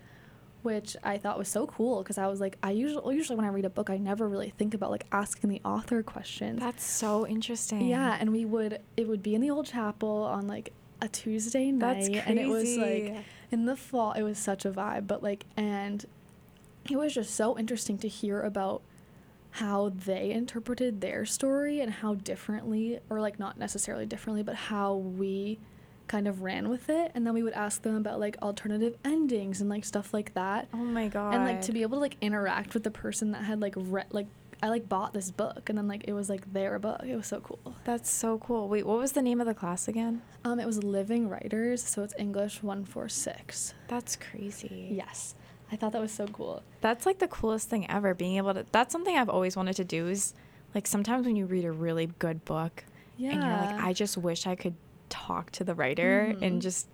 which 0.67 0.97
I 1.05 1.17
thought 1.17 1.39
was 1.39 1.47
so 1.47 1.69
cool 1.69 2.03
because 2.03 2.19
I 2.19 2.27
was 2.27 2.41
like, 2.41 2.59
I 2.61 2.73
usually 2.73 3.15
usually 3.15 3.37
when 3.37 3.45
I 3.45 3.51
read 3.51 3.65
a 3.65 3.71
book, 3.71 3.89
I 3.89 3.99
never 3.99 4.29
really 4.29 4.51
think 4.51 4.75
about 4.75 4.91
like 4.91 5.07
asking 5.13 5.49
the 5.49 5.61
author 5.65 6.03
questions. 6.03 6.59
That's 6.59 6.85
so 6.85 7.25
interesting. 7.25 7.87
Yeah, 7.87 8.17
and 8.19 8.33
we 8.33 8.45
would 8.45 8.81
it 8.97 9.07
would 9.07 9.23
be 9.23 9.37
in 9.37 9.41
the 9.41 9.51
old 9.51 9.67
chapel 9.67 10.25
on 10.25 10.49
like 10.49 10.73
a 11.01 11.07
Tuesday 11.07 11.71
night, 11.71 12.11
That's 12.11 12.27
and 12.27 12.37
it 12.37 12.49
was 12.49 12.77
like 12.77 13.15
in 13.53 13.67
the 13.67 13.77
fall. 13.77 14.11
It 14.15 14.25
was 14.25 14.39
such 14.39 14.65
a 14.65 14.73
vibe, 14.73 15.07
but 15.07 15.23
like, 15.23 15.47
and 15.57 16.05
it 16.91 16.97
was 16.97 17.15
just 17.15 17.37
so 17.37 17.57
interesting 17.57 17.97
to 17.99 18.09
hear 18.09 18.41
about 18.41 18.83
how 19.53 19.93
they 20.05 20.33
interpreted 20.33 21.01
their 21.01 21.25
story 21.25 21.81
and 21.81 21.93
how 21.93 22.15
differently, 22.15 22.99
or 23.09 23.21
like 23.21 23.39
not 23.39 23.57
necessarily 23.57 24.05
differently, 24.05 24.43
but 24.43 24.57
how 24.57 24.97
we 24.97 25.61
kind 26.09 26.29
of 26.29 26.43
ran 26.43 26.69
with 26.69 26.89
it. 26.89 27.13
And 27.15 27.27
then 27.27 27.35
we 27.35 27.43
would 27.43 27.53
ask 27.55 27.83
them 27.83 27.97
about 27.97 28.21
like 28.21 28.37
alternative 28.43 28.97
endings 29.05 29.61
and 29.61 29.69
like 29.69 29.85
stuff 29.85 30.13
like 30.15 30.35
that. 30.35 30.69
Oh 30.73 30.79
my 30.79 31.09
god. 31.09 31.35
And 31.35 31.45
like 31.45 31.63
to 31.63 31.73
be 31.73 31.83
able 31.83 31.97
to 31.99 32.03
like 32.03 32.17
interact 32.21 32.75
with 32.75 32.85
the 32.85 32.91
person 32.91 33.33
that 33.33 33.43
had 33.45 33.61
like 33.61 33.75
read 33.77 34.07
like 34.11 34.27
I 34.63 34.69
like 34.69 34.89
bought 34.89 35.13
this 35.13 35.31
book 35.31 35.69
and 35.69 35.77
then 35.77 35.87
like 35.87 36.05
it 36.09 36.15
was 36.15 36.31
like 36.31 36.51
their 36.53 36.79
book. 36.79 37.03
It 37.07 37.15
was 37.15 37.27
so 37.27 37.41
cool. 37.41 37.75
That's 37.85 38.11
so 38.11 38.39
cool. 38.39 38.69
Wait, 38.69 38.87
what 38.87 38.99
was 38.99 39.13
the 39.13 39.21
name 39.23 39.41
of 39.41 39.47
the 39.47 39.55
class 39.55 39.87
again? 39.87 40.23
Um, 40.45 40.59
it 40.59 40.67
was 40.67 40.83
Living 40.83 41.29
Writers, 41.29 41.83
so 41.85 42.03
it's 42.03 42.15
English 42.19 42.63
one 42.63 42.85
four 42.85 43.09
six. 43.09 43.75
That's 43.89 44.17
crazy. 44.17 44.89
Yes, 44.93 45.35
I 45.71 45.77
thought 45.77 45.93
that 45.93 46.01
was 46.01 46.13
so 46.13 46.27
cool. 46.29 46.63
That's 46.81 47.05
like 47.05 47.19
the 47.19 47.29
coolest 47.29 47.69
thing 47.69 47.89
ever. 47.91 48.15
Being 48.15 48.37
able 48.39 48.55
to. 48.55 48.65
That's 48.73 48.93
something 48.93 49.17
I've 49.17 49.29
always 49.29 49.57
wanted 49.57 49.77
to 49.77 49.85
do. 49.85 50.09
Is 50.09 50.33
like 50.75 50.87
sometimes 50.87 51.27
when 51.27 51.37
you 51.37 51.45
read 51.45 51.65
a 51.67 51.73
really 51.73 52.07
good 52.19 52.45
book, 52.47 52.85
Yeah, 53.19 53.33
and 53.33 53.43
you're 53.43 53.53
like, 53.53 53.85
I 53.85 53.93
just 53.93 54.17
wish 54.17 54.47
I 54.47 54.55
could 54.55 54.75
talk 55.09 55.51
to 55.53 55.65
the 55.65 55.75
writer 55.75 56.35
Mhm. 56.35 56.43
and 56.43 56.63
just 56.63 56.89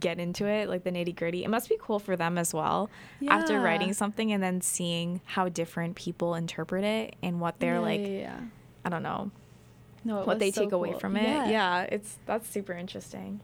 get 0.00 0.18
into 0.18 0.46
it, 0.46 0.68
like 0.68 0.82
the 0.82 0.90
nitty 0.90 1.14
gritty. 1.14 1.44
It 1.44 1.48
must 1.48 1.68
be 1.68 1.76
cool 1.80 1.98
for 2.00 2.16
them 2.16 2.38
as 2.38 2.52
well. 2.52 2.90
After 3.28 3.60
writing 3.60 3.92
something 3.92 4.32
and 4.32 4.42
then 4.42 4.60
seeing 4.60 5.20
how 5.26 5.48
different 5.48 5.94
people 5.94 6.34
interpret 6.34 6.82
it 6.84 7.14
and 7.22 7.40
what 7.40 7.60
they're 7.60 7.74
Yeah, 7.74 7.80
like, 7.80 8.00
yeah, 8.00 8.06
yeah. 8.08 8.40
I 8.84 8.88
don't 8.88 9.02
know, 9.04 9.30
No, 10.04 10.24
what 10.24 10.38
they 10.40 10.50
so 10.50 10.62
take 10.62 10.72
away 10.72 10.92
from 10.98 11.16
it. 11.16 11.50
Yeah. 11.50 11.82
it's 11.82 12.18
that's 12.26 12.48
super 12.48 12.72
interesting. 12.72 13.40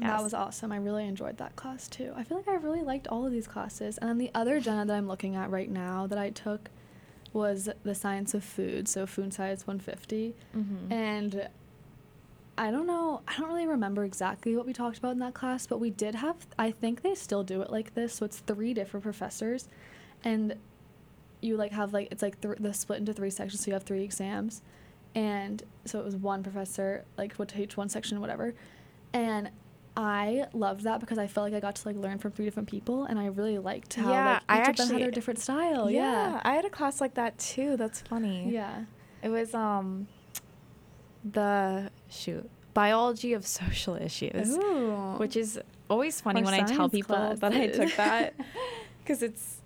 That 0.00 0.22
was 0.24 0.34
awesome. 0.34 0.72
I 0.72 0.76
really 0.76 1.06
enjoyed 1.06 1.36
that 1.38 1.54
class 1.56 1.86
too. 1.88 2.12
I 2.16 2.24
feel 2.24 2.36
like 2.36 2.48
I 2.48 2.54
really 2.54 2.82
liked 2.82 3.06
all 3.08 3.24
of 3.26 3.30
these 3.32 3.46
classes. 3.46 3.96
And 3.98 4.08
then 4.10 4.18
the 4.18 4.30
other 4.34 4.58
gen 4.60 4.78
ed 4.78 4.88
that 4.88 4.96
I'm 4.96 5.06
looking 5.08 5.36
at 5.36 5.50
right 5.50 5.70
now 5.70 6.06
that 6.08 6.18
I 6.18 6.30
took 6.30 6.68
was 7.32 7.68
the 7.84 7.94
science 7.94 8.34
of 8.34 8.42
food, 8.44 8.86
so 8.88 9.06
food 9.06 9.32
science 9.34 9.66
150. 9.66 10.34
Mhm. 10.56 10.92
And 10.92 11.48
I 12.56 12.70
don't 12.70 12.86
know, 12.86 13.22
I 13.26 13.36
don't 13.38 13.48
really 13.48 13.66
remember 13.66 14.04
exactly 14.04 14.56
what 14.56 14.64
we 14.66 14.72
talked 14.72 14.98
about 14.98 15.12
in 15.12 15.18
that 15.18 15.34
class, 15.34 15.66
but 15.66 15.78
we 15.78 15.90
did 15.90 16.14
have, 16.14 16.36
I 16.58 16.70
think 16.70 17.02
they 17.02 17.14
still 17.14 17.42
do 17.42 17.62
it 17.62 17.70
like 17.70 17.94
this. 17.94 18.14
So 18.14 18.24
it's 18.24 18.38
three 18.38 18.72
different 18.74 19.02
professors, 19.02 19.68
and 20.22 20.54
you 21.40 21.56
like 21.56 21.72
have 21.72 21.92
like, 21.92 22.08
it's 22.10 22.22
like 22.22 22.40
th- 22.40 22.58
the 22.60 22.72
split 22.72 22.98
into 23.00 23.12
three 23.12 23.30
sections, 23.30 23.62
so 23.64 23.68
you 23.68 23.72
have 23.74 23.82
three 23.82 24.04
exams. 24.04 24.62
And 25.16 25.62
so 25.84 25.98
it 26.00 26.04
was 26.04 26.16
one 26.16 26.42
professor, 26.42 27.04
like 27.18 27.38
would 27.38 27.48
teach 27.48 27.76
one 27.76 27.88
section, 27.88 28.20
whatever. 28.20 28.54
And 29.12 29.50
I 29.96 30.46
loved 30.52 30.82
that 30.84 30.98
because 31.00 31.18
I 31.18 31.26
felt 31.28 31.44
like 31.46 31.54
I 31.54 31.60
got 31.60 31.76
to 31.76 31.88
like 31.88 31.96
learn 31.96 32.18
from 32.18 32.32
three 32.32 32.44
different 32.44 32.68
people, 32.68 33.04
and 33.04 33.18
I 33.18 33.26
really 33.26 33.58
liked 33.58 33.94
how 33.94 34.10
Yeah, 34.10 34.32
like 34.34 34.42
I 34.48 34.62
each 34.62 34.68
of 34.70 34.76
them 34.76 34.86
had 34.86 34.92
actually- 34.94 35.02
their 35.02 35.10
different 35.10 35.38
style. 35.40 35.90
Yeah. 35.90 36.40
I 36.44 36.54
had 36.54 36.64
a 36.64 36.70
class 36.70 37.00
like 37.00 37.14
that 37.14 37.36
too. 37.38 37.76
That's 37.76 38.00
funny. 38.00 38.50
Yeah. 38.50 38.84
It 39.22 39.28
was 39.28 39.54
um 39.54 40.06
the 41.24 41.90
shoot 42.08 42.48
biology 42.74 43.32
of 43.32 43.46
social 43.46 43.96
issues, 43.96 44.56
Ooh. 44.56 45.14
which 45.16 45.36
is 45.36 45.60
always 45.88 46.20
funny 46.20 46.40
Our 46.40 46.44
when 46.44 46.54
I 46.54 46.62
tell 46.64 46.88
people 46.88 47.36
that 47.36 47.52
I 47.52 47.68
took 47.68 47.94
that 47.96 48.34
because 49.02 49.22
it's 49.22 49.60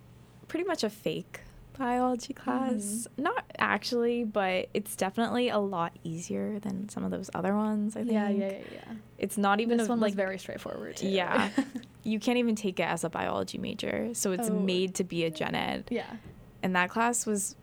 pretty 0.46 0.64
much 0.64 0.84
a 0.84 0.90
fake 0.90 1.40
biology 1.78 2.34
mm-hmm. 2.34 2.44
class. 2.44 3.06
Not 3.16 3.44
actually, 3.58 4.24
but 4.24 4.68
it's 4.74 4.96
definitely 4.96 5.48
a 5.48 5.58
lot 5.58 5.92
easier 6.04 6.58
than 6.58 6.88
some 6.88 7.04
of 7.04 7.10
those 7.10 7.30
other 7.34 7.54
ones. 7.54 7.96
I 7.96 8.00
think. 8.00 8.12
yeah, 8.12 8.28
yeah, 8.28 8.50
yeah, 8.50 8.58
yeah. 8.72 8.94
It's 9.18 9.38
not 9.38 9.60
even 9.60 9.78
This 9.78 9.88
one 9.88 10.00
like 10.00 10.08
was 10.08 10.14
very 10.14 10.38
straightforward 10.38 10.96
too. 10.96 11.08
yeah. 11.08 11.50
you 12.02 12.18
can't 12.20 12.38
even 12.38 12.54
take 12.56 12.78
it 12.80 12.84
as 12.84 13.04
a 13.04 13.10
biology 13.10 13.58
major, 13.58 14.10
so 14.12 14.32
it's 14.32 14.50
Oh. 14.50 14.54
made 14.58 14.94
to 14.96 15.04
be 15.04 15.24
a 15.24 15.30
gen 15.30 15.54
ed. 15.54 15.84
yeah. 15.90 16.04
And 16.62 16.74
that 16.74 16.90
class 16.90 17.24
was, 17.24 17.54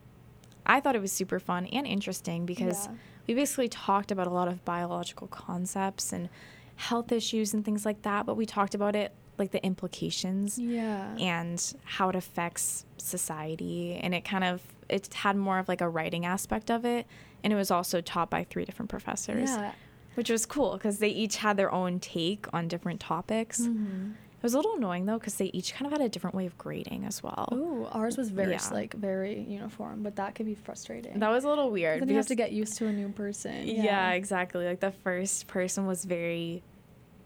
I 0.65 0.79
thought 0.79 0.95
it 0.95 1.01
was 1.01 1.11
super 1.11 1.39
fun 1.39 1.65
and 1.65 1.85
interesting 1.85 2.45
because 2.45 2.85
Yeah. 2.85 2.93
We 3.27 3.33
basically 3.33 3.67
talked 3.69 4.11
about 4.11 4.27
a 4.27 4.29
lot 4.29 4.47
of 4.47 4.63
biological 4.65 5.27
concepts 5.27 6.13
and 6.13 6.29
health 6.75 7.11
issues 7.11 7.53
and 7.53 7.63
things 7.65 7.85
like 7.85 8.01
that, 8.03 8.25
but 8.25 8.35
we 8.35 8.45
talked 8.45 8.75
about 8.75 8.95
it 8.95 9.13
like 9.37 9.51
the 9.51 9.63
implications 9.65 10.57
Yeah. 10.59 11.15
and 11.17 11.61
how 11.83 12.09
it 12.09 12.15
affects 12.15 12.85
society 12.97 13.95
and 13.95 14.13
it 14.13 14.23
kind 14.23 14.43
of 14.43 14.61
it 14.87 15.13
had 15.13 15.35
more 15.35 15.57
of 15.59 15.67
like 15.67 15.81
a 15.81 15.89
writing 15.89 16.25
aspect 16.25 16.69
of 16.69 16.85
it 16.85 17.05
and 17.43 17.51
it 17.51 17.55
was 17.55 17.71
also 17.71 18.01
taught 18.01 18.29
by 18.29 18.43
three 18.43 18.63
different 18.65 18.89
professors 18.89 19.49
Yeah. 19.49 19.71
which 20.13 20.29
was 20.29 20.45
cool 20.45 20.73
because 20.73 20.99
they 20.99 21.09
each 21.09 21.37
had 21.37 21.57
their 21.57 21.71
own 21.71 21.99
take 21.99 22.45
on 22.53 22.67
different 22.67 22.99
topics 23.01 23.61
Mhm. 23.61 24.13
It 24.45 24.47
was 24.47 24.53
a 24.53 24.57
little 24.57 24.75
annoying 24.75 25.05
though 25.07 25.17
because 25.17 25.35
they 25.35 25.45
each 25.53 25.73
kind 25.73 25.87
of 25.87 25.91
had 25.91 26.05
a 26.05 26.09
different 26.09 26.35
way 26.35 26.45
of 26.45 26.55
grading 26.57 27.03
as 27.05 27.23
well 27.23 27.49
Ooh, 27.51 27.87
ours 27.91 28.15
was 28.17 28.29
very 28.29 28.51
Yeah. 28.51 28.69
like 28.71 28.93
very 28.93 29.39
uniform, 29.41 30.03
but 30.03 30.15
that 30.17 30.35
could 30.35 30.45
be 30.45 30.53
frustrating. 30.55 31.17
that 31.19 31.29
was 31.29 31.43
a 31.43 31.49
little 31.49 31.71
weird 31.71 32.01
then 32.01 32.09
you 32.09 32.15
have 32.17 32.27
to 32.27 32.35
get 32.35 32.51
used 32.51 32.77
to 32.77 32.85
a 32.87 32.91
new 32.93 33.09
person. 33.09 33.67
Yeah. 33.67 34.11
exactly. 34.11 34.65
Like 34.65 34.79
the 34.81 34.91
first 34.91 35.47
person 35.47 35.87
was 35.87 36.05
very 36.05 36.61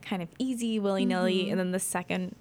kind 0.02 0.22
of 0.22 0.30
easy, 0.40 0.80
willy 0.80 1.06
nilly, 1.06 1.46
Mhm. 1.48 1.52
and 1.52 1.60
then 1.60 1.72
the 1.72 1.80
second 1.80 2.36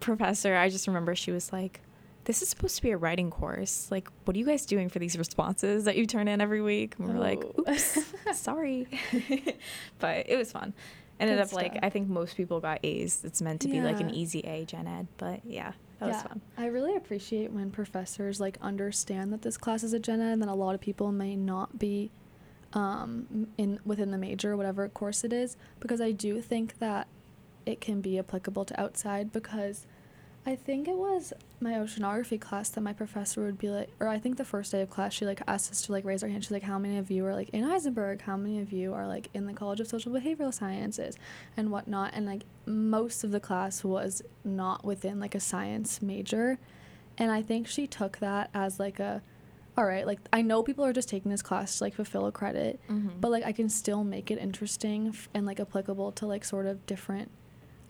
professor, 0.00 0.54
I 0.54 0.68
just 0.68 0.86
remember 0.86 1.14
she 1.16 1.32
was 1.32 1.52
like, 1.52 1.80
"This 2.24 2.42
is 2.42 2.48
supposed 2.48 2.76
to 2.76 2.82
be 2.82 2.90
a 2.90 2.96
writing 2.96 3.30
course. 3.30 3.90
Like, 3.90 4.08
what 4.24 4.36
are 4.36 4.38
you 4.38 4.46
guys 4.46 4.64
doing 4.64 4.88
for 4.88 4.98
these 5.00 5.18
responses 5.18 5.84
that 5.84 5.96
you 5.96 6.06
turn 6.06 6.28
in 6.28 6.40
every 6.40 6.62
week?" 6.62 6.94
And 6.98 7.08
we 7.08 7.14
were 7.14 7.20
like, 7.20 7.42
Oh. 7.44 7.64
"Oops, 7.70 7.98
sorry," 8.34 8.86
but 9.98 10.28
it 10.28 10.36
was 10.36 10.52
fun. 10.52 10.74
Ended 11.20 11.38
Good 11.38 11.44
up 11.44 11.52
like. 11.52 11.78
I 11.82 11.90
think 11.90 12.08
most 12.08 12.36
people 12.36 12.60
got 12.60 12.80
A's. 12.84 13.22
It's 13.24 13.42
meant 13.42 13.60
to 13.62 13.68
be 13.68 13.80
like 13.80 14.00
an 14.00 14.10
easy 14.10 14.40
A 14.40 14.64
gen 14.64 14.86
ed, 14.86 15.08
but 15.16 15.40
yeah, 15.44 15.72
that 15.98 16.08
was 16.08 16.22
fun. 16.22 16.40
I 16.56 16.66
really 16.66 16.94
appreciate 16.96 17.52
when 17.52 17.70
professors 17.70 18.40
like 18.40 18.56
understand 18.60 19.32
that 19.32 19.42
this 19.42 19.56
class 19.56 19.82
is 19.82 19.92
a 19.92 19.98
gen 19.98 20.20
ed 20.20 20.32
and 20.32 20.42
that 20.42 20.48
a 20.48 20.54
lot 20.54 20.74
of 20.74 20.80
people 20.80 21.10
may 21.10 21.34
not 21.34 21.78
be 21.78 22.10
um, 22.72 23.48
in 23.56 23.80
within 23.84 24.10
the 24.10 24.18
major, 24.18 24.56
whatever 24.56 24.88
course 24.88 25.24
it 25.24 25.32
is, 25.32 25.56
because 25.80 26.00
I 26.00 26.12
do 26.12 26.40
think 26.40 26.78
that 26.78 27.08
it 27.66 27.80
can 27.80 28.00
be 28.00 28.18
applicable 28.18 28.64
to 28.66 28.80
outside 28.80 29.32
because 29.32 29.86
I 30.46 30.56
think 30.56 30.88
it 30.88 30.96
was 30.96 31.34
my 31.60 31.72
oceanography 31.72 32.40
class 32.40 32.70
that 32.70 32.80
my 32.80 32.94
professor 32.94 33.42
would 33.42 33.58
be 33.58 33.68
like, 33.68 33.90
or 34.00 34.08
I 34.08 34.18
think 34.18 34.38
the 34.38 34.44
first 34.46 34.72
day 34.72 34.80
of 34.80 34.88
class, 34.88 35.12
she 35.12 35.26
like 35.26 35.42
asked 35.46 35.70
us 35.70 35.82
to 35.82 35.92
like 35.92 36.06
raise 36.06 36.22
our 36.22 36.28
hand. 36.30 36.42
She's 36.42 36.50
like, 36.50 36.62
how 36.62 36.78
many 36.78 36.96
of 36.96 37.10
you 37.10 37.26
are 37.26 37.34
like 37.34 37.50
in 37.50 37.64
Isenberg? 37.64 38.22
How 38.22 38.36
many 38.36 38.58
of 38.60 38.72
you 38.72 38.94
are 38.94 39.06
like 39.06 39.28
in 39.34 39.44
the 39.46 39.52
College 39.52 39.80
of 39.80 39.88
Social 39.88 40.10
Behavioral 40.10 40.54
Sciences 40.54 41.16
and 41.56 41.70
whatnot? 41.70 42.12
And 42.14 42.24
like 42.24 42.44
most 42.64 43.24
of 43.24 43.30
the 43.30 43.40
class 43.40 43.84
was 43.84 44.22
not 44.42 44.84
within 44.86 45.20
like 45.20 45.34
a 45.34 45.40
science 45.40 46.00
major. 46.00 46.58
And 47.18 47.30
I 47.30 47.42
think 47.42 47.66
she 47.66 47.86
took 47.86 48.18
that 48.18 48.48
as 48.54 48.80
like 48.80 49.00
a, 49.00 49.20
all 49.76 49.84
right, 49.84 50.06
like 50.06 50.20
I 50.32 50.40
know 50.40 50.62
people 50.62 50.84
are 50.84 50.94
just 50.94 51.10
taking 51.10 51.30
this 51.30 51.42
class 51.42 51.76
to 51.78 51.84
like 51.84 51.94
fulfill 51.94 52.26
a 52.26 52.32
credit, 52.32 52.80
Mhm. 52.88 53.20
but 53.20 53.30
like 53.30 53.44
I 53.44 53.52
can 53.52 53.68
still 53.68 54.02
make 54.02 54.30
it 54.30 54.38
interesting 54.38 55.08
f- 55.08 55.28
and 55.34 55.44
like 55.44 55.60
applicable 55.60 56.12
to 56.12 56.26
like 56.26 56.44
sort 56.44 56.64
of 56.66 56.86
different 56.86 57.30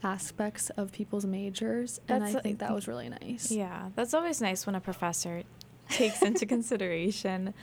aspects 0.02 0.70
of 0.70 0.92
people's 0.92 1.26
majors 1.26 2.00
and 2.08 2.22
That's, 2.22 2.34
i 2.34 2.38
uh, 2.38 2.42
think 2.42 2.58
that 2.60 2.72
was 2.74 2.86
really 2.86 3.08
nice 3.08 3.50
Yeah, 3.50 3.88
that's 3.96 4.14
always 4.14 4.40
nice 4.40 4.64
when 4.66 4.74
a 4.74 4.80
professor 4.80 5.42
takes 5.90 6.22
into 6.22 6.46
consideration 6.54 7.54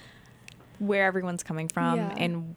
where 0.80 1.06
everyone's 1.06 1.44
coming 1.44 1.68
from 1.70 1.96
Yeah. 1.98 2.16
and 2.18 2.56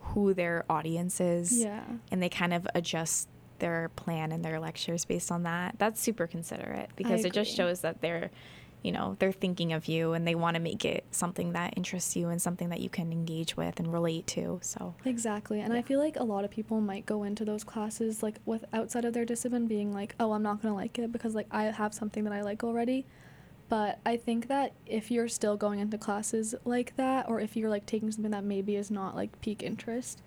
who 0.00 0.32
their 0.34 0.64
audience 0.70 1.20
is. 1.20 1.58
yeah 1.58 1.82
And 2.12 2.22
they 2.22 2.28
kind 2.28 2.54
of 2.54 2.66
adjust 2.74 3.28
their 3.58 3.88
plan 3.96 4.30
and 4.32 4.44
their 4.44 4.60
lectures 4.60 5.04
based 5.04 5.32
on 5.32 5.42
that. 5.44 5.74
That's 5.78 6.00
super 6.00 6.26
considerate 6.26 6.90
because 6.94 7.24
it 7.24 7.32
just 7.32 7.54
shows 7.56 7.80
that 7.80 8.00
they're, 8.02 8.30
you 8.86 8.92
know, 8.92 9.16
they're 9.18 9.32
thinking 9.32 9.72
of 9.72 9.86
you 9.86 10.12
and 10.12 10.26
they 10.26 10.34
want 10.36 10.54
to 10.54 10.60
make 10.60 10.84
it 10.84 11.04
something 11.10 11.52
that 11.52 11.74
interests 11.76 12.14
you 12.14 12.28
and 12.28 12.40
something 12.40 12.68
that 12.68 12.80
you 12.80 12.88
can 12.88 13.12
engage 13.12 13.56
with 13.56 13.80
and 13.80 13.92
relate 13.92 14.26
to. 14.28 14.60
So, 14.62 14.94
exactly 15.04 15.60
and 15.60 15.72
i 15.72 15.82
feel 15.82 15.98
like 15.98 16.16
a 16.16 16.22
lot 16.22 16.44
of 16.44 16.50
people 16.50 16.80
might 16.80 17.06
go 17.06 17.22
into 17.22 17.44
those 17.44 17.64
classes 17.64 18.22
like 18.22 18.38
with 18.44 18.64
outside 18.72 19.04
of 19.04 19.12
their 19.12 19.24
discipline 19.24 19.66
being 19.66 19.92
like 19.92 20.14
oh 20.20 20.32
i'm 20.32 20.42
not 20.42 20.62
going 20.62 20.72
to 20.72 20.76
like 20.76 20.98
it 20.98 21.10
because 21.10 21.34
like 21.34 21.46
i 21.50 21.64
have 21.64 21.94
something 21.94 22.24
that 22.24 22.32
i 22.32 22.42
like 22.42 22.62
already 22.62 23.06
but 23.68 23.98
i 24.04 24.16
think 24.16 24.48
that 24.48 24.72
if 24.86 25.10
you're 25.10 25.28
still 25.28 25.56
going 25.56 25.80
into 25.80 25.98
classes 25.98 26.54
like 26.64 26.94
that 26.96 27.28
or 27.28 27.40
if 27.40 27.56
you're 27.56 27.70
like 27.70 27.86
taking 27.86 28.10
something 28.10 28.30
that 28.30 28.44
maybe 28.44 28.76
is 28.76 28.90
not 28.90 29.16
like 29.16 29.40
peak 29.40 29.62
interest 29.62 30.22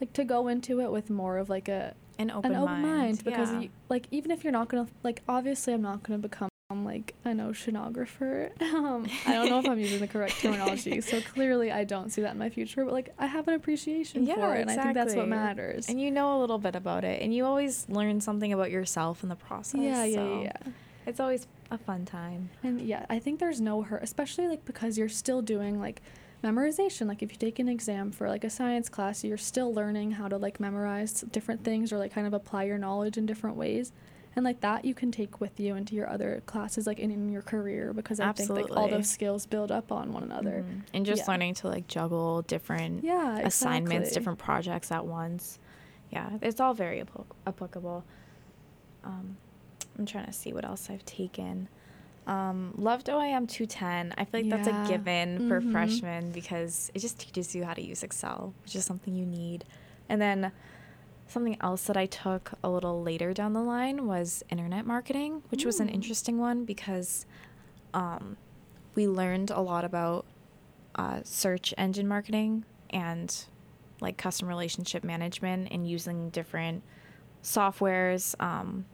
like 0.00 0.12
to 0.12 0.24
go 0.24 0.48
into 0.48 0.80
it 0.80 0.90
with 0.90 1.10
more 1.10 1.38
of 1.38 1.48
like 1.48 1.68
a 1.68 1.94
an 2.18 2.30
open, 2.30 2.52
an 2.52 2.58
open 2.58 2.82
mind, 2.82 3.24
because 3.24 3.50
yeah. 3.50 3.60
you, 3.60 3.70
like 3.88 4.06
even 4.10 4.30
if 4.30 4.44
you're 4.44 4.52
not 4.52 4.68
gonna 4.68 4.86
like 5.02 5.22
obviously 5.28 5.72
I'm 5.72 5.82
not 5.82 6.02
gonna 6.02 6.18
become 6.18 6.49
like 6.84 7.14
an 7.24 7.38
oceanographer. 7.38 8.50
Um, 8.80 9.06
I 9.26 9.32
don't 9.34 9.50
know 9.50 9.58
if 9.58 9.66
I'm 9.68 9.78
using 9.78 10.00
the 10.00 10.06
correct 10.06 10.40
terminology, 10.40 11.00
so 11.00 11.20
clearly 11.20 11.70
I 11.72 11.84
don't 11.84 12.10
see 12.10 12.22
that 12.22 12.32
in 12.32 12.38
my 12.38 12.48
future. 12.50 12.84
But 12.84 12.94
like 12.94 13.12
I 13.18 13.26
have 13.26 13.46
an 13.48 13.54
appreciation 13.54 14.24
Yeah, 14.24 14.36
for 14.36 14.54
it, 14.54 14.60
exactly. 14.62 14.72
and 14.72 14.80
I 14.80 14.82
think 14.84 14.94
that's 14.94 15.14
what 15.16 15.28
matters. 15.28 15.88
and 15.88 16.00
you 16.00 16.10
know 16.10 16.38
a 16.38 16.40
little 16.40 16.58
bit 16.58 16.76
about 16.76 17.04
it 17.04 17.20
and 17.22 17.34
you 17.34 17.44
always 17.44 17.86
learn 17.88 18.20
something 18.20 18.52
about 18.52 18.70
yourself 18.70 19.22
in 19.22 19.28
the 19.28 19.36
process. 19.36 19.80
yeah, 19.80 20.04
yeah, 20.04 20.14
so 20.14 20.40
yeah, 20.42 20.52
yeah. 20.64 20.72
it's 21.06 21.20
always 21.20 21.46
a 21.70 21.78
fun 21.78 22.04
time. 22.04 22.50
And 22.62 22.80
yeah, 22.80 23.04
I 23.10 23.18
think 23.18 23.40
there's 23.40 23.60
no 23.60 23.82
hurt, 23.82 24.02
especially 24.02 24.46
like 24.48 24.64
because 24.64 24.96
you're 24.96 25.08
still 25.08 25.42
doing 25.42 25.78
like 25.80 26.00
memorization. 26.42 27.06
Like 27.06 27.22
if 27.22 27.32
you 27.32 27.38
take 27.38 27.58
an 27.58 27.68
exam 27.68 28.12
for 28.12 28.28
like 28.28 28.44
a 28.44 28.50
science 28.50 28.88
class, 28.88 29.24
you're 29.24 29.36
still 29.36 29.72
learning 29.74 30.12
how 30.12 30.28
to 30.28 30.36
like 30.36 30.58
memorize 30.60 31.20
different 31.32 31.64
things 31.64 31.92
or 31.92 31.98
like 31.98 32.12
kind 32.14 32.26
of 32.26 32.32
apply 32.34 32.64
your 32.64 32.78
knowledge 32.78 33.16
in 33.18 33.26
different 33.26 33.56
ways. 33.56 33.92
And 34.36 34.44
like 34.44 34.60
that 34.60 34.84
you 34.84 34.94
can 34.94 35.10
take 35.10 35.40
with 35.40 35.58
you 35.58 35.74
into 35.74 35.94
your 35.96 36.08
other 36.08 36.42
classes, 36.46 36.86
like 36.86 37.00
in, 37.00 37.10
in 37.10 37.30
your 37.30 37.42
career, 37.42 37.92
because 37.92 38.20
I 38.20 38.30
think 38.32 38.48
like 38.50 38.70
all 38.76 38.88
those 38.88 39.08
skills 39.08 39.44
build 39.44 39.72
up 39.72 39.90
on 39.90 40.12
one 40.12 40.22
another. 40.22 40.64
Mhm. 40.66 40.82
And 40.94 41.04
just 41.04 41.22
Yeah. 41.22 41.32
learning 41.32 41.54
to 41.54 41.68
like 41.68 41.88
juggle 41.88 42.42
different 42.42 43.02
Yeah, 43.02 43.38
assignments, 43.40 44.12
different 44.12 44.38
projects 44.38 44.92
at 44.92 45.04
once. 45.04 45.58
Yeah, 46.10 46.30
it's 46.42 46.60
all 46.60 46.74
very 46.74 47.00
appl- 47.02 47.26
applicable. 47.46 48.04
Um, 49.02 49.36
I'm 49.98 50.06
trying 50.06 50.26
to 50.26 50.32
see 50.32 50.52
what 50.52 50.64
else 50.64 50.88
I've 50.90 51.04
taken. 51.04 51.68
Um, 52.26 52.72
loved 52.76 53.08
OIM 53.08 53.48
210. 53.48 54.14
I 54.16 54.24
feel 54.24 54.42
like 54.42 54.50
that's 54.50 54.68
a 54.68 54.84
given 54.88 55.48
for 55.48 55.60
Mhm. 55.60 55.72
freshmen 55.72 56.30
because 56.30 56.90
it 56.94 57.00
just 57.00 57.18
teaches 57.18 57.54
you 57.54 57.64
how 57.64 57.74
to 57.74 57.82
use 57.82 58.04
Excel, 58.04 58.54
which 58.62 58.76
is 58.76 58.84
something 58.84 59.16
you 59.16 59.26
need. 59.26 59.64
And 60.08 60.20
then 60.20 60.52
something 61.30 61.56
else 61.60 61.84
that 61.84 61.96
I 61.96 62.06
took 62.06 62.52
a 62.62 62.68
little 62.70 63.02
later 63.02 63.32
down 63.32 63.52
the 63.52 63.62
line 63.62 64.06
was 64.06 64.42
internet 64.50 64.84
marketing, 64.86 65.42
which 65.50 65.64
was 65.64 65.80
an 65.80 65.88
Mm. 65.88 65.94
interesting 65.94 66.38
one 66.38 66.64
because 66.64 67.26
um, 67.94 68.36
we 68.94 69.06
learned 69.08 69.50
a 69.50 69.60
lot 69.60 69.84
about 69.84 70.26
uh, 70.96 71.20
search 71.24 71.72
engine 71.78 72.06
marketing 72.08 72.64
and 72.90 73.44
like 74.00 74.16
customer 74.16 74.48
relationship 74.48 75.04
management 75.04 75.68
and 75.70 75.88
using 75.88 76.30
different 76.30 76.82
softwares. 77.42 78.34
Um, 78.42 78.86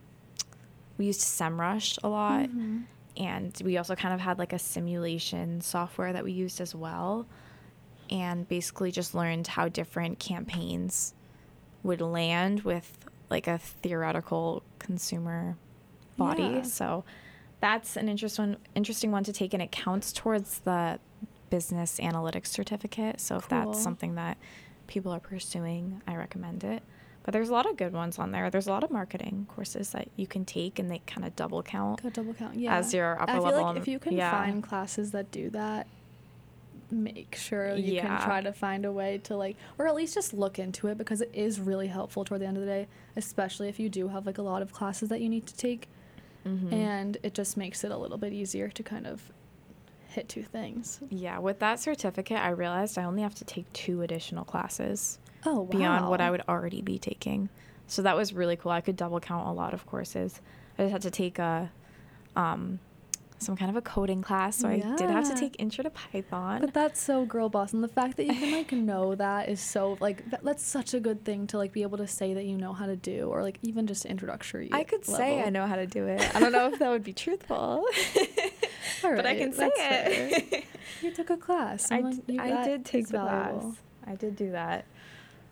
we 0.99 1.07
used 1.07 1.21
SEMrush 1.21 1.99
a 2.03 2.09
lot, 2.09 2.49
Mhm. 2.49 2.85
and 3.17 3.63
we 3.65 3.77
also 3.79 3.95
kind 3.95 4.13
of 4.15 4.21
had 4.21 4.39
like 4.39 4.53
a 4.53 4.59
simulation 4.59 5.61
software 5.61 6.13
that 6.13 6.25
we 6.25 6.33
used 6.33 6.61
as 6.61 6.75
well, 6.75 7.27
and 8.11 8.47
basically 8.49 8.91
just 8.91 9.15
learned 9.15 9.47
how 9.47 9.69
different 9.69 10.19
campaigns 10.19 11.15
would 11.83 12.01
land 12.01 12.63
with 12.63 12.99
like 13.31 13.47
a 13.47 13.59
theoretical 13.59 14.63
consumer 14.79 15.57
body. 16.17 16.43
Yeah. 16.43 16.63
So 16.63 17.05
that's 17.61 17.97
an 17.97 18.09
interest 18.09 18.39
one, 18.39 18.57
interesting 18.75 19.11
one 19.11 19.25
to 19.25 19.33
take, 19.33 19.53
and 19.53 19.63
it 19.63 19.73
counts 19.73 20.13
towards 20.13 20.61
the 20.61 20.99
business 21.51 21.99
analytics 22.01 22.49
certificate. 22.49 23.21
So 23.21 23.37
if 23.37 23.49
Cool. 23.49 23.73
that's 23.73 23.83
something 23.83 24.15
that 24.17 24.37
people 24.87 25.13
are 25.13 25.21
pursuing, 25.21 26.03
I 26.07 26.17
recommend 26.17 26.65
it. 26.65 26.83
But 27.23 27.33
there's 27.33 27.49
a 27.49 27.53
lot 27.53 27.69
of 27.69 27.77
good 27.77 27.93
ones 27.93 28.21
on 28.21 28.31
there. 28.31 28.51
There's 28.51 28.69
a 28.69 28.71
lot 28.71 28.85
of 28.85 28.91
marketing 28.93 29.49
courses 29.53 29.91
that 29.91 30.09
you 30.15 30.29
can 30.29 30.45
take, 30.45 30.79
and 30.79 30.89
they 30.89 31.01
kind 31.07 31.27
of 31.27 31.35
double 31.35 31.61
count. 31.63 32.01
Go 32.03 32.11
double 32.11 32.35
count. 32.35 32.55
Yeah. 32.55 32.77
As 32.77 32.95
your 32.95 33.21
upper 33.21 33.33
I 33.33 33.35
feel 33.35 33.43
level 33.43 33.63
like 33.65 33.77
if 33.79 33.89
you 33.89 33.99
can 33.99 34.13
yeah. 34.13 34.31
find 34.31 34.63
classes 34.63 35.11
that 35.11 35.33
do 35.33 35.51
that, 35.51 35.89
make 36.91 37.35
sure 37.37 37.75
you 37.75 37.95
Yeah. 37.95 38.07
can 38.19 38.27
try 38.27 38.41
to 38.41 38.53
find 38.53 38.85
a 38.85 38.93
way 38.93 39.19
to 39.25 39.37
like, 39.37 39.57
or 39.79 39.87
at 39.87 39.95
least 39.95 40.15
just 40.15 40.33
look 40.33 40.59
into 40.59 40.87
it 40.89 40.97
because 40.99 41.21
it 41.21 41.31
is 41.35 41.61
really 41.61 41.89
helpful 41.89 42.25
toward 42.25 42.41
the 42.41 42.47
end 42.47 42.57
of 42.57 42.63
the 42.63 42.69
day, 42.69 42.89
especially 43.17 43.69
if 43.69 43.79
you 43.81 43.89
do 43.89 44.09
have 44.09 44.27
like 44.27 44.39
a 44.39 44.43
lot 44.43 44.63
of 44.63 44.73
classes 44.73 45.09
that 45.09 45.21
you 45.21 45.29
need 45.29 45.47
to 45.47 45.55
take, 45.57 45.89
Mhm. 46.45 46.73
and 46.73 47.17
it 47.23 47.35
just 47.35 47.57
makes 47.57 47.83
it 47.85 47.91
a 47.91 47.97
little 47.97 48.19
bit 48.19 48.33
easier 48.33 48.69
to 48.69 48.83
kind 48.83 49.07
of 49.07 49.33
hit 50.09 50.29
two 50.29 50.43
things. 50.45 51.01
Yeah, 51.11 51.39
with 51.41 51.59
that 51.59 51.81
certificate, 51.81 52.39
I 52.39 52.51
realized 52.51 52.97
I 52.99 53.05
only 53.05 53.23
have 53.23 53.35
to 53.37 53.45
take 53.45 53.71
two 53.73 54.03
additional 54.03 54.45
classes 54.45 55.19
Oh, 55.45 55.61
wow. 55.61 55.65
beyond 55.67 56.09
what 56.09 56.21
I 56.21 56.31
would 56.31 56.43
already 56.49 56.81
be 56.83 56.99
taking. 56.99 57.49
So 57.89 58.03
that 58.03 58.17
was 58.17 58.33
really 58.33 58.57
cool. 58.57 58.73
I 58.73 58.81
could 58.81 58.97
double 58.97 59.21
count 59.21 59.47
a 59.47 59.53
lot 59.53 59.75
of 59.75 59.87
courses. 59.87 60.41
I 60.79 60.83
just 60.85 60.93
had 60.93 61.03
to 61.03 61.11
take 61.11 61.39
a 61.39 61.71
um, 62.35 62.79
some 63.39 63.57
kind 63.57 63.71
of 63.71 63.77
a 63.77 63.83
coding 63.83 64.23
class, 64.23 64.57
so 64.57 64.69
I 64.69 64.79
did 64.97 65.11
have 65.11 65.29
to 65.29 65.35
take 65.35 65.57
Intro 65.59 65.85
to 65.85 65.91
Python. 65.91 66.61
But 66.61 66.73
that's 66.75 67.01
so 67.01 67.25
girl 67.25 67.49
boss, 67.49 67.73
and 67.73 67.85
the 67.85 67.89
fact 67.89 68.17
that 68.17 68.25
you 68.27 68.35
can 68.35 68.53
like 68.53 68.73
know 68.73 69.15
that 69.15 69.49
is 69.49 69.61
so 69.61 69.97
like 70.01 70.29
that, 70.31 70.43
that's 70.43 70.65
such 70.65 70.95
a 70.95 71.01
good 71.01 71.25
thing 71.25 71.47
to 71.49 71.59
like 71.59 71.73
be 71.73 71.83
able 71.83 71.99
to 71.99 72.07
say 72.07 72.35
that 72.35 72.45
you 72.45 72.57
know 72.57 72.73
how 72.73 72.87
to 72.87 72.97
do, 72.97 73.29
or 73.29 73.43
like 73.43 73.59
even 73.63 73.87
just 73.87 74.05
introductory. 74.07 74.71
I 74.73 74.85
could 74.85 75.05
say 75.05 75.43
I 75.43 75.51
know 75.51 75.67
how 75.67 75.77
to 75.77 75.87
do 75.87 76.07
it. 76.07 76.35
I 76.35 76.41
don't 76.41 76.53
know 76.53 76.69
if 76.73 76.79
that 76.79 76.89
would 76.91 77.05
be 77.05 77.13
truthful, 77.13 77.85
but 79.03 79.27
I 79.27 79.37
can 79.37 79.53
say 79.53 79.71
it. 79.77 80.65
You 81.03 81.11
took 81.13 81.31
a 81.31 81.37
class. 81.37 81.91
I, 81.93 81.97
I'm 81.99 82.11
d- 82.11 82.39
like, 82.39 82.49
you- 82.49 82.55
I 82.57 82.65
did 82.65 82.85
take 82.85 83.07
the 83.09 83.19
valuable. 83.19 83.61
class. 83.61 83.77
I 84.07 84.15
did 84.15 84.37
do 84.37 84.53
that. 84.53 84.85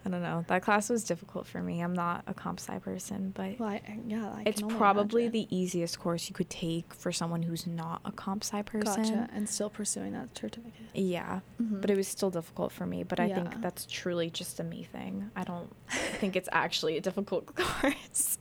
I 0.07 0.11
don't 0.11 0.23
know. 0.23 0.45
That 0.49 0.63
class 0.63 0.91
was 0.91 1.03
difficult 1.03 1.47
for 1.47 1.63
me. 1.63 1.81
I'm 1.81 1.95
not 1.95 2.25
a 2.27 2.35
comp 2.35 2.61
sci 2.61 2.79
person, 2.79 3.31
but 3.35 3.59
Well, 3.59 3.71
I, 3.71 3.81
yeah, 4.07 4.35
I 4.37 4.43
it's 4.45 4.61
probably 4.61 5.25
imagine. 5.27 5.47
the 5.49 5.57
easiest 5.57 5.99
course 5.99 6.29
you 6.29 6.35
could 6.35 6.51
take 6.51 6.93
for 6.93 7.11
someone 7.11 7.43
who's 7.43 7.67
not 7.67 8.03
a 8.05 8.13
comp 8.13 8.45
sci 8.45 8.61
person. 8.63 9.03
Gotcha, 9.03 9.29
and 9.33 9.49
still 9.49 9.71
pursuing 9.71 10.13
that 10.13 10.37
certificate. 10.37 10.73
Yeah, 10.93 11.41
Mhm. 11.63 11.81
but 11.81 11.89
it 11.91 11.97
was 11.97 12.07
still 12.07 12.31
difficult 12.31 12.71
for 12.73 12.85
me. 12.85 13.03
But 13.03 13.19
I 13.19 13.27
Yeah. 13.27 13.35
think 13.37 13.63
that's 13.63 13.87
truly 13.87 14.29
just 14.29 14.61
a 14.61 14.65
me 14.65 14.83
thing. 14.85 15.31
I 15.35 15.45
don't 15.45 15.75
think 16.21 16.37
it's 16.37 16.49
actually 16.53 16.97
a 16.99 17.01
difficult 17.01 17.47
course. 17.55 18.37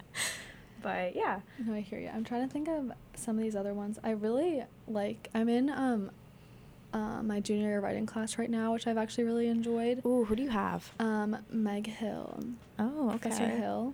but 0.81 1.15
yeah. 1.15 1.39
No, 1.59 1.73
I 1.75 1.79
hear 1.79 1.99
you. 1.99 2.09
I'm 2.13 2.25
trying 2.25 2.45
to 2.45 2.51
think 2.51 2.67
of 2.67 2.91
some 3.15 3.37
of 3.37 3.43
these 3.43 3.55
other 3.55 3.73
ones. 3.73 3.99
I 4.03 4.11
really 4.11 4.63
like. 4.87 5.29
I'm 5.33 5.47
in 5.47 5.69
um, 5.69 6.11
uh, 6.93 7.21
my 7.23 7.39
junior 7.39 7.69
year 7.69 7.79
writing 7.79 8.05
class 8.05 8.37
right 8.37 8.49
now, 8.49 8.73
which 8.73 8.87
I've 8.87 8.97
actually 8.97 9.23
really 9.25 9.47
enjoyed. 9.47 10.05
Ooh, 10.05 10.25
who 10.25 10.35
do 10.35 10.43
you 10.43 10.49
have? 10.49 10.89
Um, 10.99 11.37
Meg 11.51 11.87
Hill, 11.87 12.43
Oh, 12.79 13.09
okay. 13.09 13.17
Professor 13.19 13.47
Hill. 13.47 13.93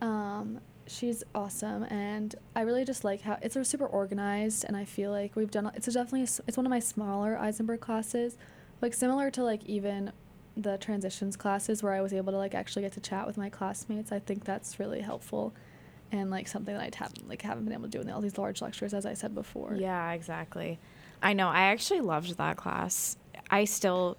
Um, 0.00 0.60
she's 0.86 1.22
awesome, 1.34 1.84
and 1.84 2.34
I 2.56 2.62
really 2.62 2.84
just 2.84 3.04
like 3.04 3.20
how 3.22 3.38
it's 3.42 3.56
super 3.68 3.86
organized, 3.86 4.64
and 4.64 4.76
I 4.76 4.84
feel 4.84 5.10
like 5.10 5.36
we've 5.36 5.50
done. 5.50 5.70
It's 5.74 5.88
a 5.88 5.92
definitely 5.92 6.22
it's 6.22 6.56
one 6.56 6.66
of 6.66 6.70
my 6.70 6.80
smaller 6.80 7.36
Isenberg 7.40 7.80
classes, 7.80 8.36
like 8.80 8.94
similar 8.94 9.30
to 9.32 9.42
like 9.44 9.64
even 9.66 10.12
the 10.56 10.76
transitions 10.78 11.36
classes 11.36 11.82
where 11.82 11.92
I 11.92 12.00
was 12.00 12.12
able 12.12 12.32
to 12.32 12.38
like 12.38 12.54
actually 12.54 12.82
get 12.82 12.92
to 12.92 13.00
chat 13.00 13.26
with 13.26 13.36
my 13.36 13.50
classmates. 13.50 14.10
I 14.12 14.18
think 14.18 14.44
that's 14.44 14.78
really 14.80 15.00
helpful, 15.00 15.52
and 16.12 16.30
like 16.30 16.48
something 16.48 16.74
that 16.74 16.82
I 16.82 16.90
haven't 16.96 17.28
like 17.28 17.42
haven't 17.42 17.64
been 17.64 17.74
able 17.74 17.84
to 17.84 17.90
do 17.90 18.00
in 18.00 18.10
all 18.10 18.20
these 18.20 18.38
large 18.38 18.62
lectures, 18.62 18.94
as 18.94 19.04
I 19.04 19.14
said 19.14 19.34
before. 19.34 19.74
Yeah, 19.74 20.12
exactly. 20.12 20.78
I 21.22 21.32
know. 21.32 21.48
I 21.48 21.62
actually 21.62 22.00
loved 22.00 22.36
that 22.38 22.56
class. 22.56 23.16
I 23.50 23.64
still, 23.64 24.16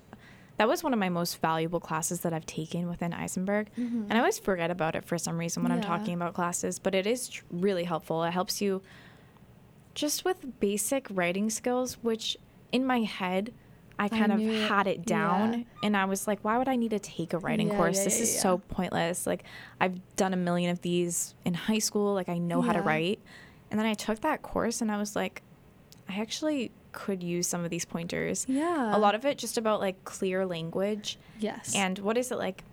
that 0.57 0.67
was 0.67 0.83
one 0.83 0.93
of 0.93 0.99
my 0.99 1.09
most 1.09 1.39
valuable 1.41 1.79
classes 1.79 2.21
that 2.21 2.33
I've 2.33 2.45
taken 2.45 2.87
within 2.89 3.11
Isenberg. 3.11 3.67
Mhm. 3.77 4.03
And 4.09 4.13
I 4.13 4.19
always 4.19 4.37
forget 4.39 4.69
about 4.71 4.95
it 4.95 5.03
for 5.05 5.17
some 5.17 5.37
reason 5.37 5.63
when 5.63 5.71
I'm 5.71 5.81
talking 5.81 6.13
about 6.13 6.33
classes, 6.33 6.79
but 6.79 6.93
it 6.93 7.07
is 7.07 7.29
tr- 7.29 7.43
really 7.49 7.83
helpful. 7.85 8.23
It 8.23 8.31
helps 8.31 8.61
you 8.61 8.81
just 9.93 10.23
with 10.25 10.59
basic 10.59 11.07
writing 11.09 11.49
skills, 11.49 11.95
which 12.01 12.37
in 12.71 12.85
my 12.85 13.01
head, 13.01 13.53
I 13.99 14.05
I 14.05 14.09
kind 14.09 14.31
of 14.31 14.39
it- 14.39 14.67
had 14.69 14.87
it 14.87 15.05
down. 15.05 15.53
yeah. 15.53 15.63
And 15.83 15.97
I 15.97 16.05
was 16.05 16.27
like, 16.27 16.39
why 16.43 16.57
would 16.57 16.67
I 16.69 16.75
need 16.75 16.89
to 16.91 16.99
take 16.99 17.33
a 17.33 17.37
writing 17.39 17.67
Yeah, 17.67 17.75
course? 17.77 17.97
yeah, 17.97 18.03
this 18.05 18.17
yeah, 18.17 18.23
is 18.23 18.35
yeah. 18.35 18.41
so 18.41 18.57
pointless. 18.69 19.27
Like, 19.27 19.43
I've 19.79 19.99
done 20.15 20.33
a 20.33 20.37
million 20.37 20.71
of 20.71 20.81
these 20.81 21.35
in 21.45 21.53
high 21.53 21.79
school. 21.79 22.13
Like, 22.13 22.29
I 22.29 22.37
know 22.37 22.61
how 22.61 22.73
to 22.73 22.81
write. 22.81 23.19
And 23.69 23.79
then 23.79 23.85
I 23.87 23.93
took 23.93 24.21
that 24.21 24.41
course 24.41 24.81
and 24.81 24.91
I 24.91 24.97
was 24.97 25.15
like, 25.15 25.43
I 26.11 26.19
actually 26.19 26.71
could 26.91 27.23
use 27.23 27.47
some 27.47 27.63
of 27.63 27.69
these 27.69 27.85
pointers. 27.85 28.45
Yeah. 28.49 28.95
A 28.95 28.99
lot 28.99 29.15
of 29.15 29.25
it 29.25 29.37
just 29.37 29.57
about 29.57 29.79
like 29.79 30.03
clear 30.03 30.45
language 30.45 31.17
yes. 31.39 31.73
and 31.75 31.97
what 31.99 32.17
is 32.17 32.31
it 32.31 32.37
like? 32.37 32.63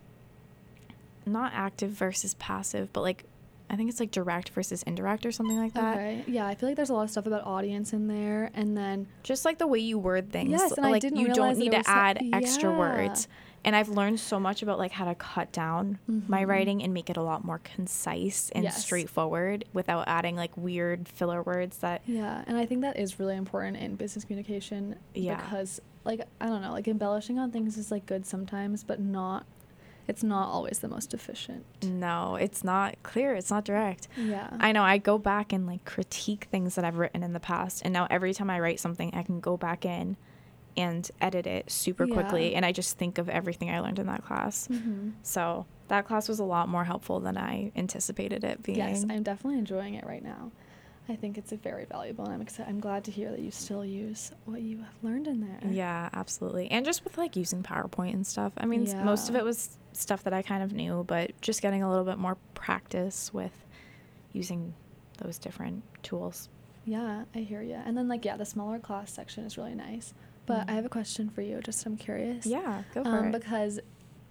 Not 1.25 1.53
active 1.55 1.91
versus 1.91 2.35
passive, 2.35 2.93
but 2.93 3.03
like 3.03 3.25
I 3.71 3.77
think 3.77 3.91
it's 3.91 4.01
like 4.01 4.11
direct 4.11 4.49
versus 4.51 4.83
indirect 4.85 5.27
or 5.27 5.31
something 5.33 5.59
like 5.59 5.75
that. 5.75 5.95
Okay. 5.97 6.25
Yeah, 6.27 6.47
I 6.47 6.55
feel 6.55 6.71
like 6.71 6.77
there's 6.77 6.89
a 6.91 6.95
lot 6.95 7.03
of 7.03 7.11
stuff 7.11 7.27
about 7.27 7.45
audience 7.45 7.93
in 7.93 8.09
there, 8.09 8.51
and 8.55 8.77
then 8.77 9.07
Just 9.23 9.45
like 9.45 9.59
the 9.59 9.67
way 9.67 9.79
you 9.79 9.99
word 9.99 10.33
things. 10.33 10.51
Yes, 10.51 10.73
and 10.73 10.87
I 10.87 10.91
like 10.91 11.03
didn't 11.03 11.19
you 11.19 11.35
don't 11.35 11.59
need 11.59 11.73
to 11.73 11.85
so- 11.85 11.91
add 11.91 12.19
extra 12.33 12.71
Yeah. 12.71 12.79
words. 12.79 13.29
And 13.69 13.77
I've 13.77 13.91
learned 13.91 14.19
so 14.19 14.41
much 14.41 14.63
about 14.63 14.79
like 14.79 14.93
how 14.93 15.05
to 15.05 15.15
cut 15.15 15.53
down 15.53 15.99
my 16.27 16.43
Mhm. 16.45 16.49
writing 16.49 16.83
and 16.83 16.95
make 16.95 17.11
it 17.11 17.19
a 17.19 17.23
lot 17.23 17.45
more 17.45 17.59
concise 17.59 18.49
and 18.55 18.65
Yes. 18.65 18.83
straightforward 18.83 19.67
without 19.75 20.05
adding 20.09 20.37
like 20.37 20.57
weird 20.57 21.07
filler 21.07 21.43
words 21.43 21.77
that 21.81 22.01
Yeah, 22.07 22.43
and 22.47 22.57
I 22.57 22.65
think 22.65 22.81
that 22.81 22.99
is 22.99 23.21
really 23.21 23.37
important 23.37 23.77
in 23.77 23.97
business 23.97 24.25
communication. 24.25 24.97
Yeah. 25.13 25.37
Because, 25.37 25.83
like, 26.07 26.23
I 26.41 26.47
don't 26.47 26.63
know, 26.63 26.73
like 26.73 26.89
embellishing 26.89 27.39
on 27.39 27.51
things 27.51 27.77
is 27.77 27.91
like 27.91 28.07
good 28.07 28.25
sometimes, 28.25 28.85
but 28.85 29.01
not. 29.01 29.45
It's 30.07 30.23
not 30.25 30.49
always 30.49 30.79
the 30.79 30.89
most 30.89 31.13
efficient. 31.13 31.67
no, 31.85 32.37
it's 32.37 32.65
not 32.65 32.95
clear, 33.03 33.35
it's 33.35 33.51
not 33.51 33.67
direct. 33.67 34.09
Yeah. 34.17 34.49
I 34.59 34.73
know 34.73 34.83
I 34.83 34.97
go 34.97 35.19
back 35.19 35.53
and 35.53 35.67
like 35.67 35.85
critique 35.85 36.49
things 36.51 36.75
that 36.77 36.87
I've 36.87 36.97
written 36.97 37.23
in 37.23 37.35
the 37.35 37.41
past 37.41 37.83
and 37.85 37.93
now 37.93 38.07
every 38.09 38.33
time 38.33 38.49
I 38.49 38.59
write 38.61 38.81
something 38.81 39.15
I 39.15 39.23
can 39.25 39.41
go 39.41 39.59
back 39.59 39.85
in 39.85 40.17
and 40.79 41.11
edit 41.21 41.47
it 41.47 41.71
super 41.71 42.07
quickly 42.07 42.51
Yeah. 42.53 42.57
and 42.57 42.65
I 42.65 42.73
just 42.73 42.97
think 42.97 43.19
of 43.19 43.29
everything 43.29 43.71
I 43.71 43.81
learned 43.81 43.99
in 43.99 44.07
that 44.07 44.25
class. 44.25 44.67
hmm 44.69 45.11
So 45.23 45.67
that 45.89 46.07
class 46.07 46.29
was 46.29 46.39
a 46.39 46.45
lot 46.45 46.69
more 46.69 46.85
helpful 46.85 47.19
than 47.21 47.37
I 47.37 47.73
anticipated 47.77 48.45
it 48.45 48.63
being. 48.63 48.79
Yes, 48.79 49.05
I'm 49.09 49.23
definitely 49.23 49.59
enjoying 49.59 49.95
it 49.95 50.07
right 50.07 50.23
now. 50.23 50.53
I 51.11 51.17
think 51.17 51.39
it's 51.39 51.53
a 51.53 51.57
very 51.57 51.87
valuable, 51.87 52.25
and 52.27 52.35
I'm 52.35 52.43
excited. 52.43 52.69
I'm 52.69 52.81
glad 52.81 53.03
to 53.05 53.11
hear 53.11 53.31
that 53.31 53.41
you 53.41 53.51
still 53.51 53.83
use 53.83 54.31
what 54.45 54.61
you 54.61 54.77
have 54.79 54.93
learned 55.03 55.27
in 55.27 55.41
there. 55.41 55.59
Yeah, 55.73 56.11
absolutely. 56.13 56.71
And 56.71 56.85
just 56.85 57.03
with 57.03 57.17
like 57.17 57.35
using 57.35 57.63
PowerPoint 57.63 58.13
and 58.13 58.27
stuff. 58.27 58.53
I 58.59 58.67
mean, 58.67 58.87
s- 58.87 58.95
most 59.03 59.31
of 59.31 59.35
it 59.35 59.43
was 59.43 59.79
stuff 59.95 60.23
that 60.25 60.35
I 60.35 60.43
kind 60.43 60.63
of 60.63 60.75
knew, 60.75 61.05
but 61.09 61.33
just 61.41 61.63
getting 61.63 61.83
a 61.83 61.89
little 61.89 62.05
bit 62.05 62.19
more 62.19 62.37
practice 62.53 63.33
with 63.33 63.65
using 64.33 64.75
those 65.19 65.39
different 65.39 65.83
tools 66.03 66.49
Yeah, 66.85 67.25
I 67.35 67.39
hear 67.41 67.63
you. 67.63 67.75
And 67.87 67.97
then 67.97 68.07
like 68.09 68.25
yeah, 68.27 68.37
the 68.37 68.45
smaller 68.45 68.79
class 68.79 69.11
section 69.11 69.45
is 69.45 69.57
really 69.59 69.75
nice. 69.75 70.13
But 70.49 70.67
Mhm. 70.67 70.71
I 70.71 70.73
have 70.73 70.87
a 70.87 70.89
question 70.89 71.29
for 71.29 71.43
you. 71.43 71.61
Just 71.61 71.85
I'm 71.85 71.97
curious. 71.97 72.47
Yeah, 72.47 72.83
go 72.95 73.05
for 73.05 73.19
um, 73.19 73.27
it. 73.27 73.33
Because 73.33 73.79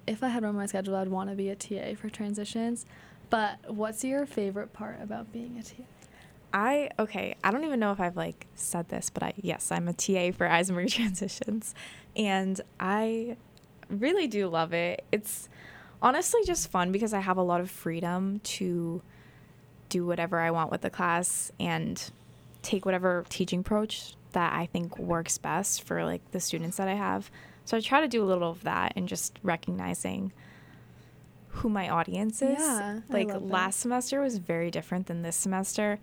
if 0.08 0.24
I 0.24 0.30
had 0.30 0.42
room 0.42 0.50
on 0.50 0.56
my 0.56 0.66
schedule, 0.66 0.96
I'd 0.96 1.10
want 1.10 1.30
to 1.30 1.36
be 1.36 1.50
a 1.50 1.56
TA 1.56 1.94
for 1.96 2.10
transitions. 2.10 2.86
But 3.30 3.60
what's 3.74 4.04
your 4.04 4.26
favorite 4.26 4.74
part 4.74 5.00
about 5.02 5.32
being 5.32 5.60
a 5.60 5.64
TA? 5.64 5.84
I 6.54 6.90
okay, 6.98 7.36
I 7.44 7.52
don't 7.52 7.66
even 7.66 7.80
know 7.80 7.92
if 7.92 8.00
I've 8.00 8.18
like 8.18 8.48
said 8.56 8.90
this, 8.90 9.10
but 9.10 9.22
I 9.22 9.34
yes, 9.38 9.72
I'm 9.72 9.88
a 9.88 9.94
TA 9.94 10.32
for 10.32 10.48
Isenberg 10.48 10.92
Transitions 10.92 11.76
and 12.16 12.60
I 12.80 13.38
really 13.90 14.28
do 14.28 14.48
love 14.48 14.74
it. 14.74 15.04
It's 15.12 15.50
honestly 16.02 16.42
just 16.46 16.72
fun 16.72 16.92
because 16.92 17.14
I 17.14 17.20
have 17.20 17.38
a 17.38 17.44
lot 17.44 17.62
of 17.62 17.70
freedom 17.70 18.40
to 18.40 19.02
do 19.90 20.06
whatever 20.06 20.40
I 20.40 20.52
want 20.52 20.72
with 20.72 20.82
the 20.82 20.90
class 20.90 21.52
and 21.60 22.12
take 22.62 22.86
whatever 22.86 23.24
teaching 23.30 23.60
approach 23.60 24.16
that 24.38 24.54
I 24.54 24.68
think 24.68 25.00
works 25.00 25.40
best 25.40 25.82
for 25.82 26.06
like 26.06 26.22
the 26.32 26.40
students 26.40 26.78
that 26.78 26.88
I 26.88 26.94
have. 26.94 27.32
So 27.66 27.76
I 27.76 27.82
try 27.82 28.02
to 28.02 28.08
do 28.08 28.24
a 28.24 28.28
little 28.32 28.52
of 28.52 28.62
that 28.64 28.94
and 28.96 29.08
just 29.08 29.40
recognizing 29.42 30.32
who 31.50 31.70
my 31.70 31.90
audience 31.90 32.42
is. 32.44 32.60
Yeah, 32.60 33.00
like 33.10 33.30
last 33.40 33.80
semester 33.80 34.22
was 34.22 34.38
very 34.38 34.70
different 34.70 35.08
than 35.08 35.24
this 35.24 35.36
semester. 35.36 35.98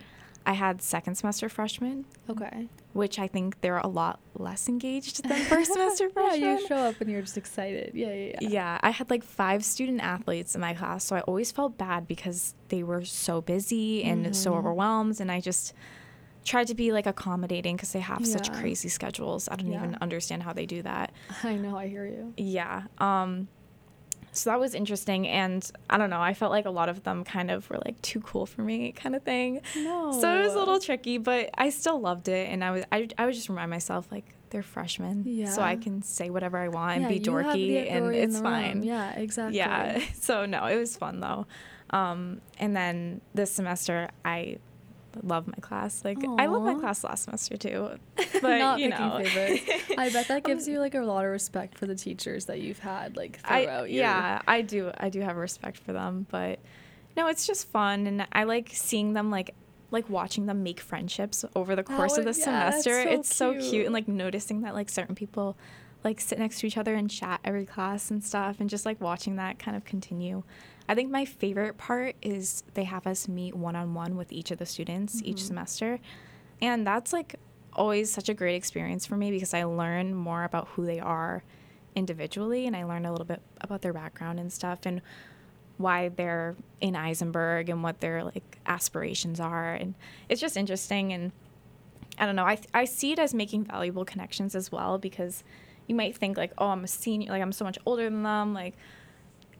I 0.46 0.52
had 0.52 0.82
second 0.82 1.14
semester 1.14 1.48
freshmen, 1.48 2.04
Okay. 2.28 2.68
which 2.92 3.18
I 3.18 3.28
think 3.28 3.60
they're 3.62 3.78
a 3.78 3.86
lot 3.86 4.18
less 4.36 4.68
engaged 4.68 5.22
than 5.28 5.38
first 5.44 5.72
semester 5.72 6.10
freshmen. 6.10 6.40
yeah, 6.42 6.58
you 6.58 6.66
show 6.66 6.76
up 6.76 7.00
and 7.00 7.08
you're 7.10 7.22
just 7.22 7.38
excited. 7.38 7.92
Yeah, 7.94 8.12
yeah, 8.12 8.36
yeah. 8.40 8.48
Yeah, 8.48 8.78
I 8.82 8.90
had 8.90 9.08
like 9.10 9.22
five 9.22 9.64
student 9.64 10.00
athletes 10.02 10.54
in 10.56 10.60
my 10.60 10.74
class, 10.74 11.04
so 11.04 11.14
I 11.16 11.20
always 11.20 11.52
felt 11.52 11.78
bad 11.78 12.06
because 12.08 12.54
they 12.68 12.82
were 12.82 13.04
so 13.04 13.40
busy 13.40 14.02
and 14.02 14.34
so 14.36 14.52
Mhm. 14.52 14.56
overwhelmed, 14.58 15.20
and 15.20 15.30
I 15.30 15.40
just 15.40 15.72
tried 16.44 16.66
to 16.66 16.74
be 16.74 16.92
like 16.92 17.06
accommodating 17.06 17.76
because 17.76 17.92
they 17.92 18.00
have 18.00 18.26
such 18.26 18.52
crazy 18.52 18.88
schedules. 18.88 19.48
I 19.50 19.56
don't 19.56 19.70
Yeah. 19.72 19.78
even 19.78 19.96
understand 20.00 20.42
how 20.42 20.52
they 20.52 20.66
do 20.66 20.82
that. 20.82 21.12
I 21.42 21.56
know. 21.56 21.76
I 21.76 21.88
hear 21.88 22.04
you. 22.06 22.34
Yeah. 22.36 22.82
Um 22.98 23.48
so 24.32 24.50
that 24.50 24.58
was 24.58 24.74
interesting 24.74 25.28
and 25.28 25.70
I 25.88 25.96
don't 25.96 26.10
know, 26.10 26.20
I 26.20 26.34
felt 26.34 26.50
like 26.50 26.64
a 26.66 26.70
lot 26.70 26.88
of 26.88 27.04
them 27.04 27.22
kind 27.22 27.52
of 27.52 27.70
were 27.70 27.78
like 27.84 28.02
too 28.02 28.20
cool 28.20 28.46
for 28.46 28.62
me 28.62 28.90
kind 28.90 29.14
of 29.14 29.22
thing. 29.22 29.60
No. 29.76 30.10
So 30.20 30.36
it 30.38 30.42
was 30.42 30.54
a 30.54 30.58
little 30.58 30.80
tricky, 30.80 31.18
but 31.18 31.50
I 31.54 31.70
still 31.70 32.00
loved 32.00 32.26
it 32.28 32.48
and 32.50 32.64
I 32.64 32.70
was 32.72 32.84
I, 32.90 33.08
I 33.16 33.26
would 33.26 33.34
just 33.34 33.48
remind 33.48 33.70
myself 33.70 34.08
like 34.10 34.24
they're 34.50 34.62
freshmen. 34.62 35.46
So 35.46 35.62
I 35.62 35.76
can 35.76 36.02
say 36.02 36.30
whatever 36.30 36.58
I 36.58 36.68
want 36.68 36.98
and 37.02 37.08
be 37.08 37.18
you 37.18 37.36
have 37.36 37.52
the 37.54 37.58
dorky 37.58 37.90
and 37.90 38.14
it's 38.14 38.36
the 38.38 38.42
room. 38.42 38.52
fine. 38.52 38.82
Yeah, 38.82 39.12
exactly. 39.12 39.56
Yeah. 39.58 40.00
So 40.14 40.46
no, 40.46 40.66
it 40.66 40.76
was 40.76 40.96
fun 40.96 41.20
though. 41.20 41.46
Um, 41.90 42.40
and 42.58 42.74
then 42.76 43.20
this 43.34 43.52
semester 43.52 44.08
I 44.24 44.58
love 45.22 45.46
my 45.46 45.54
class. 45.60 46.04
Like 46.04 46.18
I 46.38 46.46
love 46.46 46.62
my 46.62 46.74
class 46.74 47.04
last 47.04 47.24
semester 47.24 47.56
too. 47.56 47.90
But 48.42 48.58
Not 48.58 48.78
you 48.80 48.90
picking 48.90 49.08
know. 49.08 49.18
favorites. 49.24 49.70
I 49.98 50.10
bet 50.10 50.28
that 50.28 50.44
gives 50.44 50.66
Um, 50.66 50.74
you 50.74 50.80
like 50.80 50.94
a 50.94 51.00
lot 51.00 51.24
of 51.24 51.30
respect 51.30 51.78
for 51.78 51.86
the 51.86 51.94
teachers 51.94 52.46
that 52.46 52.60
you've 52.60 52.80
had 52.80 53.16
like 53.16 53.38
I 53.44 53.64
throughout 53.64 53.90
your 53.90 54.02
yeah, 54.02 54.42
I 54.46 54.62
do 54.62 54.90
I 54.98 55.08
do 55.08 55.20
have 55.20 55.36
respect 55.36 55.78
for 55.78 55.92
them, 55.92 56.26
but 56.30 56.58
no, 57.16 57.28
it's 57.28 57.46
just 57.46 57.68
fun 57.68 58.06
and 58.06 58.26
I 58.32 58.44
like 58.44 58.70
seeing 58.72 59.12
them 59.12 59.30
like 59.30 59.54
like 59.90 60.10
watching 60.10 60.46
them 60.46 60.62
make 60.64 60.80
friendships 60.80 61.44
over 61.54 61.76
the 61.76 61.84
course 61.84 62.14
Oh, 62.16 62.18
of 62.18 62.24
the 62.24 62.38
yeah, 62.38 62.70
semester. 62.70 63.02
so 63.04 63.08
it's 63.10 63.34
so 63.36 63.52
cute 63.52 63.64
cute. 63.70 63.84
and 63.86 63.94
like 63.94 64.08
noticing 64.08 64.62
that 64.62 64.74
like 64.74 64.88
certain 64.90 65.14
people 65.14 65.56
like 66.02 66.20
sit 66.20 66.38
next 66.38 66.58
to 66.60 66.66
each 66.66 66.76
other 66.76 66.94
and 66.96 67.08
chat 67.08 67.40
every 67.44 67.64
class 67.64 68.10
and 68.10 68.22
stuff 68.22 68.58
and 68.60 68.68
just 68.68 68.84
like 68.84 69.00
watching 69.00 69.36
that 69.36 69.58
kind 69.58 69.76
of 69.76 69.84
continue. 69.84 70.42
I 70.88 70.94
think 70.94 71.10
my 71.10 71.24
favorite 71.24 71.78
part 71.78 72.16
is 72.20 72.62
they 72.74 72.84
have 72.84 73.06
us 73.06 73.26
meet 73.28 73.54
one 73.56 73.74
on 73.76 73.94
one 73.94 74.16
with 74.16 74.32
each 74.32 74.50
of 74.50 74.58
the 74.58 74.66
students 74.66 75.22
each 75.24 75.38
Mhm. 75.38 75.46
semester. 75.46 76.00
And 76.60 76.86
that's 76.86 77.12
like 77.12 77.36
always 77.72 78.12
such 78.12 78.28
a 78.28 78.34
great 78.34 78.54
experience 78.54 79.06
for 79.06 79.16
me 79.16 79.30
because 79.30 79.54
I 79.54 79.64
learn 79.64 80.14
more 80.14 80.44
about 80.44 80.68
who 80.68 80.84
they 80.86 81.00
are 81.00 81.42
individually 81.94 82.66
and 82.66 82.76
I 82.76 82.84
learn 82.84 83.06
a 83.06 83.10
little 83.10 83.24
bit 83.26 83.40
about 83.60 83.82
their 83.82 83.92
background 83.92 84.38
and 84.40 84.52
stuff 84.52 84.80
and 84.84 85.00
why 85.76 86.08
they're 86.08 86.54
in 86.80 86.94
Isenberg 86.94 87.68
and 87.68 87.82
what 87.82 88.00
their 88.00 88.22
like 88.22 88.58
aspirations 88.66 89.40
are 89.40 89.74
and 89.74 89.94
it's 90.28 90.40
just 90.40 90.56
interesting 90.56 91.12
and 91.12 91.32
I 92.18 92.26
don't 92.26 92.36
know 92.36 92.44
I 92.44 92.58
I 92.72 92.84
see 92.84 93.12
it 93.12 93.18
as 93.18 93.34
making 93.34 93.64
valuable 93.64 94.04
connections 94.04 94.54
as 94.54 94.70
well 94.70 94.98
because 94.98 95.42
you 95.88 95.94
might 95.96 96.16
think 96.16 96.36
like 96.36 96.52
oh 96.58 96.68
I'm 96.68 96.84
a 96.84 96.88
senior 96.88 97.30
like 97.30 97.42
I'm 97.42 97.52
so 97.52 97.64
much 97.64 97.78
older 97.86 98.04
than 98.04 98.22
them 98.22 98.54
like 98.54 98.74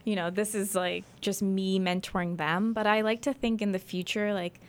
you 0.05 0.15
know 0.15 0.29
this 0.29 0.55
is 0.55 0.73
like 0.75 1.03
just 1.19 1.41
me 1.41 1.79
mentoring 1.79 2.37
them 2.37 2.71
but 2.71 2.87
I 2.87 3.01
like 3.01 3.21
to 3.23 3.33
think 3.33 3.61
in 3.61 3.73
the 3.73 3.79
future 3.79 4.33
like 4.33 4.59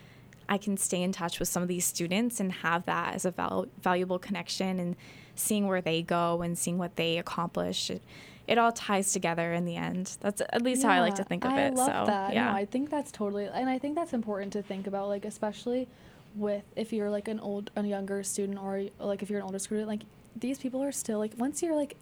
I 0.49 0.57
can 0.57 0.77
stay 0.77 1.01
in 1.01 1.11
touch 1.11 1.39
with 1.39 1.47
some 1.47 1.61
of 1.61 1.67
these 1.67 1.85
students 1.85 2.39
and 2.39 2.51
have 2.51 2.85
that 2.85 3.15
as 3.15 3.25
a 3.25 3.31
val- 3.31 3.67
valuable 3.81 4.19
connection 4.19 4.79
and 4.79 4.95
seeing 5.35 5.67
where 5.67 5.81
they 5.81 6.01
go 6.01 6.41
and 6.41 6.57
seeing 6.57 6.77
what 6.77 6.95
they 6.95 7.17
accomplish. 7.17 7.89
It, 7.89 8.01
it 8.47 8.57
all 8.57 8.71
ties 8.71 9.11
together 9.11 9.53
in 9.53 9.65
the 9.65 9.75
end. 9.75 10.17
That's 10.21 10.41
at 10.41 10.61
least 10.61 10.83
how 10.83 10.91
I 10.91 11.01
like 11.01 11.15
to 11.15 11.23
think 11.23 11.43
of 11.43 11.51
it. 11.51 11.55
I 11.55 11.65
it. 11.65 11.73
love 11.73 11.87
so 11.87 12.11
that. 12.11 12.33
yeah, 12.33 12.45
No, 12.45 12.51
I 12.51 12.65
think 12.65 12.89
that's 12.89 13.11
totally, 13.11 13.47
and 13.47 13.69
I 13.69 13.77
think 13.77 13.95
that's 13.95 14.13
important 14.13 14.53
to 14.53 14.61
think 14.61 14.87
about, 14.87 15.09
like 15.09 15.25
especially 15.25 15.87
with 16.33 16.63
if 16.75 16.93
you're 16.93 17.09
like 17.09 17.27
an 17.27 17.39
old, 17.41 17.71
a 17.75 17.83
younger 17.83 18.23
student, 18.23 18.57
or 18.57 18.83
like 18.99 19.21
if 19.21 19.29
you're 19.29 19.39
an 19.39 19.45
older 19.45 19.59
student, 19.59 19.87
like 19.87 20.03
these 20.35 20.59
people 20.59 20.81
are 20.81 20.93
still 20.93 21.19
like 21.19 21.33
once 21.37 21.61
you're 21.61 21.75
like 21.75 21.97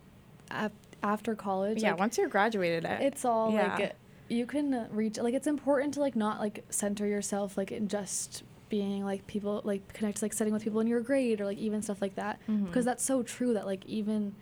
ap- 0.52 0.72
after 1.06 1.36
college, 1.36 1.82
yeah. 1.82 1.92
like, 1.92 2.00
once 2.00 2.18
you're 2.18 2.28
graduated, 2.28 2.84
it, 2.84 3.02
it's 3.02 3.24
all 3.24 3.54
yeah. 3.54 3.76
like 3.78 3.96
you 4.28 4.46
can 4.46 4.88
reach 4.92 5.18
like 5.20 5.36
it's 5.36 5.46
important 5.48 5.94
to 5.94 6.00
like 6.00 6.16
not 6.16 6.40
like 6.40 6.64
center 6.70 7.06
yourself 7.06 7.58
like 7.58 7.72
in 7.72 7.88
just 7.88 8.44
being 8.70 9.06
like 9.06 9.26
people 9.28 9.62
like 9.64 9.94
connect 9.94 10.22
like 10.24 10.34
studying 10.34 10.52
with 10.54 10.64
people 10.64 10.80
in 10.80 10.88
your 10.88 11.00
grade 11.00 11.40
or 11.40 11.46
like 11.46 11.60
even 11.60 11.82
stuff 11.84 12.02
like 12.02 12.16
that 12.16 12.40
Mhm. 12.50 12.66
because 12.66 12.86
that's 12.86 13.04
so 13.04 13.22
true 13.22 13.54
that 13.54 13.68
like 13.68 13.86
even 13.86 14.34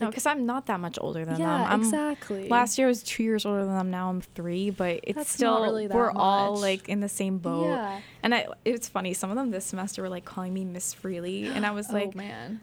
no, 0.00 0.06
like 0.06 0.12
because 0.12 0.26
I'm 0.26 0.46
not 0.46 0.66
that 0.66 0.78
much 0.78 0.98
older 1.00 1.24
than 1.24 1.38
yeah 1.40 1.58
them. 1.58 1.66
I'm, 1.72 1.80
exactly 1.80 2.48
Last 2.48 2.78
year 2.78 2.86
I 2.86 2.90
was 2.90 3.02
two 3.02 3.22
years 3.24 3.44
older 3.44 3.64
than 3.64 3.76
them. 3.76 3.90
Now 3.90 4.08
I'm 4.08 4.20
three, 4.20 4.70
but 4.70 5.00
it's 5.02 5.16
That's 5.16 5.30
still 5.32 5.62
really 5.62 5.86
that 5.88 5.96
we're 5.96 6.12
all 6.12 6.56
like 6.56 6.88
in 6.88 7.00
the 7.00 7.08
same 7.08 7.38
boat. 7.38 7.66
yeah 7.66 8.00
And 8.22 8.34
I, 8.34 8.46
it's 8.64 8.88
funny. 8.88 9.14
Some 9.14 9.30
of 9.30 9.36
them 9.36 9.50
this 9.50 9.64
semester 9.64 10.02
were 10.02 10.08
like 10.08 10.24
calling 10.24 10.52
me 10.52 10.64
Miss 10.64 10.94
Freely, 10.94 11.46
and 11.46 11.64
I 11.66 11.70
was 11.72 11.90
like, 11.98 12.12
oh 12.14 12.18
man 12.18 12.60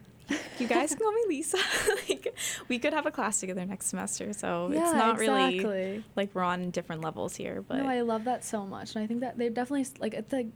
you 0.59 0.67
guys 0.67 0.89
can 0.89 0.99
call 0.99 1.11
me 1.11 1.21
Lisa. 1.27 1.57
like 2.09 2.33
we 2.67 2.79
could 2.79 2.93
have 2.93 3.05
a 3.05 3.11
class 3.11 3.39
together 3.39 3.65
next 3.65 3.87
semester. 3.87 4.31
So 4.33 4.67
it's 4.71 4.75
Yeah, 4.75 4.91
not 4.93 5.17
really 5.19 5.55
exactly. 5.57 6.03
like 6.15 6.33
we're 6.33 6.43
on 6.43 6.69
different 6.71 7.03
levels 7.03 7.35
here. 7.35 7.61
But 7.67 7.77
no, 7.77 7.87
I 7.87 8.01
love 8.01 8.23
that 8.25 8.43
so 8.45 8.65
much, 8.65 8.95
and 8.95 9.03
I 9.03 9.07
think 9.07 9.19
that 9.21 9.37
they 9.37 9.49
definitely 9.49 9.87
like 9.99 10.13
at 10.13 10.29
the 10.29 10.47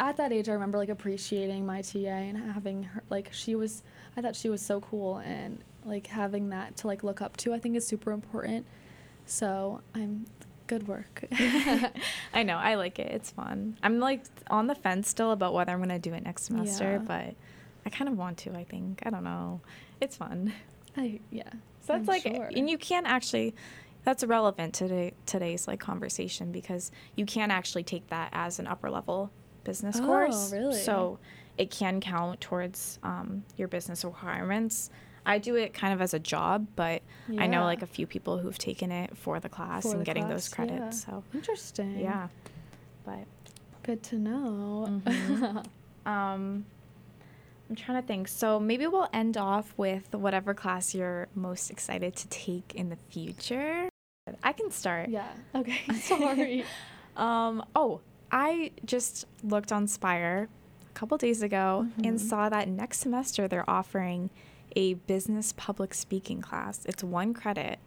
at 0.00 0.16
that 0.16 0.32
age. 0.32 0.48
I 0.48 0.52
remember 0.52 0.78
like 0.78 0.88
appreciating 0.88 1.64
my 1.66 1.82
TA 1.82 1.98
and 2.08 2.38
having 2.52 2.82
her 2.84 3.02
like 3.10 3.28
she 3.32 3.54
was. 3.54 3.82
I 4.16 4.20
thought 4.20 4.36
she 4.36 4.48
was 4.48 4.60
so 4.62 4.80
cool, 4.80 5.18
and 5.18 5.58
like 5.84 6.06
having 6.06 6.50
that 6.50 6.76
to 6.78 6.86
like 6.86 7.02
look 7.04 7.22
up 7.22 7.36
to. 7.38 7.52
I 7.54 7.58
think 7.58 7.76
is 7.76 7.86
super 7.86 8.12
important. 8.12 8.66
So 9.26 9.80
I'm 9.94 10.26
good 10.66 10.88
work. 10.88 11.24
I 12.34 12.42
know 12.42 12.56
I 12.56 12.74
like 12.74 12.98
it. 12.98 13.12
It's 13.12 13.30
fun. 13.30 13.76
I'm 13.82 13.98
like 14.00 14.24
on 14.50 14.66
the 14.66 14.74
fence 14.74 15.08
still 15.08 15.30
about 15.32 15.54
whether 15.54 15.72
I'm 15.72 15.78
gonna 15.80 15.98
do 15.98 16.12
it 16.14 16.24
next 16.24 16.44
semester, 16.44 16.92
Yeah. 16.92 16.98
but 16.98 17.34
I 17.86 17.90
kind 17.90 18.08
of 18.08 18.16
want 18.16 18.38
to. 18.38 18.54
I 18.54 18.64
think 18.64 19.02
I 19.04 19.10
don't 19.10 19.24
know. 19.24 19.60
It's 20.00 20.16
fun. 20.16 20.52
I 20.96 21.20
yeah. 21.30 21.42
So 21.80 21.94
that's 21.94 22.00
I'm 22.00 22.04
like, 22.06 22.22
sure. 22.22 22.50
and 22.54 22.68
you 22.68 22.78
can't 22.78 23.06
actually. 23.06 23.54
That's 24.04 24.24
relevant 24.24 24.74
to 24.74 24.88
today, 24.88 25.12
today's 25.26 25.68
like 25.68 25.78
conversation 25.78 26.50
because 26.50 26.90
you 27.14 27.24
can 27.24 27.52
actually 27.52 27.84
take 27.84 28.08
that 28.08 28.30
as 28.32 28.58
an 28.58 28.66
upper 28.66 28.90
level 28.90 29.30
business 29.62 30.00
course. 30.00 30.34
Oh, 30.34 30.38
course. 30.38 30.52
really? 30.52 30.74
So 30.80 31.20
it 31.56 31.70
can 31.70 32.00
count 32.00 32.40
towards 32.40 32.98
um, 33.04 33.44
your 33.56 33.68
business 33.68 34.04
requirements. 34.04 34.90
I 35.24 35.38
do 35.38 35.54
it 35.54 35.72
kind 35.72 35.94
of 35.94 36.02
as 36.02 36.14
a 36.14 36.18
job, 36.18 36.66
but 36.74 37.02
I 37.38 37.46
know 37.46 37.62
like 37.62 37.82
a 37.82 37.86
few 37.86 38.08
people 38.08 38.38
who've 38.38 38.58
taken 38.58 38.90
it 38.90 39.16
for 39.16 39.38
the 39.38 39.48
class 39.48 39.84
For 39.84 39.92
and 39.92 40.00
the 40.00 40.04
getting 40.04 40.28
those 40.28 40.48
class, 40.48 40.68
yeah. 40.68 40.76
credits. 40.78 41.04
So 41.04 41.22
Interesting. 41.32 42.00
yeah, 42.00 42.26
but 43.04 43.24
Good 43.84 44.02
to 44.04 44.16
know. 44.16 45.00
Mhm. 45.04 45.66
um, 46.06 46.64
I'm 47.72 47.76
trying 47.76 48.02
to 48.02 48.06
think. 48.06 48.28
So 48.28 48.60
maybe 48.60 48.86
we'll 48.86 49.08
end 49.14 49.38
off 49.38 49.72
with 49.78 50.12
whatever 50.14 50.52
class 50.52 50.94
you're 50.94 51.28
most 51.34 51.70
excited 51.70 52.14
to 52.16 52.28
take 52.28 52.74
in 52.74 52.90
the 52.90 52.96
future. 53.08 53.88
I 54.42 54.52
can 54.52 54.70
start. 54.70 55.08
yeah. 55.08 55.28
Okay. 55.54 55.80
Sorry. 56.00 56.64
Um, 57.16 57.62
oh, 57.76 58.00
I 58.30 58.70
just 58.86 59.26
looked 59.44 59.70
on 59.70 59.86
Spire 59.86 60.48
a 60.90 60.94
couple 60.94 61.18
days 61.18 61.42
ago 61.42 61.86
and 62.02 62.16
Mhm. 62.16 62.20
saw 62.20 62.48
that 62.48 62.68
next 62.68 63.00
semester 63.00 63.46
they're 63.48 63.68
offering 63.68 64.30
a 64.76 64.94
business 64.94 65.52
public 65.54 65.92
speaking 65.92 66.40
class. 66.40 66.86
It's 66.86 67.04
one 67.04 67.34
credit, 67.34 67.78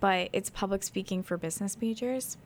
but 0.00 0.30
it's 0.32 0.50
public 0.50 0.82
speaking 0.82 1.22
for 1.22 1.36
business 1.36 1.80
majors. 1.80 2.36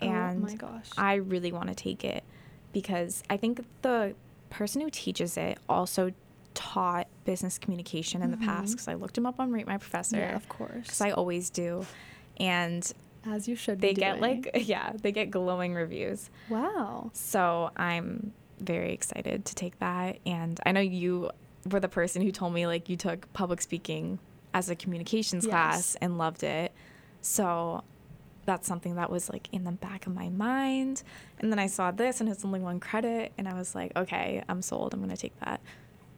And 0.00 0.44
oh 0.44 0.46
my 0.48 0.54
gosh. 0.56 0.90
I 0.96 1.14
really 1.14 1.52
want 1.52 1.68
to 1.68 1.74
take 1.76 2.04
it 2.04 2.24
because 2.72 3.22
I 3.30 3.36
think 3.36 3.64
the 3.82 4.14
person 4.50 4.80
who 4.80 4.90
teaches 4.90 5.36
it 5.36 5.58
also 5.68 6.12
taught 6.54 7.06
business 7.24 7.58
communication 7.58 8.22
in 8.22 8.30
the 8.30 8.36
mm-hmm. 8.36 8.46
past 8.46 8.72
because 8.72 8.88
I 8.88 8.94
looked 8.94 9.16
him 9.16 9.26
up 9.26 9.38
on 9.38 9.52
Rate 9.52 9.66
My 9.66 9.78
Professor 9.78 10.16
yeah, 10.16 10.34
of 10.34 10.48
course. 10.48 10.82
because 10.82 11.00
I 11.00 11.10
always 11.10 11.50
do. 11.50 11.86
And 12.38 12.90
As 13.24 13.46
you 13.46 13.54
should. 13.54 13.80
they 13.80 13.94
get 13.94 14.20
like, 14.20 14.50
yeah, 14.54 14.92
they 15.00 15.12
get 15.12 15.30
glowing 15.30 15.74
reviews. 15.74 16.30
Wow. 16.48 17.10
So 17.12 17.70
I'm 17.76 18.32
very 18.58 18.92
excited 18.92 19.44
to 19.44 19.54
take 19.54 19.78
that. 19.78 20.18
And 20.26 20.58
I 20.66 20.72
know 20.72 20.80
you 20.80 21.30
were 21.70 21.80
the 21.80 21.88
person 21.88 22.22
who 22.22 22.32
told 22.32 22.54
me 22.54 22.66
like 22.66 22.88
you 22.88 22.96
took 22.96 23.32
public 23.32 23.60
speaking 23.60 24.18
as 24.54 24.70
a 24.70 24.74
communications 24.74 25.44
Yes. 25.44 25.50
class 25.50 25.96
and 26.00 26.18
loved 26.18 26.42
it. 26.42 26.72
So 27.20 27.84
that's 28.48 28.66
something 28.66 28.94
that 28.94 29.10
was 29.10 29.28
like 29.28 29.46
in 29.52 29.64
the 29.64 29.72
back 29.72 30.06
of 30.06 30.14
my 30.14 30.30
mind. 30.30 31.02
And 31.38 31.52
then 31.52 31.58
I 31.58 31.66
saw 31.66 31.90
this 31.90 32.18
and 32.22 32.30
it's 32.30 32.46
only 32.46 32.60
one 32.60 32.80
credit 32.80 33.30
and 33.36 33.46
I 33.46 33.52
was 33.52 33.74
like, 33.74 33.92
okay, 33.94 34.42
I'm 34.48 34.62
sold. 34.62 34.94
I'm 34.94 35.00
going 35.00 35.10
to 35.10 35.18
take 35.18 35.38
that. 35.40 35.60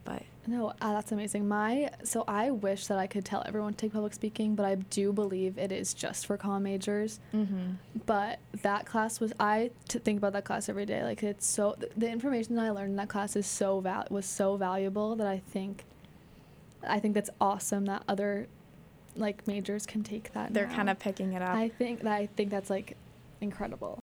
But 0.05 0.23
No, 0.47 0.69
uh, 0.81 0.93
that's 0.93 1.11
amazing. 1.11 1.49
My 1.49 1.89
so 2.05 2.23
I 2.29 2.49
wish 2.51 2.87
that 2.87 2.97
I 2.97 3.05
could 3.05 3.25
tell 3.25 3.43
everyone 3.45 3.73
to 3.73 3.77
take 3.77 3.91
public 3.91 4.13
speaking, 4.13 4.55
but 4.55 4.65
I 4.65 4.75
do 4.75 5.11
believe 5.11 5.57
it 5.57 5.73
is 5.73 5.93
just 5.93 6.25
for 6.25 6.37
comm 6.37 6.61
majors. 6.61 7.19
But 8.05 8.39
that 8.61 8.85
class 8.85 9.19
was 9.19 9.33
I 9.37 9.71
to 9.89 9.99
think 9.99 10.17
about 10.17 10.31
that 10.31 10.45
class 10.45 10.69
every 10.69 10.85
day. 10.85 11.03
Like 11.03 11.21
it's 11.23 11.45
so 11.45 11.75
th- 11.79 11.91
the 11.97 12.09
information 12.09 12.55
that 12.55 12.63
I 12.63 12.69
learned 12.71 12.91
in 12.91 12.95
that 12.95 13.09
class 13.09 13.35
is 13.35 13.45
so 13.45 13.81
val 13.81 14.07
was 14.09 14.25
so 14.25 14.55
valuable 14.55 15.17
that 15.17 15.27
I 15.27 15.39
think 15.39 15.83
I 16.87 16.99
think 16.99 17.13
that's 17.13 17.29
awesome 17.41 17.85
that 17.85 18.03
other 18.07 18.47
like 19.15 19.47
majors 19.47 19.85
can 19.85 20.03
take 20.03 20.33
that. 20.33 20.53
they're 20.53 20.67
now. 20.67 20.75
kind 20.75 20.89
of 20.89 20.99
picking 20.99 21.33
it 21.33 21.41
up. 21.41 21.55
I 21.55 21.69
think 21.69 22.01
that 22.03 22.13
I 22.13 22.27
think 22.27 22.49
that's 22.49 22.69
like 22.69 22.95
incredible. 23.41 23.99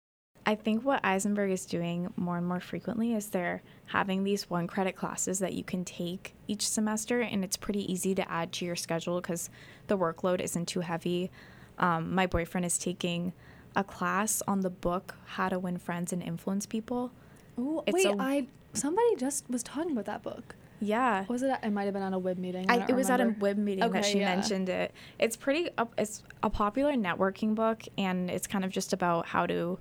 I 0.47 0.55
think 0.57 0.85
what 0.85 1.03
Isenberg 1.03 1.51
is 1.51 1.65
doing 1.65 2.13
more 2.17 2.37
and 2.37 2.47
more 2.47 2.61
frequently 2.61 3.15
is 3.15 3.29
they're 3.31 3.63
having 3.87 4.25
these 4.25 4.51
one 4.51 4.67
credit 4.67 4.95
classes 4.95 5.39
that 5.39 5.55
you 5.55 5.65
can 5.65 5.87
take 5.87 6.35
each 6.49 6.69
semester, 6.69 7.23
and 7.23 7.43
it's 7.43 7.57
pretty 7.57 7.91
easy 7.91 8.15
to 8.15 8.31
add 8.31 8.53
to 8.53 8.67
your 8.67 8.77
schedule 8.77 9.21
because 9.23 9.49
the 9.87 9.97
workload 9.97 10.41
isn't 10.43 10.67
too 10.67 10.81
heavy. 10.81 11.31
Um, 11.79 12.15
my 12.15 12.27
boyfriend 12.27 12.67
is 12.67 12.77
taking 12.77 13.33
a 13.75 13.83
class 13.83 14.43
on 14.47 14.61
the 14.61 14.69
book 14.71 15.17
How 15.25 15.49
to 15.49 15.59
Win 15.59 15.79
Friends 15.79 16.13
and 16.13 16.23
Influence 16.23 16.67
People. 16.67 17.11
Ooh, 17.59 17.83
It's 17.87 17.95
wait, 17.95 18.07
a- 18.07 18.17
I 18.21 18.47
somebody 18.75 19.17
just 19.17 19.49
was 19.49 19.63
talking 19.63 19.93
about 19.93 20.05
that 20.05 20.23
book. 20.23 20.57
Yeah. 20.85 21.24
Was 21.28 21.43
it? 21.43 21.51
At, 21.51 21.64
it 21.64 21.70
might 21.70 21.85
have 21.85 21.95
been 21.95 22.03
on 22.03 22.14
a 22.14 22.18
web 22.18 22.39
meeting. 22.39 22.70
I 22.70 22.78
I, 22.78 22.87
it 22.89 22.95
was 22.95 23.11
at 23.11 23.20
a 23.20 23.24
remember. 23.24 23.45
web 23.45 23.59
meeting 23.59 23.91
that 23.91 24.05
she 24.05 24.20
yeah. 24.20 24.35
mentioned 24.35 24.68
it. 24.68 24.93
It's 25.18 25.37
pretty. 25.37 25.70
up 25.78 25.93
it's 25.99 26.22
a 26.43 26.51
popular 26.51 26.93
networking 26.93 27.55
book, 27.55 27.82
and 27.99 28.30
it's 28.30 28.47
kind 28.47 28.64
of 28.64 28.70
just 28.70 28.93
about 28.93 29.26
how 29.26 29.47
to, 29.47 29.78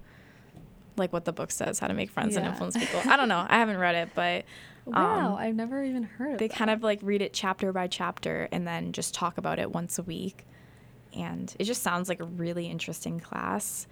like 0.97 1.13
what 1.13 1.25
the 1.25 1.33
book 1.33 1.51
says, 1.51 1.79
how 1.79 1.87
to 1.87 1.93
make 1.93 2.09
friends 2.09 2.35
and 2.35 2.45
influence 2.45 2.77
people. 2.77 3.01
I 3.05 3.17
don't 3.17 3.29
know. 3.29 3.45
I 3.47 3.57
haven't 3.57 3.77
read 3.77 3.95
it, 3.95 4.09
but 4.15 4.45
Wow, 4.85 5.29
um, 5.29 5.35
I've 5.35 5.55
never 5.55 5.83
even 5.83 6.03
heard 6.03 6.29
of 6.29 6.33
it. 6.35 6.39
they 6.39 6.47
that. 6.47 6.57
kind 6.57 6.69
of 6.69 6.83
like 6.83 6.99
read 7.01 7.21
it 7.21 7.33
chapter 7.33 7.71
by 7.71 7.87
chapter 7.87 8.49
and 8.51 8.67
then 8.67 8.91
just 8.91 9.13
talk 9.13 9.37
about 9.37 9.59
it 9.59 9.71
once 9.71 9.97
a 9.97 10.03
week. 10.03 10.45
And 11.13 11.55
it 11.59 11.65
just 11.65 11.83
sounds 11.83 12.09
like 12.09 12.19
a 12.19 12.25
really 12.25 12.67
interesting 12.67 13.19
class. 13.19 13.87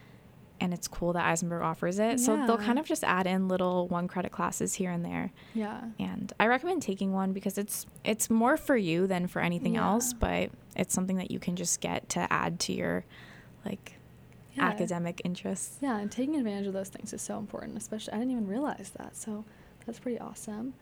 And 0.61 0.73
it's 0.73 0.87
cool 0.87 1.11
that 1.13 1.25
Isenberg 1.25 1.63
offers 1.63 1.97
it. 1.99 2.19
So 2.19 2.37
they'll 2.45 2.57
kind 2.57 2.77
of 2.77 2.85
just 2.85 3.03
add 3.03 3.25
in 3.25 3.47
little 3.47 3.87
one 3.87 4.07
credit 4.07 4.31
classes 4.31 4.75
here 4.75 4.91
and 4.91 5.03
there. 5.03 5.31
Yeah. 5.55 5.81
And 5.99 6.31
I 6.39 6.45
recommend 6.45 6.83
taking 6.83 7.11
one 7.13 7.33
because 7.33 7.57
it's 7.57 7.87
it's 8.05 8.29
more 8.29 8.55
for 8.57 8.77
you 8.77 9.07
than 9.07 9.25
for 9.27 9.41
anything 9.41 9.73
Yeah. 9.73 9.87
else, 9.89 10.13
but 10.13 10.51
it's 10.75 10.93
something 10.93 11.17
that 11.17 11.31
you 11.31 11.39
can 11.39 11.55
just 11.55 11.81
get 11.81 12.07
to 12.09 12.31
add 12.31 12.59
to 12.61 12.73
your 12.73 13.05
like 13.65 13.93
Yeah. 14.53 14.67
academic 14.67 15.21
interests. 15.25 15.77
Yeah, 15.81 15.97
and 15.97 16.11
taking 16.11 16.35
advantage 16.35 16.67
of 16.67 16.73
those 16.73 16.89
things 16.89 17.11
is 17.11 17.21
so 17.23 17.39
important, 17.39 17.75
especially 17.77 18.13
I 18.13 18.17
didn't 18.19 18.31
even 18.31 18.47
realize 18.47 18.91
that. 18.97 19.17
So 19.17 19.43
that's 19.87 19.99
pretty 19.99 20.19
awesome. 20.19 20.73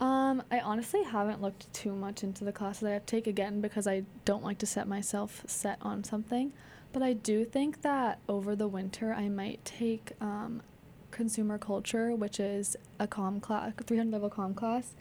Um, 0.00 0.42
I 0.50 0.60
honestly 0.60 1.02
haven't 1.02 1.40
looked 1.42 1.72
too 1.72 1.94
much 1.94 2.22
into 2.22 2.44
the 2.44 2.52
classes 2.52 2.84
I 2.84 2.90
have 2.90 3.06
to 3.06 3.16
take 3.16 3.26
again 3.26 3.60
because 3.60 3.86
I 3.88 4.04
don't 4.24 4.44
like 4.44 4.58
to 4.58 4.66
set 4.66 4.86
myself 4.86 5.42
set 5.46 5.78
on 5.82 6.04
something. 6.04 6.52
But 6.94 7.02
I 7.02 7.12
do 7.12 7.44
think 7.44 7.82
that 7.82 8.20
over 8.28 8.54
the 8.54 8.68
winter 8.68 9.12
I 9.12 9.28
might 9.28 9.62
take 9.64 10.12
um, 10.20 10.62
consumer 11.10 11.58
culture, 11.58 12.14
which 12.14 12.38
is 12.38 12.76
a 13.00 13.08
com 13.08 13.40
class, 13.40 13.72
300 13.84 14.12
level 14.12 14.30
com 14.30 14.54
class, 14.54 14.94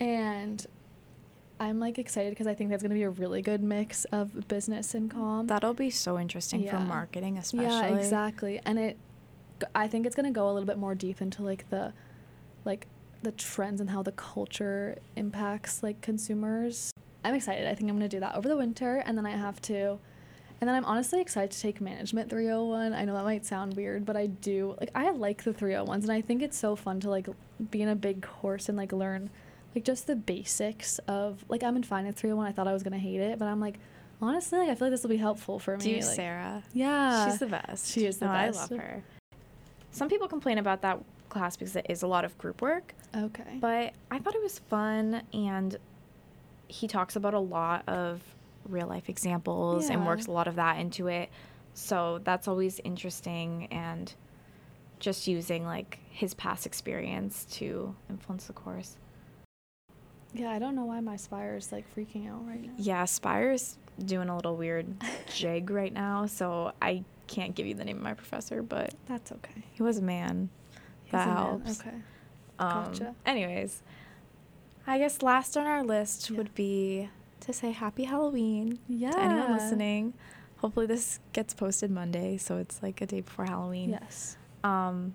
and 0.00 0.66
I'm 1.60 1.78
like 1.80 1.98
excited 1.98 2.30
because 2.30 2.46
I 2.46 2.54
think 2.54 2.70
that's 2.70 2.82
gonna 2.82 2.94
be 2.94 3.02
a 3.02 3.10
really 3.10 3.42
good 3.42 3.62
mix 3.62 4.06
of 4.06 4.48
business 4.48 4.94
and 4.94 5.10
com. 5.10 5.46
That'll 5.48 5.74
be 5.74 5.90
so 5.90 6.18
interesting 6.18 6.60
for 6.60 6.76
Yeah. 6.76 6.84
marketing 6.84 7.36
especially. 7.36 7.88
Yeah, 7.90 7.96
exactly. 7.96 8.60
And 8.64 8.78
it, 8.78 8.96
I 9.74 9.86
think 9.86 10.06
it's 10.06 10.16
gonna 10.16 10.30
go 10.30 10.48
a 10.48 10.52
little 10.52 10.66
bit 10.66 10.78
more 10.78 10.94
deep 10.94 11.20
into 11.20 11.42
like 11.42 11.68
the, 11.68 11.92
like 12.64 12.86
the 13.22 13.32
trends 13.32 13.82
and 13.82 13.90
how 13.90 14.02
the 14.02 14.12
culture 14.12 14.96
impacts 15.14 15.82
like 15.82 16.00
consumers. 16.00 16.90
I'm 17.22 17.34
excited. 17.34 17.66
I 17.68 17.74
think 17.74 17.90
I'm 17.90 17.96
gonna 17.96 18.08
do 18.08 18.20
that 18.20 18.34
over 18.34 18.48
the 18.48 18.56
winter, 18.56 19.02
and 19.04 19.18
then 19.18 19.26
I 19.26 19.32
have 19.32 19.60
to, 19.62 19.98
and 20.60 20.66
then 20.68 20.74
I'm 20.74 20.84
honestly 20.84 21.20
excited 21.20 21.50
to 21.52 21.60
take 21.60 21.80
management 21.80 22.30
301. 22.30 22.92
I 22.92 23.04
know 23.04 23.14
that 23.14 23.24
might 23.24 23.46
sound 23.46 23.76
weird, 23.76 24.04
but 24.04 24.16
I 24.16 24.26
do 24.26 24.76
like 24.80 24.90
I 24.94 25.10
like 25.10 25.44
the 25.44 25.52
301s, 25.52 26.02
and 26.02 26.12
I 26.12 26.20
think 26.20 26.42
it's 26.42 26.58
so 26.58 26.74
fun 26.76 27.00
to 27.00 27.10
like 27.10 27.28
be 27.70 27.82
in 27.82 27.88
a 27.88 27.96
big 27.96 28.22
course 28.22 28.68
and 28.68 28.76
like 28.76 28.92
learn 28.92 29.30
like 29.74 29.84
just 29.84 30.06
the 30.06 30.16
basics 30.16 30.98
of 31.06 31.44
like 31.48 31.62
I'm 31.62 31.76
in 31.76 31.82
finance 31.82 32.20
301. 32.20 32.46
I 32.48 32.52
thought 32.52 32.66
I 32.68 32.72
was 32.72 32.82
gonna 32.82 32.98
hate 32.98 33.20
it, 33.20 33.38
but 33.38 33.46
I'm 33.46 33.60
like 33.60 33.78
honestly 34.20 34.58
like 34.58 34.68
I 34.70 34.74
feel 34.74 34.88
like 34.88 34.92
this 34.92 35.02
will 35.02 35.10
be 35.10 35.16
helpful 35.16 35.58
for 35.58 35.76
me. 35.76 35.84
Do 35.84 35.94
like- 35.94 36.02
Sarah. 36.02 36.62
yeah. 36.72 37.28
She's 37.30 37.38
the 37.38 37.46
best. 37.46 37.92
She 37.92 38.04
is 38.06 38.18
the 38.18 38.26
no, 38.26 38.32
best. 38.32 38.58
I 38.72 38.74
love 38.74 38.82
her. 38.84 39.04
Some 39.90 40.08
people 40.08 40.28
complain 40.28 40.58
about 40.58 40.82
that 40.82 40.98
class 41.28 41.56
because 41.56 41.76
it 41.76 41.86
is 41.88 42.02
a 42.02 42.06
lot 42.06 42.24
of 42.24 42.36
group 42.38 42.62
work, 42.62 42.94
Okay. 43.14 43.58
but 43.60 43.92
I 44.10 44.18
thought 44.18 44.34
it 44.34 44.42
was 44.42 44.58
fun 44.58 45.22
and 45.32 45.76
he 46.68 46.86
talks 46.88 47.16
about 47.16 47.34
a 47.34 47.38
lot 47.38 47.88
of 47.88 48.22
real 48.66 48.86
life 48.86 49.08
examples 49.08 49.88
and 49.90 50.04
works 50.06 50.26
a 50.26 50.30
lot 50.30 50.48
of 50.48 50.56
that 50.56 50.78
into 50.78 51.06
it. 51.08 51.30
So 51.74 52.20
that's 52.24 52.48
always 52.48 52.80
interesting 52.84 53.68
and 53.70 54.12
just 54.98 55.26
using 55.28 55.64
like 55.64 55.98
his 56.10 56.34
past 56.34 56.66
experience 56.66 57.44
to 57.52 57.94
influence 58.10 58.46
the 58.46 58.52
course. 58.52 58.96
yeah, 60.34 60.50
I 60.50 60.58
don't 60.58 60.74
know 60.74 60.84
why 60.84 61.00
my 61.00 61.16
spire 61.16 61.56
is 61.56 61.70
like 61.72 61.84
freaking 61.94 62.28
out 62.28 62.46
right 62.46 62.62
now. 62.62 62.72
Yeah, 62.76 63.04
Spire's 63.04 63.76
doing 64.04 64.28
a 64.28 64.36
little 64.36 64.56
weird 64.56 64.86
jig 65.34 65.70
right 65.80 65.92
now, 65.92 66.26
so 66.26 66.72
I 66.82 67.04
can't 67.28 67.54
give 67.54 67.66
you 67.66 67.74
the 67.74 67.84
name 67.84 67.96
of 67.98 68.02
my 68.02 68.14
professor, 68.14 68.62
but 68.62 68.94
That's 69.06 69.30
okay. 69.32 69.62
he 69.72 69.82
was 69.82 69.98
a 69.98 70.02
man. 70.02 70.48
He's 71.04 71.12
That 71.12 71.28
a 71.28 71.34
man. 71.34 71.36
helps. 71.36 71.80
Okay. 71.80 71.96
Um, 72.58 72.84
Gotcha. 72.84 73.14
Anyways, 73.24 73.82
I 74.86 74.98
guess 74.98 75.22
last 75.22 75.56
on 75.56 75.66
our 75.66 75.82
list 75.84 76.28
Yeah. 76.30 76.38
would 76.38 76.54
be 76.54 77.08
to 77.40 77.52
say 77.52 77.72
Happy 77.72 78.04
Halloween 78.04 78.78
Yeah. 78.88 79.10
to 79.12 79.20
anyone 79.20 79.52
listening. 79.52 80.14
Hopefully, 80.58 80.86
this 80.86 81.20
gets 81.32 81.54
posted 81.54 81.90
Monday, 81.90 82.36
so 82.36 82.56
it's 82.58 82.82
like 82.82 83.00
a 83.00 83.06
day 83.06 83.20
before 83.20 83.44
Halloween. 83.46 83.90
Yes. 83.90 84.36
Um, 84.64 85.14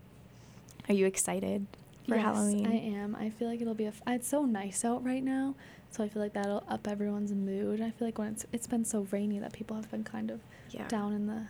are 0.87 0.93
you 0.93 1.05
excited 1.05 1.67
for 2.07 2.15
yes, 2.15 2.23
Halloween? 2.23 2.67
I 2.67 2.75
am. 3.01 3.15
I 3.15 3.29
feel 3.29 3.49
like 3.49 3.61
it'll 3.61 3.73
be 3.73 3.85
a. 3.85 3.89
F- 3.89 4.01
it's 4.07 4.27
so 4.27 4.45
nice 4.45 4.85
out 4.85 5.03
right 5.05 5.23
now, 5.23 5.55
so 5.91 6.03
I 6.03 6.07
feel 6.09 6.21
like 6.21 6.33
that'll 6.33 6.63
up 6.69 6.87
everyone's 6.87 7.33
mood. 7.33 7.81
I 7.81 7.91
feel 7.91 8.07
like 8.07 8.17
when 8.17 8.29
it's 8.29 8.45
it's 8.53 8.67
been 8.67 8.85
so 8.85 9.05
rainy 9.11 9.39
that 9.39 9.51
people 9.53 9.75
have 9.75 9.91
been 9.91 10.03
kind 10.05 10.31
of 10.31 10.39
Yeah. 10.71 10.87
down 10.87 11.13
in 11.13 11.27
the. 11.27 11.47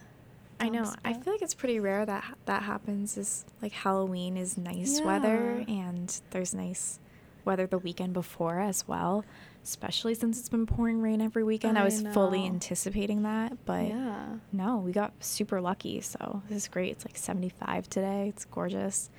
I 0.60 0.70
know. 0.70 0.84
dumps, 0.86 0.98
I 1.04 1.14
feel 1.14 1.34
like 1.34 1.42
it's 1.42 1.54
pretty 1.56 1.80
rare 1.80 2.06
that 2.06 2.24
that 2.46 2.64
happens. 2.64 3.16
Is 3.18 3.46
like 3.62 3.74
Halloween 3.74 4.38
is 4.38 4.58
nice 4.58 5.02
weather, 5.02 5.64
and 5.68 6.20
there's 6.32 6.54
nice 6.56 7.00
weather 7.46 7.68
the 7.68 7.78
weekend 7.80 8.14
before 8.14 8.60
as 8.60 8.88
well. 8.88 9.24
Especially 9.64 10.14
since 10.14 10.40
it's 10.40 10.50
been 10.50 10.66
pouring 10.66 11.02
rain 11.02 11.22
every 11.22 11.44
weekend. 11.44 11.78
I, 11.78 11.82
I 11.82 11.86
was 11.86 12.02
fully 12.14 12.46
anticipating 12.46 13.24
that, 13.24 13.66
but 13.66 13.88
yeah. 13.88 14.26
no, 14.52 14.78
we 14.78 14.92
got 14.92 15.14
super 15.24 15.62
lucky. 15.62 16.02
So 16.02 16.42
this 16.50 16.64
is 16.64 16.68
great. 16.68 16.92
It's 16.92 17.06
like 17.06 17.16
75 17.16 17.90
today. 17.90 18.28
It's 18.28 18.44
gorgeous. 18.46 19.10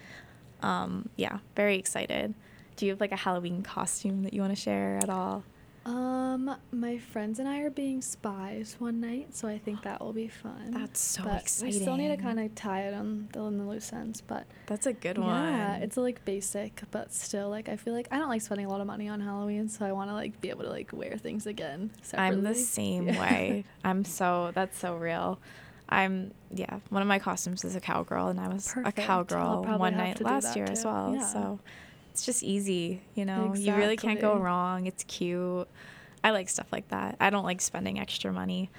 Um, 0.62 1.08
yeah, 1.16 1.38
very 1.56 1.76
excited. 1.78 2.34
Do 2.76 2.86
you 2.86 2.92
have 2.92 3.00
like 3.00 3.12
a 3.12 3.16
Halloween 3.16 3.62
costume 3.62 4.22
that 4.24 4.34
you 4.34 4.42
want 4.42 4.54
to 4.54 4.60
share 4.60 4.98
at 5.02 5.08
all? 5.08 5.44
Um, 5.86 6.56
my 6.72 6.96
friends 6.96 7.38
and 7.38 7.46
I 7.46 7.60
are 7.60 7.70
being 7.70 8.00
spies 8.00 8.76
one 8.78 9.00
night, 9.02 9.36
so 9.36 9.46
I 9.48 9.58
think 9.58 9.82
that 9.82 10.00
will 10.00 10.14
be 10.14 10.28
fun. 10.28 10.70
That's 10.70 10.98
so 10.98 11.24
but 11.24 11.58
We 11.62 11.72
still 11.72 11.96
need 11.96 12.08
to 12.08 12.16
kind 12.16 12.40
of 12.40 12.54
tie 12.54 12.82
it 12.82 12.94
on 12.94 13.28
the, 13.32 13.40
on 13.40 13.58
the 13.58 13.64
loose 13.64 13.92
ends, 13.92 14.22
but 14.22 14.46
That's 14.66 14.86
a 14.86 14.94
good 14.94 15.18
one. 15.18 15.28
Yeah, 15.28 15.76
it's 15.76 15.98
like 15.98 16.24
basic, 16.24 16.80
but 16.90 17.12
still 17.12 17.50
like 17.50 17.68
I 17.68 17.76
feel 17.76 17.92
like 17.92 18.08
I 18.10 18.18
don't 18.18 18.30
like 18.30 18.40
spending 18.40 18.64
a 18.66 18.70
lot 18.70 18.80
of 18.80 18.86
money 18.86 19.08
on 19.08 19.20
Halloween, 19.20 19.68
so 19.68 19.84
I 19.84 19.92
want 19.92 20.08
to 20.08 20.14
like 20.14 20.40
be 20.40 20.48
able 20.48 20.62
to 20.64 20.70
like 20.70 20.90
wear 20.92 21.18
things 21.18 21.46
again. 21.46 21.90
I'm 22.14 22.42
the 22.42 22.54
same 22.54 23.08
Yeah. 23.08 23.20
way. 23.20 23.64
I'm 23.84 24.04
so 24.06 24.52
that's 24.54 24.78
so 24.78 24.96
real. 24.96 25.38
I'm 25.90 26.32
yeah. 26.50 26.80
One 26.88 27.02
of 27.02 27.08
my 27.08 27.18
costumes 27.18 27.62
is 27.62 27.76
a 27.76 27.80
cowgirl, 27.80 28.28
and 28.28 28.40
I 28.40 28.48
was 28.48 28.72
Perfect. 28.72 28.98
a 28.98 29.02
cowgirl 29.02 29.64
one 29.78 29.98
night 29.98 30.22
last 30.22 30.56
year 30.56 30.64
as 30.64 30.82
well. 30.82 31.14
Yeah. 31.14 31.26
So 31.26 31.60
it's 32.14 32.24
just 32.24 32.44
easy, 32.44 33.02
you 33.16 33.24
know. 33.24 33.52
You 33.56 33.74
really 33.74 33.96
can't 33.96 34.20
go 34.20 34.36
wrong. 34.36 34.86
It's 34.86 35.02
cute. 35.02 35.66
I 36.22 36.30
like 36.30 36.48
stuff 36.48 36.68
like 36.70 36.86
that. 36.90 37.16
I 37.18 37.28
don't 37.30 37.42
like 37.42 37.60
spending 37.60 37.98
extra 37.98 38.32
money, 38.32 38.70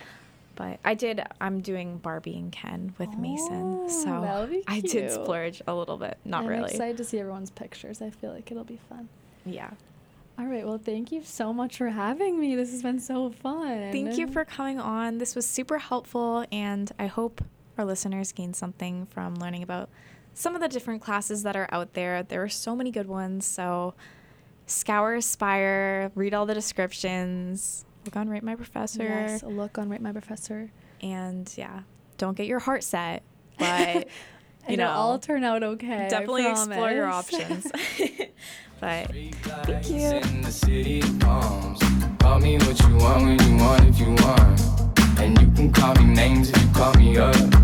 but 0.56 0.80
I 0.86 0.94
did. 0.94 1.22
I'm 1.42 1.60
doing 1.60 1.98
Barbie 1.98 2.38
and 2.38 2.50
Ken 2.50 2.96
with 2.98 3.10
Mason, 3.18 3.82
Oh, 3.84 3.90
so 3.90 4.22
that'll 4.22 4.48
be 4.48 4.64
I 4.68 4.80
did 4.80 5.12
splurge 5.12 5.62
a 5.68 5.76
little 5.76 5.98
bit. 5.98 6.18
Not 6.24 6.44
I'm 6.44 6.50
really. 6.50 6.72
excited 6.72 6.96
to 6.96 7.04
see 7.04 7.20
everyone's 7.20 7.52
pictures. 7.52 8.02
I 8.02 8.10
feel 8.10 8.32
like 8.32 8.50
it'll 8.52 8.64
be 8.64 8.80
fun. 8.88 9.10
Yeah. 9.46 9.72
All 10.40 10.46
right, 10.46 10.66
well, 10.66 10.78
thank 10.78 11.12
you 11.12 11.22
so 11.22 11.52
much 11.52 11.78
for 11.78 11.90
having 11.90 12.40
me. 12.40 12.56
This 12.56 12.72
has 12.72 12.82
been 12.84 13.02
so 13.02 13.32
fun. 13.32 13.92
Thank 13.92 14.18
you 14.18 14.28
for 14.28 14.46
coming 14.46 14.80
on. 14.80 15.18
This 15.18 15.36
was 15.36 15.46
super 15.46 15.78
helpful, 15.78 16.46
and 16.54 16.90
I 16.98 17.08
hope 17.08 17.44
our 17.78 17.84
listeners 17.84 18.32
gained 18.32 18.56
something 18.56 19.08
from 19.08 19.36
learning 19.36 19.64
about 19.64 19.90
some 20.36 20.54
of 20.54 20.62
the 20.62 20.68
different 20.68 21.02
classes 21.02 21.42
that 21.44 21.56
are 21.56 21.68
out 21.72 21.94
there. 21.94 22.22
There 22.22 22.44
are 22.44 22.50
so 22.50 22.76
many 22.76 22.92
good 22.92 23.08
ones. 23.08 23.46
So 23.46 23.96
scour 24.68 25.20
Spire, 25.22 26.12
read 26.14 26.34
all 26.34 26.46
the 26.46 26.54
descriptions, 26.54 27.86
look 28.04 28.16
on 28.16 28.30
Rate 28.30 28.44
My 28.44 28.56
Professor. 28.56 29.04
Yes, 29.04 29.44
look 29.44 29.78
on 29.80 29.90
Rate 29.90 30.02
My 30.02 30.12
Professor. 30.12 30.72
And 31.02 31.52
yeah, 31.58 31.82
don't 32.18 32.38
get 32.38 32.48
your 32.48 32.60
heart 32.60 32.84
set, 32.84 33.24
but 33.58 33.96
you 34.68 34.74
It'll 34.74 34.86
know, 34.86 34.92
all 34.92 35.20
turn 35.20 35.44
out 35.44 35.64
okay. 35.64 36.06
I 36.06 36.10
definitely 36.10 36.50
explore 36.50 36.92
your 36.92 37.06
options. 37.08 37.72
but 38.80 39.08
Thank 39.08 39.90
you. 39.90 40.08
In 40.08 40.42
the 40.42 40.52
city 40.52 41.00
of 41.00 41.20
palms. 41.20 41.80
Call 42.20 42.40
me 42.40 42.58
what 42.58 42.80
you 42.82 42.96
want 42.98 43.24
when 43.24 43.40
you 43.50 43.64
want 43.64 43.86
if 43.86 44.00
you 44.00 44.10
want. 44.10 44.62
And 45.20 45.40
you 45.40 45.52
can 45.52 45.72
call 45.72 45.96
me 45.96 46.14
names 46.14 46.50
if 46.50 46.62
you 46.62 46.70
call 46.74 46.94
me 46.96 47.18
up. 47.18 47.56